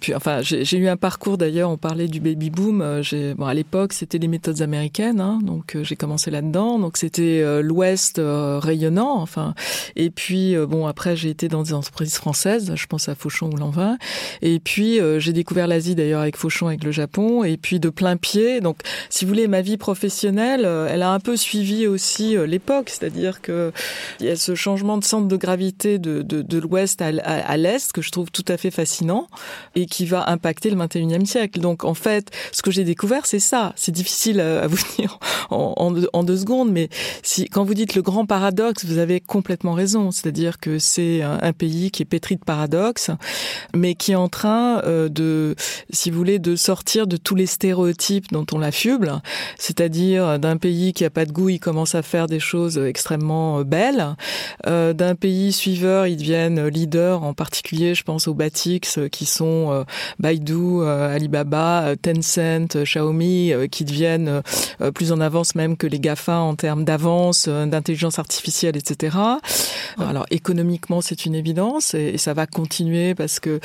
puis, 0.00 0.14
enfin, 0.14 0.40
j'ai 0.42 0.76
eu 0.76 0.88
un 0.88 0.96
parcours 0.96 1.38
d'ailleurs. 1.38 1.70
On 1.70 1.76
parlait 1.76 2.08
du 2.08 2.20
baby 2.20 2.50
boom. 2.50 3.02
Bon, 3.36 3.46
à 3.46 3.54
l'époque, 3.54 3.92
c'était 3.92 4.18
les 4.18 4.28
méthodes 4.28 4.62
américaines, 4.62 5.20
hein, 5.20 5.38
donc 5.42 5.76
j'ai 5.82 5.96
commencé 5.96 6.30
là-dedans. 6.30 6.78
Donc 6.78 6.96
c'était 6.96 7.62
l'Ouest 7.62 8.20
rayonnant. 8.22 9.20
Enfin, 9.20 9.54
et 9.96 10.10
puis 10.10 10.56
bon, 10.56 10.86
après 10.86 11.16
j'ai 11.16 11.30
été 11.30 11.48
dans 11.48 11.62
des 11.62 11.72
entreprises 11.72 12.14
françaises. 12.14 12.72
Je 12.74 12.86
pense 12.86 13.08
à 13.08 13.14
Fauchon 13.14 13.50
ou 13.52 13.56
Lanvin. 13.56 13.98
Et 14.42 14.60
puis 14.60 14.98
j'ai 15.18 15.32
découvert 15.32 15.66
l'Asie 15.66 15.94
d'ailleurs 15.94 16.22
avec 16.22 16.36
Fauchon, 16.36 16.68
avec 16.68 16.84
le 16.84 16.92
Japon. 16.92 17.44
Et 17.44 17.56
puis 17.56 17.80
de 17.80 17.88
plein 17.90 18.16
pied. 18.16 18.60
Donc, 18.60 18.78
si 19.10 19.24
vous 19.24 19.30
voulez, 19.30 19.48
ma 19.48 19.62
vie 19.62 19.76
professionnelle, 19.76 20.64
elle 20.64 21.02
a 21.02 21.12
un 21.12 21.20
peu 21.20 21.36
suivi 21.36 21.86
aussi 21.86 22.36
l'époque. 22.46 22.90
C'est-à-dire 22.90 23.40
que 23.40 23.72
a 24.20 24.36
ce 24.36 24.54
changement 24.58 24.98
de 24.98 25.04
centre 25.04 25.28
de 25.28 25.36
gravité 25.36 25.98
de, 25.98 26.22
de, 26.22 26.42
de 26.42 26.58
l'ouest 26.58 27.00
à, 27.00 27.06
à, 27.06 27.56
l'est 27.56 27.90
que 27.92 28.02
je 28.02 28.10
trouve 28.10 28.30
tout 28.30 28.44
à 28.48 28.56
fait 28.56 28.70
fascinant 28.70 29.28
et 29.74 29.86
qui 29.86 30.04
va 30.04 30.28
impacter 30.28 30.70
le 30.70 30.76
21e 30.76 31.24
siècle. 31.24 31.60
Donc 31.60 31.84
en 31.84 31.94
fait, 31.94 32.30
ce 32.52 32.62
que 32.62 32.70
j'ai 32.70 32.84
découvert, 32.84 33.24
c'est 33.24 33.38
ça. 33.38 33.72
C'est 33.76 33.92
difficile 33.92 34.40
à, 34.40 34.66
vous 34.66 34.78
dire 34.98 35.18
en, 35.50 35.94
en, 36.12 36.22
deux 36.24 36.36
secondes, 36.36 36.70
mais 36.70 36.88
si 37.22 37.48
quand 37.48 37.64
vous 37.64 37.74
dites 37.74 37.94
le 37.94 38.02
grand 38.02 38.26
paradoxe, 38.26 38.84
vous 38.84 38.98
avez 38.98 39.20
complètement 39.20 39.72
raison. 39.72 40.10
C'est-à-dire 40.10 40.58
que 40.58 40.78
c'est 40.78 41.22
un, 41.22 41.52
pays 41.52 41.90
qui 41.90 42.02
est 42.02 42.06
pétri 42.06 42.36
de 42.36 42.44
paradoxes, 42.44 43.10
mais 43.74 43.94
qui 43.94 44.12
est 44.12 44.16
en 44.16 44.28
train 44.28 44.82
euh, 44.84 45.08
de, 45.08 45.56
si 45.90 46.10
vous 46.10 46.18
voulez, 46.18 46.38
de 46.38 46.56
sortir 46.56 47.06
de 47.06 47.16
tous 47.16 47.34
les 47.34 47.46
stéréotypes 47.46 48.30
dont 48.32 48.44
on 48.52 48.58
l'affuble. 48.58 49.20
C'est-à-dire 49.58 50.38
d'un 50.38 50.56
pays 50.56 50.92
qui 50.92 51.04
a 51.04 51.10
pas 51.10 51.24
de 51.24 51.32
goût, 51.32 51.48
il 51.48 51.60
commence 51.60 51.94
à 51.94 52.02
faire 52.02 52.26
des 52.26 52.40
choses 52.40 52.78
extrêmement 52.78 53.62
belles. 53.62 54.16
Euh, 54.66 54.92
d'un 54.92 55.14
pays 55.14 55.52
suiveur, 55.52 56.06
ils 56.06 56.16
deviennent 56.16 56.66
leaders, 56.66 57.22
en 57.22 57.34
particulier, 57.34 57.94
je 57.94 58.02
pense 58.02 58.28
aux 58.28 58.34
Batix, 58.34 58.98
euh, 58.98 59.08
qui 59.08 59.26
sont 59.26 59.72
euh, 59.72 59.84
Baidu, 60.18 60.82
Alibaba, 60.84 61.94
Tencent, 62.00 62.76
Xiaomi, 62.84 63.52
qui 63.70 63.84
deviennent 63.84 64.42
plus 64.94 65.12
en 65.12 65.20
avance 65.20 65.54
même 65.54 65.76
que 65.76 65.86
les 65.86 66.00
GAFA 66.00 66.38
en 66.38 66.54
termes 66.54 66.84
d'avance, 66.84 67.48
d'intelligence 67.48 68.18
artificielle, 68.18 68.76
etc. 68.76 69.16
Alors 69.98 70.26
économiquement, 70.30 71.00
c'est 71.00 71.26
une 71.26 71.34
évidence 71.34 71.94
et, 71.94 72.18
ça 72.18 72.34
va 72.34 72.46
continuer 72.46 73.14
parce 73.14 73.40
que 73.40 73.60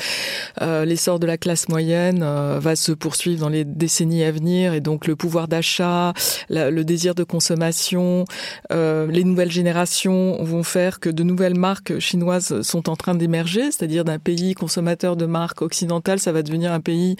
l'essor 0.60 1.18
de 1.18 1.26
la 1.26 1.36
classe 1.36 1.68
moyenne 1.68 2.20
va 2.20 2.76
se 2.76 2.92
poursuivre 2.92 3.40
dans 3.40 3.48
les 3.48 3.64
décennies 3.64 4.24
à 4.24 4.32
venir 4.32 4.74
et 4.74 4.80
donc 4.80 5.06
le 5.06 5.16
pouvoir 5.16 5.48
d'achat, 5.48 6.12
le 6.48 6.82
désir 6.82 7.14
de 7.14 7.24
consommation, 7.24 8.24
les 8.70 9.24
nouvelles 9.24 9.52
générations 9.52 10.42
vont 10.42 10.62
faire 10.62 10.73
que 10.74 11.08
de 11.08 11.22
nouvelles 11.22 11.56
marques 11.56 12.00
chinoises 12.00 12.62
sont 12.62 12.88
en 12.88 12.96
train 12.96 13.14
d'émerger, 13.14 13.70
c'est-à-dire 13.70 14.04
d'un 14.04 14.18
pays 14.18 14.54
consommateur 14.54 15.14
de 15.14 15.24
marques 15.24 15.62
occidentales, 15.62 16.18
ça 16.18 16.32
va 16.32 16.42
devenir 16.42 16.72
un 16.72 16.80
pays 16.80 17.14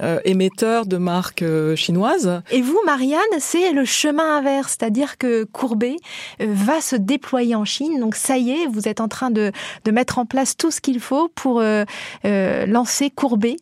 euh, 0.00 0.18
émetteur 0.24 0.84
de 0.84 0.96
marques 0.96 1.42
euh, 1.42 1.76
chinoises. 1.76 2.42
Et 2.50 2.60
vous, 2.60 2.78
Marianne, 2.84 3.20
c'est 3.38 3.72
le 3.72 3.84
chemin 3.84 4.38
inverse, 4.38 4.76
c'est-à-dire 4.78 5.16
que 5.16 5.44
Courbet 5.44 5.96
euh, 6.40 6.46
va 6.48 6.80
se 6.80 6.96
déployer 6.96 7.54
en 7.54 7.64
Chine. 7.64 8.00
Donc 8.00 8.16
ça 8.16 8.36
y 8.36 8.50
est, 8.50 8.66
vous 8.66 8.88
êtes 8.88 9.00
en 9.00 9.08
train 9.08 9.30
de, 9.30 9.52
de 9.84 9.90
mettre 9.92 10.18
en 10.18 10.26
place 10.26 10.56
tout 10.56 10.72
ce 10.72 10.80
qu'il 10.80 10.98
faut 10.98 11.28
pour 11.28 11.62
lancer 12.24 13.10
Courbet 13.10 13.56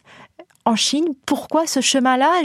en 0.65 0.77
Chine. 0.77 1.07
Pourquoi 1.27 1.67
ce 1.67 1.81
chemin-là? 1.81 2.43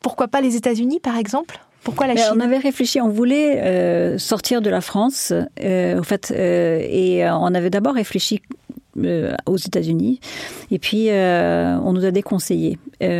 Pourquoi 0.00 0.28
pas 0.28 0.42
les 0.42 0.56
États-Unis, 0.56 1.00
par 1.00 1.16
exemple? 1.16 1.58
Pourquoi 1.86 2.08
la 2.08 2.14
ben, 2.14 2.20
Chine 2.20 2.32
On 2.34 2.40
avait 2.40 2.58
réfléchi, 2.58 3.00
on 3.00 3.08
voulait 3.08 3.60
euh, 3.62 4.18
sortir 4.18 4.60
de 4.60 4.68
la 4.68 4.80
France, 4.80 5.32
euh, 5.62 6.00
en 6.00 6.02
fait, 6.02 6.34
euh, 6.36 6.80
et 6.82 7.24
on 7.30 7.54
avait 7.54 7.70
d'abord 7.70 7.94
réfléchi 7.94 8.42
aux 9.46 9.56
États-Unis. 9.56 10.18
Et 10.70 10.80
puis, 10.80 11.10
on 11.10 11.92
nous 11.92 12.04
a 12.06 12.10
déconseillé 12.10 12.78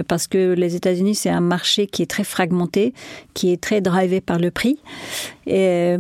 parce 0.09 0.27
que 0.27 0.55
les 0.55 0.75
États-Unis, 0.75 1.15
c'est 1.15 1.29
un 1.29 1.43
marché 1.43 1.87
qui 1.87 2.03
est 2.03 2.11
très 2.11 2.25
fragmenté, 2.25 2.95
qui 3.35 3.53
est 3.53 3.61
très 3.61 3.83
drivé 3.83 4.23
par 4.23 4.39
le 4.39 4.51
prix. 4.51 4.79
Et, 5.47 5.97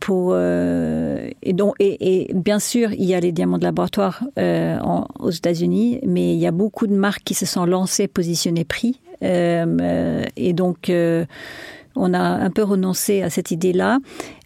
pour, 0.00 0.34
et, 0.34 1.52
donc, 1.52 1.74
et, 1.78 2.30
bien 2.32 2.58
sûr, 2.58 2.90
il 2.92 3.04
y 3.04 3.14
a 3.14 3.20
les 3.20 3.32
diamants 3.32 3.58
de 3.58 3.64
laboratoire 3.64 4.24
aux 5.20 5.30
États-Unis, 5.30 6.00
mais 6.06 6.32
il 6.32 6.38
y 6.38 6.46
a 6.46 6.52
beaucoup 6.52 6.86
de 6.86 6.94
marques 6.94 7.22
qui 7.22 7.34
se 7.34 7.44
sont 7.44 7.66
lancées 7.66 8.08
positionnées 8.08 8.64
prix. 8.64 8.98
et 9.20 10.52
donc, 10.54 10.90
On 11.98 12.14
a 12.14 12.20
un 12.20 12.50
peu 12.50 12.62
renoncé 12.62 13.22
à 13.22 13.30
cette 13.30 13.50
idée-là. 13.50 13.98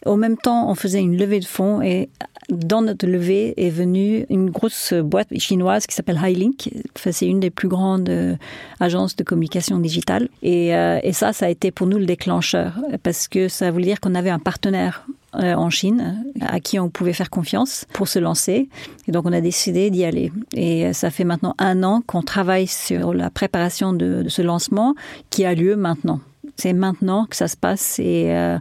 En 0.06 0.16
même 0.16 0.36
temps, 0.36 0.68
on 0.68 0.74
faisait 0.74 1.00
une 1.00 1.16
levée 1.16 1.40
de 1.40 1.44
fonds 1.44 1.80
et 1.82 2.08
dans 2.48 2.82
notre 2.82 3.06
levée 3.06 3.54
est 3.56 3.70
venue 3.70 4.26
une 4.28 4.50
grosse 4.50 4.92
boîte 4.92 5.28
chinoise 5.38 5.86
qui 5.86 5.94
s'appelle 5.94 6.18
Highlink. 6.22 6.70
C'est 6.96 7.26
une 7.26 7.40
des 7.40 7.50
plus 7.50 7.68
grandes 7.68 8.08
euh, 8.08 8.36
agences 8.80 9.16
de 9.16 9.22
communication 9.22 9.78
digitale. 9.78 10.28
Et, 10.42 10.74
euh, 10.74 10.98
et, 11.02 11.12
ça, 11.12 11.32
ça 11.32 11.46
a 11.46 11.48
été 11.48 11.70
pour 11.70 11.86
nous 11.86 11.98
le 11.98 12.06
déclencheur 12.06 12.74
parce 13.02 13.28
que 13.28 13.48
ça 13.48 13.70
voulait 13.70 13.86
dire 13.86 14.00
qu'on 14.00 14.14
avait 14.14 14.30
un 14.30 14.38
partenaire 14.38 15.06
euh, 15.36 15.54
en 15.54 15.70
Chine 15.70 16.24
à 16.40 16.60
qui 16.60 16.78
on 16.78 16.90
pouvait 16.90 17.12
faire 17.12 17.30
confiance 17.30 17.86
pour 17.92 18.08
se 18.08 18.18
lancer. 18.18 18.68
Et 19.06 19.12
donc 19.12 19.24
on 19.24 19.32
a 19.32 19.40
décidé 19.40 19.90
d'y 19.90 20.04
aller. 20.04 20.32
Et 20.54 20.92
ça 20.92 21.10
fait 21.10 21.24
maintenant 21.24 21.54
un 21.58 21.82
an 21.84 22.02
qu'on 22.06 22.22
travaille 22.22 22.66
sur 22.66 23.14
la 23.14 23.30
préparation 23.30 23.92
de, 23.92 24.24
ce 24.28 24.42
lancement 24.42 24.94
qui 25.30 25.44
a 25.44 25.54
lieu 25.54 25.76
maintenant. 25.76 26.20
C'est 26.56 26.72
maintenant 26.72 27.26
que 27.26 27.36
ça 27.36 27.48
se 27.48 27.56
passe 27.56 27.98
et 27.98 28.34
euh, 28.34 28.58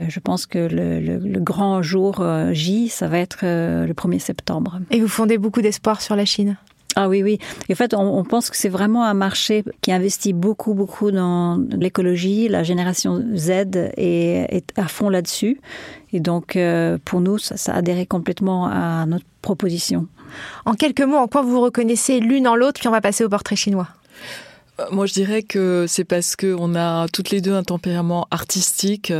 je 0.00 0.20
pense 0.20 0.46
que 0.46 0.58
le, 0.58 1.00
le, 1.00 1.18
le 1.18 1.40
grand 1.40 1.82
jour 1.82 2.20
euh, 2.20 2.52
J, 2.52 2.88
ça 2.88 3.08
va 3.08 3.18
être 3.18 3.40
euh, 3.42 3.86
le 3.86 3.94
1er 3.94 4.18
septembre. 4.18 4.80
Et 4.90 5.00
vous 5.00 5.08
fondez 5.08 5.38
beaucoup 5.38 5.62
d'espoir 5.62 6.00
sur 6.00 6.16
la 6.16 6.24
Chine 6.24 6.56
ah 6.98 7.10
oui, 7.10 7.22
oui. 7.22 7.38
Et 7.68 7.74
en 7.74 7.76
fait, 7.76 7.92
on, 7.92 8.18
on 8.18 8.24
pense 8.24 8.48
que 8.48 8.56
c'est 8.56 8.70
vraiment 8.70 9.04
un 9.04 9.12
marché 9.12 9.64
qui 9.82 9.92
investit 9.92 10.32
beaucoup, 10.32 10.72
beaucoup 10.72 11.10
dans 11.10 11.62
l'écologie. 11.72 12.48
La 12.48 12.62
génération 12.62 13.22
Z 13.34 13.50
est, 13.50 14.46
est 14.48 14.72
à 14.78 14.88
fond 14.88 15.10
là-dessus. 15.10 15.60
Et 16.14 16.20
donc, 16.20 16.56
euh, 16.56 16.96
pour 17.04 17.20
nous, 17.20 17.36
ça, 17.36 17.58
ça 17.58 17.74
adhérait 17.74 18.06
complètement 18.06 18.66
à 18.68 19.04
notre 19.04 19.26
proposition. 19.42 20.06
En 20.64 20.72
quelques 20.72 21.02
mots, 21.02 21.18
en 21.18 21.28
quoi 21.28 21.42
vous 21.42 21.60
reconnaissez 21.60 22.18
l'une 22.18 22.48
en 22.48 22.56
l'autre, 22.56 22.80
puis 22.80 22.88
on 22.88 22.92
va 22.92 23.02
passer 23.02 23.24
au 23.24 23.28
portrait 23.28 23.56
chinois? 23.56 23.88
Moi, 24.90 25.06
je 25.06 25.12
dirais 25.14 25.42
que 25.42 25.86
c'est 25.88 26.04
parce 26.04 26.36
que 26.36 26.54
on 26.58 26.74
a 26.74 27.06
toutes 27.08 27.30
les 27.30 27.40
deux 27.40 27.54
un 27.54 27.62
tempérament 27.62 28.26
artistique, 28.30 29.12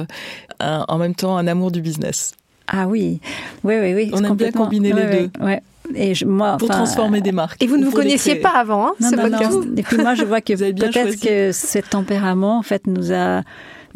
un, 0.61 0.84
en 0.88 0.98
même 0.98 1.14
temps 1.14 1.36
un 1.36 1.46
amour 1.46 1.70
du 1.70 1.80
business. 1.80 2.34
Ah 2.68 2.86
oui, 2.88 3.20
oui, 3.64 3.74
oui, 3.80 3.94
oui. 3.94 4.11
On 4.12 4.24
aime 4.24 4.34
bien 4.34 4.50
combiner 4.50 4.92
les 4.92 5.04
deux. 5.04 5.44
Ouais. 5.44 5.62
Et 5.94 6.14
je, 6.14 6.24
moi, 6.24 6.57
pour 6.59 6.68
transformer 6.68 7.20
des 7.20 7.32
marques. 7.32 7.62
Et 7.62 7.66
vous 7.66 7.76
ne 7.76 7.84
vous 7.84 7.92
connaissiez 7.92 8.36
pas 8.36 8.54
avant, 8.57 8.88
hein, 8.88 8.92
non, 9.00 9.11
ce 9.11 9.14
non, 9.14 9.22
podcast. 9.22 9.52
Non. 9.52 9.76
Et 9.76 9.82
puis 9.82 9.96
moi, 9.98 10.14
je 10.14 10.24
vois 10.24 10.40
que 10.40 10.52
peut-être 10.54 11.20
que 11.20 11.52
ce 11.52 11.78
tempérament, 11.78 12.59
en 12.59 12.62
fait, 12.62 12.86
nous 12.86 13.12
a 13.12 13.42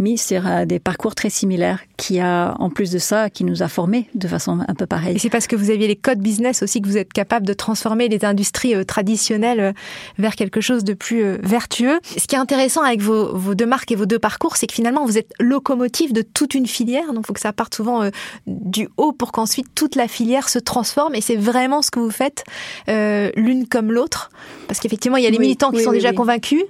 mis 0.01 0.19
sur 0.19 0.43
des 0.67 0.79
parcours 0.79 1.15
très 1.15 1.31
similaires 1.31 1.81
qui 1.97 2.19
a, 2.19 2.55
en 2.59 2.71
plus 2.71 2.91
de 2.91 2.99
ça, 2.99 3.31
qui 3.31 3.45
nous 3.45 3.63
a 3.63 3.69
formés 3.69 4.09
de 4.15 4.27
façon 4.27 4.59
un 4.67 4.75
peu 4.75 4.87
pareille. 4.87 5.17
Et 5.17 5.19
c'est 5.19 5.31
parce 5.31 5.47
que 5.47 5.57
vous 5.57 5.71
aviez 5.71 5.87
les 5.87 5.97
codes 5.97 6.21
business 6.21 6.63
aussi 6.63 6.81
que 6.81 6.89
vous 6.89 6.97
êtes 6.97 7.13
capable 7.13 7.47
de 7.47 7.53
transformer 7.53 8.09
les 8.09 8.25
industries 8.25 8.75
euh, 8.75 8.85
traditionnelles 8.85 9.75
vers 10.19 10.35
quelque 10.35 10.61
chose 10.61 10.85
de 10.85 10.95
plus 10.95 11.23
euh, 11.23 11.39
vertueux. 11.43 12.01
Ce 12.05 12.27
qui 12.27 12.35
est 12.35 12.39
intéressant 12.39 12.83
avec 12.83 13.01
vos, 13.01 13.37
vos 13.37 13.55
deux 13.55 13.67
marques 13.67 13.93
et 13.93 13.97
vos 13.97 14.07
deux 14.07 14.19
parcours, 14.19 14.57
c'est 14.57 14.67
que 14.67 14.75
finalement, 14.75 15.05
vous 15.05 15.19
êtes 15.19 15.33
locomotive 15.39 16.13
de 16.13 16.23
toute 16.23 16.55
une 16.55 16.67
filière. 16.67 17.13
Donc, 17.13 17.25
il 17.25 17.27
faut 17.27 17.33
que 17.33 17.41
ça 17.41 17.53
parte 17.53 17.75
souvent 17.75 18.03
euh, 18.03 18.11
du 18.47 18.89
haut 18.97 19.13
pour 19.13 19.33
qu'ensuite 19.33 19.67
toute 19.75 19.97
la 19.97 20.09
filière 20.09 20.49
se 20.49 20.59
transforme. 20.59 21.15
Et 21.15 21.21
c'est 21.21 21.37
vraiment 21.37 21.83
ce 21.83 21.91
que 21.91 22.01
vous 22.01 22.11
faites 22.11 22.45
euh, 22.89 23.31
l'une 23.37 23.67
comme 23.67 23.93
l'autre. 23.93 24.31
Parce 24.69 24.81
qu'effectivement, 24.81 25.17
il 25.17 25.25
y 25.25 25.27
a 25.27 25.31
les 25.31 25.39
oui, 25.39 25.47
militants 25.47 25.71
qui 25.71 25.79
oui, 25.79 25.85
sont 25.85 25.91
oui, 25.91 25.97
déjà 25.97 26.13
convaincus. 26.13 26.63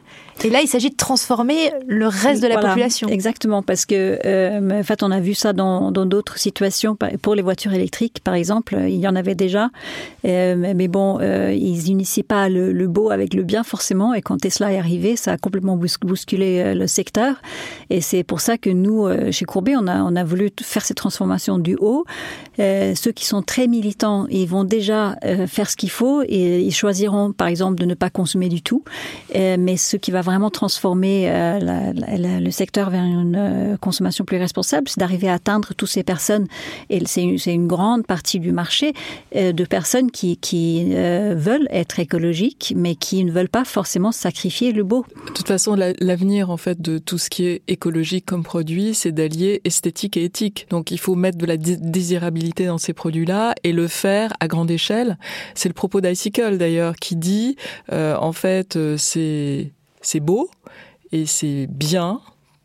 Et 0.43 0.49
là, 0.49 0.61
il 0.63 0.69
s'agit 0.69 0.91
de 0.91 0.97
transformer 0.97 1.71
le 1.87 2.07
reste 2.07 2.43
de 2.43 2.49
la 2.49 2.55
voilà, 2.55 2.69
population. 2.69 3.09
Exactement, 3.09 3.63
parce 3.63 3.85
que 3.85 4.19
euh, 4.25 4.81
en 4.81 4.83
fait, 4.83 5.03
on 5.03 5.11
a 5.11 5.21
vu 5.21 5.35
ça 5.35 5.53
dans 5.53 5.91
d'autres 5.91 6.39
situations. 6.39 6.97
Pour 7.21 7.35
les 7.35 7.43
voitures 7.43 7.75
électriques, 7.75 8.21
par 8.25 8.35
exemple, 8.35 8.77
il 8.89 8.97
y 8.97 9.07
en 9.07 9.17
avait 9.17 9.35
déjà, 9.35 9.71
euh, 10.25 10.57
mais 10.57 10.89
bon, 10.89 11.19
euh, 11.21 11.53
ils 11.53 11.89
initient 11.89 12.23
pas 12.23 12.49
le, 12.49 12.73
le, 12.73 12.89
beau 12.89 13.11
avec 13.11 13.35
le 13.35 13.43
bien 13.43 13.63
forcément. 13.63 14.15
Et 14.15 14.23
quand 14.23 14.39
Tesla 14.39 14.73
est 14.73 14.79
arrivé, 14.79 15.17
ça 15.17 15.33
a 15.33 15.37
complètement 15.37 15.77
bousculé 15.77 16.61
euh, 16.61 16.75
le 16.75 16.87
secteur. 16.87 17.37
Et 17.91 18.01
c'est 18.01 18.23
pour 18.23 18.41
ça 18.41 18.57
que 18.57 18.71
nous, 18.71 19.07
euh, 19.07 19.31
chez 19.33 19.45
Courbet, 19.45 19.75
on 19.77 19.87
a, 19.87 20.03
on 20.03 20.17
a 20.17 20.25
voulu 20.25 20.51
faire 20.63 20.85
cette 20.85 20.97
transformation 20.97 21.59
du 21.59 21.77
haut. 21.79 22.05
Euh, 22.59 22.95
ceux 22.95 23.13
qui 23.13 23.27
sont 23.27 23.43
très 23.43 23.67
militants, 23.67 24.27
ils 24.31 24.47
vont 24.47 24.65
déjà 24.65 25.17
euh, 25.25 25.47
faire 25.47 25.69
ce 25.69 25.77
qu'il 25.77 25.91
faut 25.91 26.23
et 26.23 26.61
ils 26.61 26.75
choisiront, 26.75 27.33
par 27.33 27.49
exemple, 27.49 27.77
de 27.77 27.85
ne 27.85 27.95
pas 27.95 28.11
consommer 28.11 28.49
du 28.49 28.63
tout. 28.63 28.85
Euh, 29.35 29.57
mais 29.59 29.77
ce 29.77 29.97
qui 29.97 30.11
va 30.11 30.23
vraiment 30.31 30.51
transformer 30.51 31.29
euh, 31.29 31.93
le 31.93 32.51
secteur 32.51 32.91
vers 32.91 33.03
une 33.03 33.37
euh, 33.37 33.77
consommation 33.77 34.25
plus 34.25 34.37
responsable, 34.37 34.89
c'est 34.89 35.01
d'arriver 35.01 35.29
à 35.29 35.35
atteindre 35.35 35.75
toutes 35.77 35.89
ces 35.89 36.05
personnes. 36.05 36.47
Et 36.89 37.03
c'est 37.07 37.23
une, 37.23 37.67
grande 37.67 38.07
partie 38.07 38.39
du 38.39 38.53
marché 38.53 38.93
euh, 39.37 39.53
de 39.53 39.65
personnes 39.65 40.11
qui, 40.11 40.39
veulent 40.91 41.69
être 41.71 41.99
écologiques, 41.99 42.73
mais 42.77 42.95
qui 42.95 43.25
ne 43.25 43.33
veulent 43.33 43.49
pas 43.49 43.65
forcément 43.65 44.13
sacrifier 44.13 44.73
le 44.73 44.85
beau. 44.85 45.05
De 45.27 45.33
toute 45.33 45.49
façon, 45.49 45.75
l'avenir 45.75 46.51
en 46.51 46.57
fait 46.57 46.81
de 46.81 46.99
tout 46.99 47.19
ce 47.19 47.29
qui 47.29 47.47
est 47.47 47.63
écologique 47.69 48.27
comme 48.27 48.43
produit, 48.43 48.95
c'est 48.95 49.13
d'allier 49.13 49.61
esthétique 49.65 50.17
et 50.17 50.25
éthique. 50.25 50.67
Donc, 50.71 50.91
il 50.91 50.99
faut 50.99 51.15
mettre 51.15 51.39
de 51.39 51.47
la 51.47 51.57
désirabilité 51.57 52.67
dans 52.67 52.79
ces 52.79 52.93
produits-là 52.93 53.55
et 53.65 53.73
le 53.73 53.89
faire 53.89 54.33
à 54.41 54.49
grande 54.49 54.71
échelle. 54.71 55.19
C'est 55.55 55.69
le 55.69 55.75
propos 55.75 56.01
d'Icicle 56.01 56.59
d'ailleurs 56.59 56.97
qui 56.97 57.17
dit, 57.17 57.57
en 57.91 58.33
fait, 58.33 58.79
c'est 58.97 59.73
c'est 60.01 60.21
beau 60.21 60.51
et 61.13 61.27
c'est 61.27 61.67
bien 61.69 62.21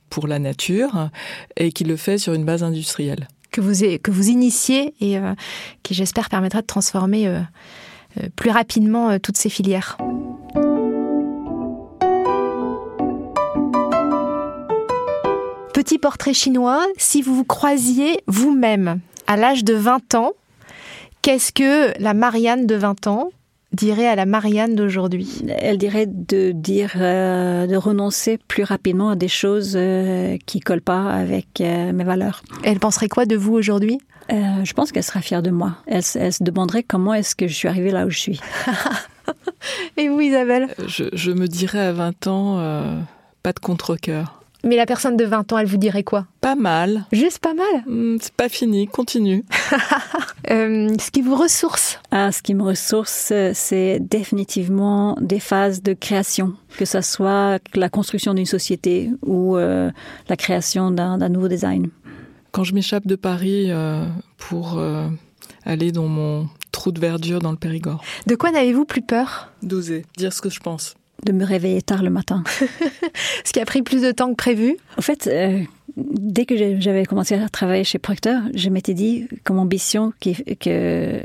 pour 0.09 0.27
la 0.27 0.39
nature 0.39 1.09
et 1.57 1.71
qui 1.71 1.83
le 1.83 1.97
fait 1.97 2.17
sur 2.17 2.33
une 2.33 2.45
base 2.45 2.63
industrielle. 2.63 3.27
Que 3.51 3.61
vous, 3.61 3.73
que 4.01 4.11
vous 4.11 4.29
initiez 4.29 4.93
et 4.99 5.17
euh, 5.17 5.33
qui, 5.83 5.93
j'espère, 5.93 6.29
permettra 6.29 6.61
de 6.61 6.67
transformer 6.67 7.27
euh, 7.27 7.39
euh, 8.19 8.27
plus 8.35 8.49
rapidement 8.49 9.17
toutes 9.19 9.37
ces 9.37 9.49
filières. 9.49 9.97
Petit 15.73 15.97
portrait 15.97 16.33
chinois, 16.33 16.85
si 16.97 17.21
vous 17.21 17.35
vous 17.35 17.43
croisiez 17.43 18.21
vous-même 18.27 18.99
à 19.27 19.37
l'âge 19.37 19.63
de 19.63 19.73
20 19.73 20.15
ans, 20.15 20.31
qu'est-ce 21.21 21.51
que 21.51 21.93
la 22.01 22.13
Marianne 22.13 22.65
de 22.65 22.75
20 22.75 23.07
ans 23.07 23.31
dirait 23.75 24.07
à 24.07 24.15
la 24.15 24.25
Marianne 24.25 24.75
d'aujourd'hui 24.75 25.43
Elle 25.59 25.77
dirait 25.77 26.07
de 26.07 26.51
dire 26.51 26.93
euh, 26.95 27.67
de 27.67 27.75
renoncer 27.75 28.39
plus 28.47 28.63
rapidement 28.63 29.09
à 29.09 29.15
des 29.15 29.27
choses 29.27 29.73
euh, 29.75 30.37
qui 30.45 30.59
collent 30.59 30.81
pas 30.81 31.09
avec 31.09 31.61
euh, 31.61 31.91
mes 31.91 32.03
valeurs. 32.03 32.41
Elle 32.63 32.79
penserait 32.79 33.09
quoi 33.09 33.25
de 33.25 33.35
vous 33.35 33.53
aujourd'hui? 33.53 33.99
Euh, 34.31 34.63
Je 34.63 34.73
pense 34.73 34.91
qu'elle 34.91 35.03
sera 35.03 35.21
fière 35.21 35.43
de 35.43 35.51
moi. 35.51 35.75
Elle, 35.87 36.03
elle 36.15 36.33
se 36.33 36.43
demanderait 36.43 36.83
comment 36.83 37.13
est-ce 37.13 37.35
que 37.35 37.47
je 37.47 37.53
suis 37.53 37.67
arrivée 37.67 37.91
là 37.91 38.05
où 38.05 38.09
je 38.09 38.19
suis. 38.19 38.39
Et 39.97 40.09
vous, 40.09 40.21
Isabelle? 40.21 40.73
Je, 40.87 41.05
je, 41.13 41.31
me 41.31 41.47
dirais 41.47 41.79
à 41.79 41.91
20 41.91 42.27
ans, 42.27 42.59
euh, 42.59 42.99
pas 43.43 43.53
de 43.53 43.59
contre-cœur. 43.59 44.41
Mais 44.65 44.75
la 44.75 44.87
personne 44.87 45.15
de 45.15 45.23
20 45.23 45.53
ans, 45.53 45.59
elle 45.59 45.67
vous 45.67 45.77
dirait 45.77 46.03
quoi? 46.03 46.25
Pas 46.41 46.55
mal. 46.55 47.05
Juste 47.11 47.37
pas 47.37 47.53
mal? 47.53 47.83
Mmh, 47.85 48.17
C'est 48.19 48.33
pas 48.33 48.49
fini, 48.49 48.87
continue. 48.87 49.45
euh, 50.49 50.91
ce 50.99 51.11
qui 51.11 51.21
vous 51.21 51.35
ressource? 51.35 51.99
Ah, 52.09 52.31
Ce 52.31 52.41
qui 52.41 52.55
me 52.55 52.63
ressource, 52.63 53.31
c'est 53.53 53.99
définitivement 53.99 55.15
des 55.21 55.39
phases 55.39 55.83
de 55.83 55.93
création, 55.93 56.53
que 56.77 56.85
ce 56.85 57.01
soit 57.01 57.59
la 57.75 57.89
construction 57.89 58.33
d'une 58.33 58.47
société 58.47 59.11
ou 59.21 59.55
euh, 59.55 59.91
la 60.29 60.35
création 60.35 60.89
d'un 60.89 61.29
nouveau 61.29 61.47
design. 61.47 61.89
Quand 62.51 62.63
je 62.63 62.73
m'échappe 62.73 63.05
de 63.05 63.15
Paris 63.15 63.67
euh, 63.69 64.07
pour 64.37 64.79
euh, 64.79 65.07
aller 65.63 65.91
dans 65.91 66.07
mon 66.07 66.47
trou 66.71 66.91
de 66.91 66.99
verdure 66.99 67.39
dans 67.39 67.51
le 67.51 67.57
Périgord. 67.57 68.03
De 68.25 68.35
quoi 68.35 68.51
n'avez-vous 68.51 68.85
plus 68.85 69.01
peur? 69.03 69.51
D'oser, 69.61 70.05
dire 70.17 70.33
ce 70.33 70.41
que 70.41 70.49
je 70.49 70.59
pense 70.59 70.95
de 71.25 71.31
me 71.31 71.43
réveiller 71.43 71.81
tard 71.81 72.03
le 72.03 72.09
matin. 72.09 72.43
Ce 73.43 73.51
qui 73.51 73.59
a 73.59 73.65
pris 73.65 73.81
plus 73.81 74.01
de 74.01 74.11
temps 74.11 74.29
que 74.29 74.35
prévu 74.35 74.77
En 74.97 75.01
fait, 75.01 75.27
euh, 75.27 75.59
dès 75.97 76.45
que 76.45 76.55
j'avais 76.79 77.05
commencé 77.05 77.35
à 77.35 77.49
travailler 77.49 77.83
chez 77.83 77.99
Procter, 77.99 78.37
je 78.53 78.69
m'étais 78.69 78.93
dit 78.93 79.27
comme 79.43 79.59
ambition 79.59 80.13
que, 80.21 80.53
que 80.55 81.21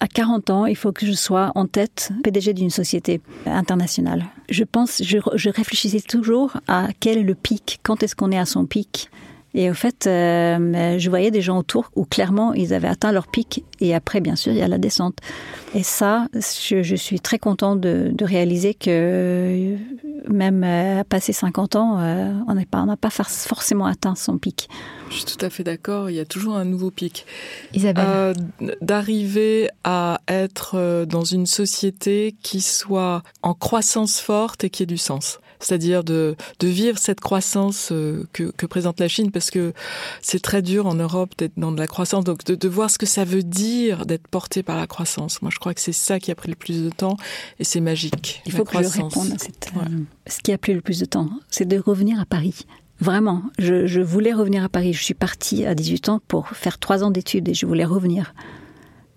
à 0.00 0.08
40 0.08 0.50
ans, 0.50 0.66
il 0.66 0.76
faut 0.76 0.92
que 0.92 1.06
je 1.06 1.12
sois 1.12 1.52
en 1.54 1.66
tête 1.66 2.10
PDG 2.22 2.52
d'une 2.52 2.70
société 2.70 3.20
internationale. 3.46 4.26
Je 4.50 4.64
pense, 4.64 5.02
je, 5.02 5.18
je, 5.34 5.48
réfléchissais 5.48 6.00
toujours 6.00 6.58
à 6.68 6.88
quel 7.00 7.18
est 7.18 7.22
le 7.22 7.34
pic, 7.34 7.80
quand 7.82 8.02
est-ce 8.02 8.14
qu'on 8.14 8.30
est 8.30 8.38
à 8.38 8.44
son 8.44 8.66
pic. 8.66 9.08
Et 9.56 9.70
au 9.70 9.74
fait, 9.74 10.06
euh, 10.06 10.98
je 10.98 11.08
voyais 11.08 11.30
des 11.30 11.40
gens 11.40 11.58
autour 11.58 11.90
où 11.96 12.04
clairement 12.04 12.52
ils 12.52 12.74
avaient 12.74 12.88
atteint 12.88 13.10
leur 13.10 13.26
pic 13.26 13.64
et 13.80 13.94
après, 13.94 14.20
bien 14.20 14.36
sûr, 14.36 14.52
il 14.52 14.58
y 14.58 14.62
a 14.62 14.68
la 14.68 14.76
descente. 14.76 15.18
Et 15.74 15.82
ça, 15.82 16.28
je, 16.34 16.82
je 16.82 16.94
suis 16.94 17.20
très 17.20 17.38
contente 17.38 17.80
de, 17.80 18.10
de, 18.12 18.24
réaliser 18.26 18.74
que 18.74 19.76
même 20.28 20.62
euh, 20.62 21.04
passé 21.04 21.32
50 21.32 21.76
ans, 21.76 21.98
euh, 22.00 22.32
on 22.46 22.54
n'a 22.54 22.66
pas, 22.66 22.84
on 22.86 22.96
pas 22.96 23.10
forcément 23.10 23.86
atteint 23.86 24.14
son 24.14 24.36
pic. 24.36 24.68
Je 25.08 25.16
suis 25.16 25.24
tout 25.24 25.42
à 25.42 25.48
fait 25.48 25.64
d'accord, 25.64 26.10
il 26.10 26.16
y 26.16 26.20
a 26.20 26.26
toujours 26.26 26.56
un 26.56 26.66
nouveau 26.66 26.90
pic. 26.90 27.24
Isabelle 27.72 28.04
euh, 28.06 28.34
D'arriver 28.82 29.70
à 29.84 30.20
être 30.28 31.06
dans 31.06 31.24
une 31.24 31.46
société 31.46 32.36
qui 32.42 32.60
soit 32.60 33.22
en 33.42 33.54
croissance 33.54 34.20
forte 34.20 34.64
et 34.64 34.70
qui 34.70 34.82
ait 34.82 34.86
du 34.86 34.98
sens 34.98 35.38
c'est-à-dire 35.66 36.04
de, 36.04 36.36
de 36.60 36.68
vivre 36.68 36.98
cette 36.98 37.20
croissance 37.20 37.88
que, 38.32 38.50
que 38.56 38.66
présente 38.66 39.00
la 39.00 39.08
Chine, 39.08 39.30
parce 39.30 39.50
que 39.50 39.72
c'est 40.22 40.40
très 40.40 40.62
dur 40.62 40.86
en 40.86 40.94
Europe 40.94 41.30
d'être 41.38 41.54
dans 41.56 41.72
de 41.72 41.78
la 41.78 41.86
croissance, 41.86 42.24
donc 42.24 42.44
de, 42.44 42.54
de 42.54 42.68
voir 42.68 42.90
ce 42.90 42.98
que 42.98 43.06
ça 43.06 43.24
veut 43.24 43.42
dire 43.42 44.06
d'être 44.06 44.28
porté 44.28 44.62
par 44.62 44.76
la 44.76 44.86
croissance. 44.86 45.42
Moi, 45.42 45.50
je 45.52 45.58
crois 45.58 45.74
que 45.74 45.80
c'est 45.80 45.92
ça 45.92 46.20
qui 46.20 46.30
a 46.30 46.34
pris 46.34 46.48
le 46.48 46.56
plus 46.56 46.82
de 46.82 46.90
temps, 46.90 47.16
et 47.58 47.64
c'est 47.64 47.80
magique. 47.80 48.42
Il 48.46 48.52
faut 48.52 48.64
que 48.64 48.70
croissance. 48.70 49.12
je 49.12 49.18
réponde 49.18 49.32
à 49.32 49.38
cette... 49.38 49.70
Ouais. 49.74 50.04
Ce 50.28 50.40
qui 50.40 50.52
a 50.52 50.58
pris 50.58 50.74
le 50.74 50.80
plus 50.80 51.00
de 51.00 51.04
temps, 51.04 51.28
c'est 51.50 51.66
de 51.66 51.78
revenir 51.78 52.20
à 52.20 52.24
Paris 52.24 52.66
Vraiment, 52.98 53.42
je, 53.58 53.86
je, 53.86 54.00
voulais 54.00 54.32
revenir 54.32 54.64
à 54.64 54.70
Paris. 54.70 54.94
Je 54.94 55.02
suis 55.02 55.14
partie 55.14 55.66
à 55.66 55.74
18 55.74 56.08
ans 56.08 56.20
pour 56.28 56.48
faire 56.48 56.78
trois 56.78 57.04
ans 57.04 57.10
d'études 57.10 57.48
et 57.48 57.54
je 57.54 57.66
voulais 57.66 57.84
revenir. 57.84 58.34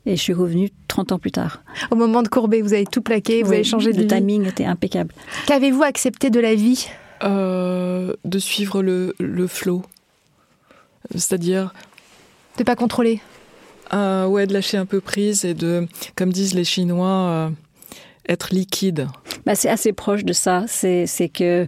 Et 0.06 0.18
je 0.18 0.22
suis 0.22 0.34
revenue 0.34 0.70
30 1.00 1.14
ans 1.14 1.20
plus 1.20 1.32
tard. 1.32 1.64
Au 1.91 1.95
moment 1.95 2.22
de 2.24 2.28
Courbet, 2.28 2.62
vous 2.62 2.74
avez 2.74 2.86
tout 2.86 3.02
plaqué, 3.02 3.41
vous 3.41 3.54
avez 3.54 3.64
changé 3.64 3.93
de 3.93 4.02
Le 4.02 4.08
timing 4.08 4.45
était 4.45 4.66
impeccable. 4.66 5.14
Qu'avez-vous 5.47 5.84
accepté 5.84 6.30
de 6.30 6.41
la 6.41 6.56
vie? 6.56 6.88
Euh, 7.24 8.14
De 8.26 8.38
suivre 8.38 8.82
le, 8.84 9.16
le 9.18 9.47
flot. 9.47 9.84
C'est-à-dire... 11.12 11.74
De 12.58 12.64
pas 12.66 12.76
contrôler 12.76 13.22
euh, 13.93 14.26
Ouais, 14.26 14.45
de 14.45 14.52
lâcher 14.54 14.76
un 14.76 14.86
peu 14.86 15.00
prise 15.00 15.45
et 15.45 15.54
de, 15.54 15.88
comme 16.18 16.34
disent 16.34 16.54
les 16.54 16.66
Chinois, 16.66 17.08
euh, 17.08 17.50
être 18.28 18.54
liquide. 18.54 19.08
Bah, 19.45 19.56
c'est 19.56 19.70
assez 19.70 19.93
proche 19.93 20.26
de 20.26 20.34
ça. 20.34 20.66
C'est 20.68 21.08
que 21.34 21.66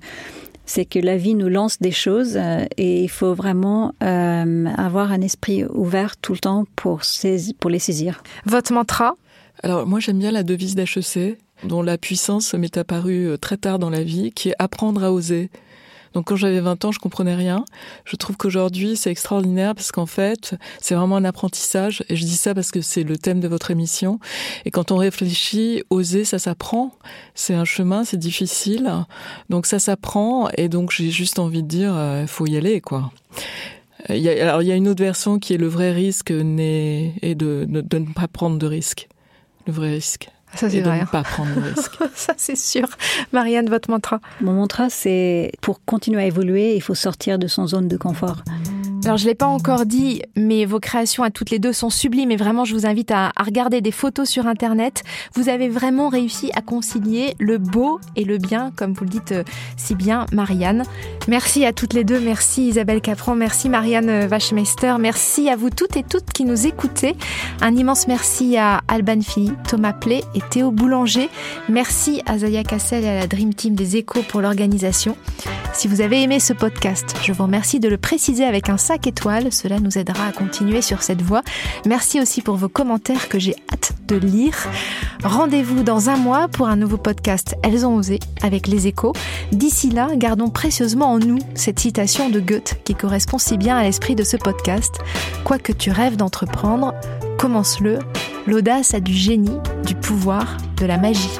c'est 0.65 0.85
que 0.85 0.99
la 0.99 1.17
vie 1.17 1.35
nous 1.35 1.49
lance 1.49 1.79
des 1.79 1.91
choses 1.91 2.37
euh, 2.37 2.65
et 2.77 3.03
il 3.03 3.09
faut 3.09 3.33
vraiment 3.33 3.93
euh, 4.03 4.65
avoir 4.77 5.11
un 5.11 5.19
esprit 5.19 5.65
ouvert 5.65 6.15
tout 6.17 6.31
le 6.31 6.39
temps 6.39 6.65
pour, 6.77 7.03
saisir, 7.03 7.53
pour 7.59 7.69
les 7.69 7.79
saisir. 7.79 8.23
Votre 8.45 8.71
mantra? 8.71 9.15
Alors 9.63 9.85
moi 9.85 9.99
j'aime 9.99 10.19
bien 10.19 10.31
la 10.31 10.43
devise 10.43 10.75
d'HEC 10.75 11.37
dont 11.63 11.81
la 11.81 11.97
puissance 11.97 12.53
m'est 12.53 12.77
apparue 12.77 13.29
euh, 13.29 13.37
très 13.37 13.57
tard 13.57 13.79
dans 13.79 13.89
la 13.89 14.03
vie, 14.03 14.31
qui 14.31 14.49
est 14.49 14.55
apprendre 14.57 15.03
à 15.03 15.11
oser. 15.11 15.49
Donc 16.13 16.25
quand 16.25 16.35
j'avais 16.35 16.59
20 16.59 16.83
ans, 16.85 16.91
je 16.91 16.99
comprenais 16.99 17.35
rien. 17.35 17.63
Je 18.03 18.15
trouve 18.17 18.35
qu'aujourd'hui, 18.35 18.97
c'est 18.97 19.11
extraordinaire 19.11 19.75
parce 19.75 19.91
qu'en 19.93 20.05
fait, 20.05 20.55
c'est 20.81 20.95
vraiment 20.95 21.15
un 21.15 21.23
apprentissage. 21.23 22.03
Et 22.09 22.17
je 22.17 22.25
dis 22.25 22.35
ça 22.35 22.53
parce 22.53 22.71
que 22.71 22.81
c'est 22.81 23.03
le 23.03 23.15
thème 23.15 23.39
de 23.39 23.47
votre 23.47 23.71
émission. 23.71 24.19
Et 24.65 24.71
quand 24.71 24.91
on 24.91 24.97
réfléchit, 24.97 25.83
oser, 25.89 26.25
ça 26.25 26.37
s'apprend. 26.37 26.91
C'est 27.33 27.53
un 27.53 27.63
chemin, 27.63 28.03
c'est 28.03 28.17
difficile. 28.17 28.91
Donc 29.49 29.65
ça 29.65 29.79
s'apprend. 29.79 30.49
Et 30.57 30.67
donc 30.67 30.91
j'ai 30.91 31.11
juste 31.11 31.39
envie 31.39 31.63
de 31.63 31.67
dire, 31.67 31.93
euh, 31.95 32.27
faut 32.27 32.45
y 32.45 32.57
aller, 32.57 32.81
quoi. 32.81 33.11
Il 34.09 34.17
y 34.17 34.29
a, 34.29 34.49
alors 34.49 34.63
il 34.63 34.67
y 34.67 34.71
a 34.71 34.75
une 34.75 34.87
autre 34.87 35.03
version 35.03 35.37
qui 35.39 35.53
est 35.53 35.57
le 35.57 35.67
vrai 35.67 35.93
risque 35.93 36.31
et 36.31 37.35
de, 37.35 37.65
de 37.69 37.97
ne 37.99 38.13
pas 38.13 38.27
prendre 38.27 38.57
de 38.57 38.65
risque. 38.65 39.07
Le 39.67 39.73
vrai 39.73 39.89
risque. 39.89 40.29
Ça, 40.55 40.69
c'est 40.69 40.81
vrai. 40.81 41.05
pas 41.09 41.23
prendre 41.23 41.53
de 41.55 41.61
risques. 41.61 41.97
ça, 42.15 42.33
c'est 42.37 42.57
sûr. 42.57 42.87
Marianne, 43.31 43.69
votre 43.69 43.89
mantra? 43.89 44.19
Mon 44.41 44.53
mantra, 44.53 44.89
c'est 44.89 45.51
pour 45.61 45.83
continuer 45.85 46.21
à 46.21 46.25
évoluer, 46.25 46.75
il 46.75 46.81
faut 46.81 46.95
sortir 46.95 47.39
de 47.39 47.47
son 47.47 47.67
zone 47.67 47.87
de 47.87 47.97
confort. 47.97 48.43
Alors 49.03 49.17
je 49.17 49.25
l'ai 49.25 49.33
pas 49.33 49.47
encore 49.47 49.87
dit, 49.87 50.21
mais 50.35 50.65
vos 50.65 50.79
créations 50.79 51.23
à 51.23 51.31
toutes 51.31 51.49
les 51.49 51.57
deux 51.57 51.73
sont 51.73 51.89
sublimes 51.89 52.29
et 52.29 52.35
vraiment 52.35 52.65
je 52.65 52.75
vous 52.75 52.85
invite 52.85 53.09
à, 53.09 53.31
regarder 53.39 53.81
des 53.81 53.91
photos 53.91 54.29
sur 54.29 54.45
internet. 54.45 55.03
Vous 55.33 55.49
avez 55.49 55.69
vraiment 55.69 56.07
réussi 56.07 56.51
à 56.53 56.61
concilier 56.61 57.33
le 57.39 57.57
beau 57.57 57.99
et 58.15 58.23
le 58.25 58.37
bien, 58.37 58.71
comme 58.75 58.93
vous 58.93 59.03
le 59.03 59.09
dites 59.09 59.31
euh, 59.31 59.43
si 59.75 59.95
bien, 59.95 60.27
Marianne. 60.31 60.83
Merci 61.27 61.65
à 61.65 61.73
toutes 61.73 61.93
les 61.93 62.03
deux, 62.03 62.19
merci 62.19 62.67
Isabelle 62.67 63.01
Capron, 63.01 63.33
merci 63.33 63.69
Marianne 63.69 64.27
Wachmeister, 64.29 64.95
merci 64.99 65.49
à 65.49 65.55
vous 65.55 65.71
toutes 65.71 65.97
et 65.97 66.03
toutes 66.03 66.31
qui 66.31 66.45
nous 66.45 66.67
écoutez. 66.67 67.15
Un 67.61 67.75
immense 67.75 68.07
merci 68.07 68.55
à 68.57 68.81
Alban 68.87 69.21
Philly, 69.21 69.51
Thomas 69.67 69.93
Play 69.93 70.21
et 70.35 70.41
Théo 70.51 70.69
Boulanger. 70.69 71.29
Merci 71.69 72.21
à 72.27 72.37
Zaya 72.37 72.63
Cassel 72.63 73.03
et 73.03 73.09
à 73.09 73.15
la 73.15 73.27
Dream 73.27 73.53
Team 73.55 73.73
des 73.73 73.97
Échos 73.97 74.21
pour 74.27 74.41
l'organisation. 74.41 75.17
Si 75.73 75.87
vous 75.87 76.01
avez 76.01 76.21
aimé 76.21 76.39
ce 76.39 76.53
podcast, 76.53 77.15
je 77.23 77.31
vous 77.31 77.43
remercie 77.43 77.79
de 77.79 77.87
le 77.87 77.97
préciser 77.97 78.43
avec 78.43 78.69
un 78.69 78.77
5 78.91 79.07
étoiles, 79.07 79.53
cela 79.53 79.79
nous 79.79 79.97
aidera 79.97 80.27
à 80.27 80.31
continuer 80.33 80.81
sur 80.81 81.01
cette 81.01 81.21
voie. 81.21 81.43
Merci 81.85 82.19
aussi 82.19 82.41
pour 82.41 82.57
vos 82.57 82.67
commentaires 82.67 83.29
que 83.29 83.39
j'ai 83.39 83.55
hâte 83.71 83.93
de 84.09 84.17
lire. 84.17 84.53
Rendez-vous 85.23 85.83
dans 85.83 86.09
un 86.09 86.17
mois 86.17 86.49
pour 86.49 86.67
un 86.67 86.75
nouveau 86.75 86.97
podcast 86.97 87.55
Elles 87.63 87.85
ont 87.85 87.95
osé 87.95 88.19
avec 88.41 88.67
les 88.67 88.87
échos. 88.87 89.13
D'ici 89.53 89.91
là, 89.91 90.09
gardons 90.17 90.49
précieusement 90.49 91.05
en 91.05 91.19
nous 91.19 91.39
cette 91.55 91.79
citation 91.79 92.29
de 92.29 92.41
Goethe 92.41 92.81
qui 92.83 92.93
correspond 92.93 93.37
si 93.37 93.57
bien 93.57 93.77
à 93.77 93.83
l'esprit 93.83 94.15
de 94.15 94.25
ce 94.25 94.35
podcast. 94.35 94.99
Quoi 95.45 95.57
que 95.57 95.71
tu 95.71 95.89
rêves 95.89 96.17
d'entreprendre, 96.17 96.93
commence-le. 97.37 97.99
L'audace 98.45 98.93
a 98.93 98.99
du 98.99 99.13
génie, 99.13 99.57
du 99.85 99.95
pouvoir, 99.95 100.57
de 100.75 100.85
la 100.85 100.97
magie. 100.97 101.39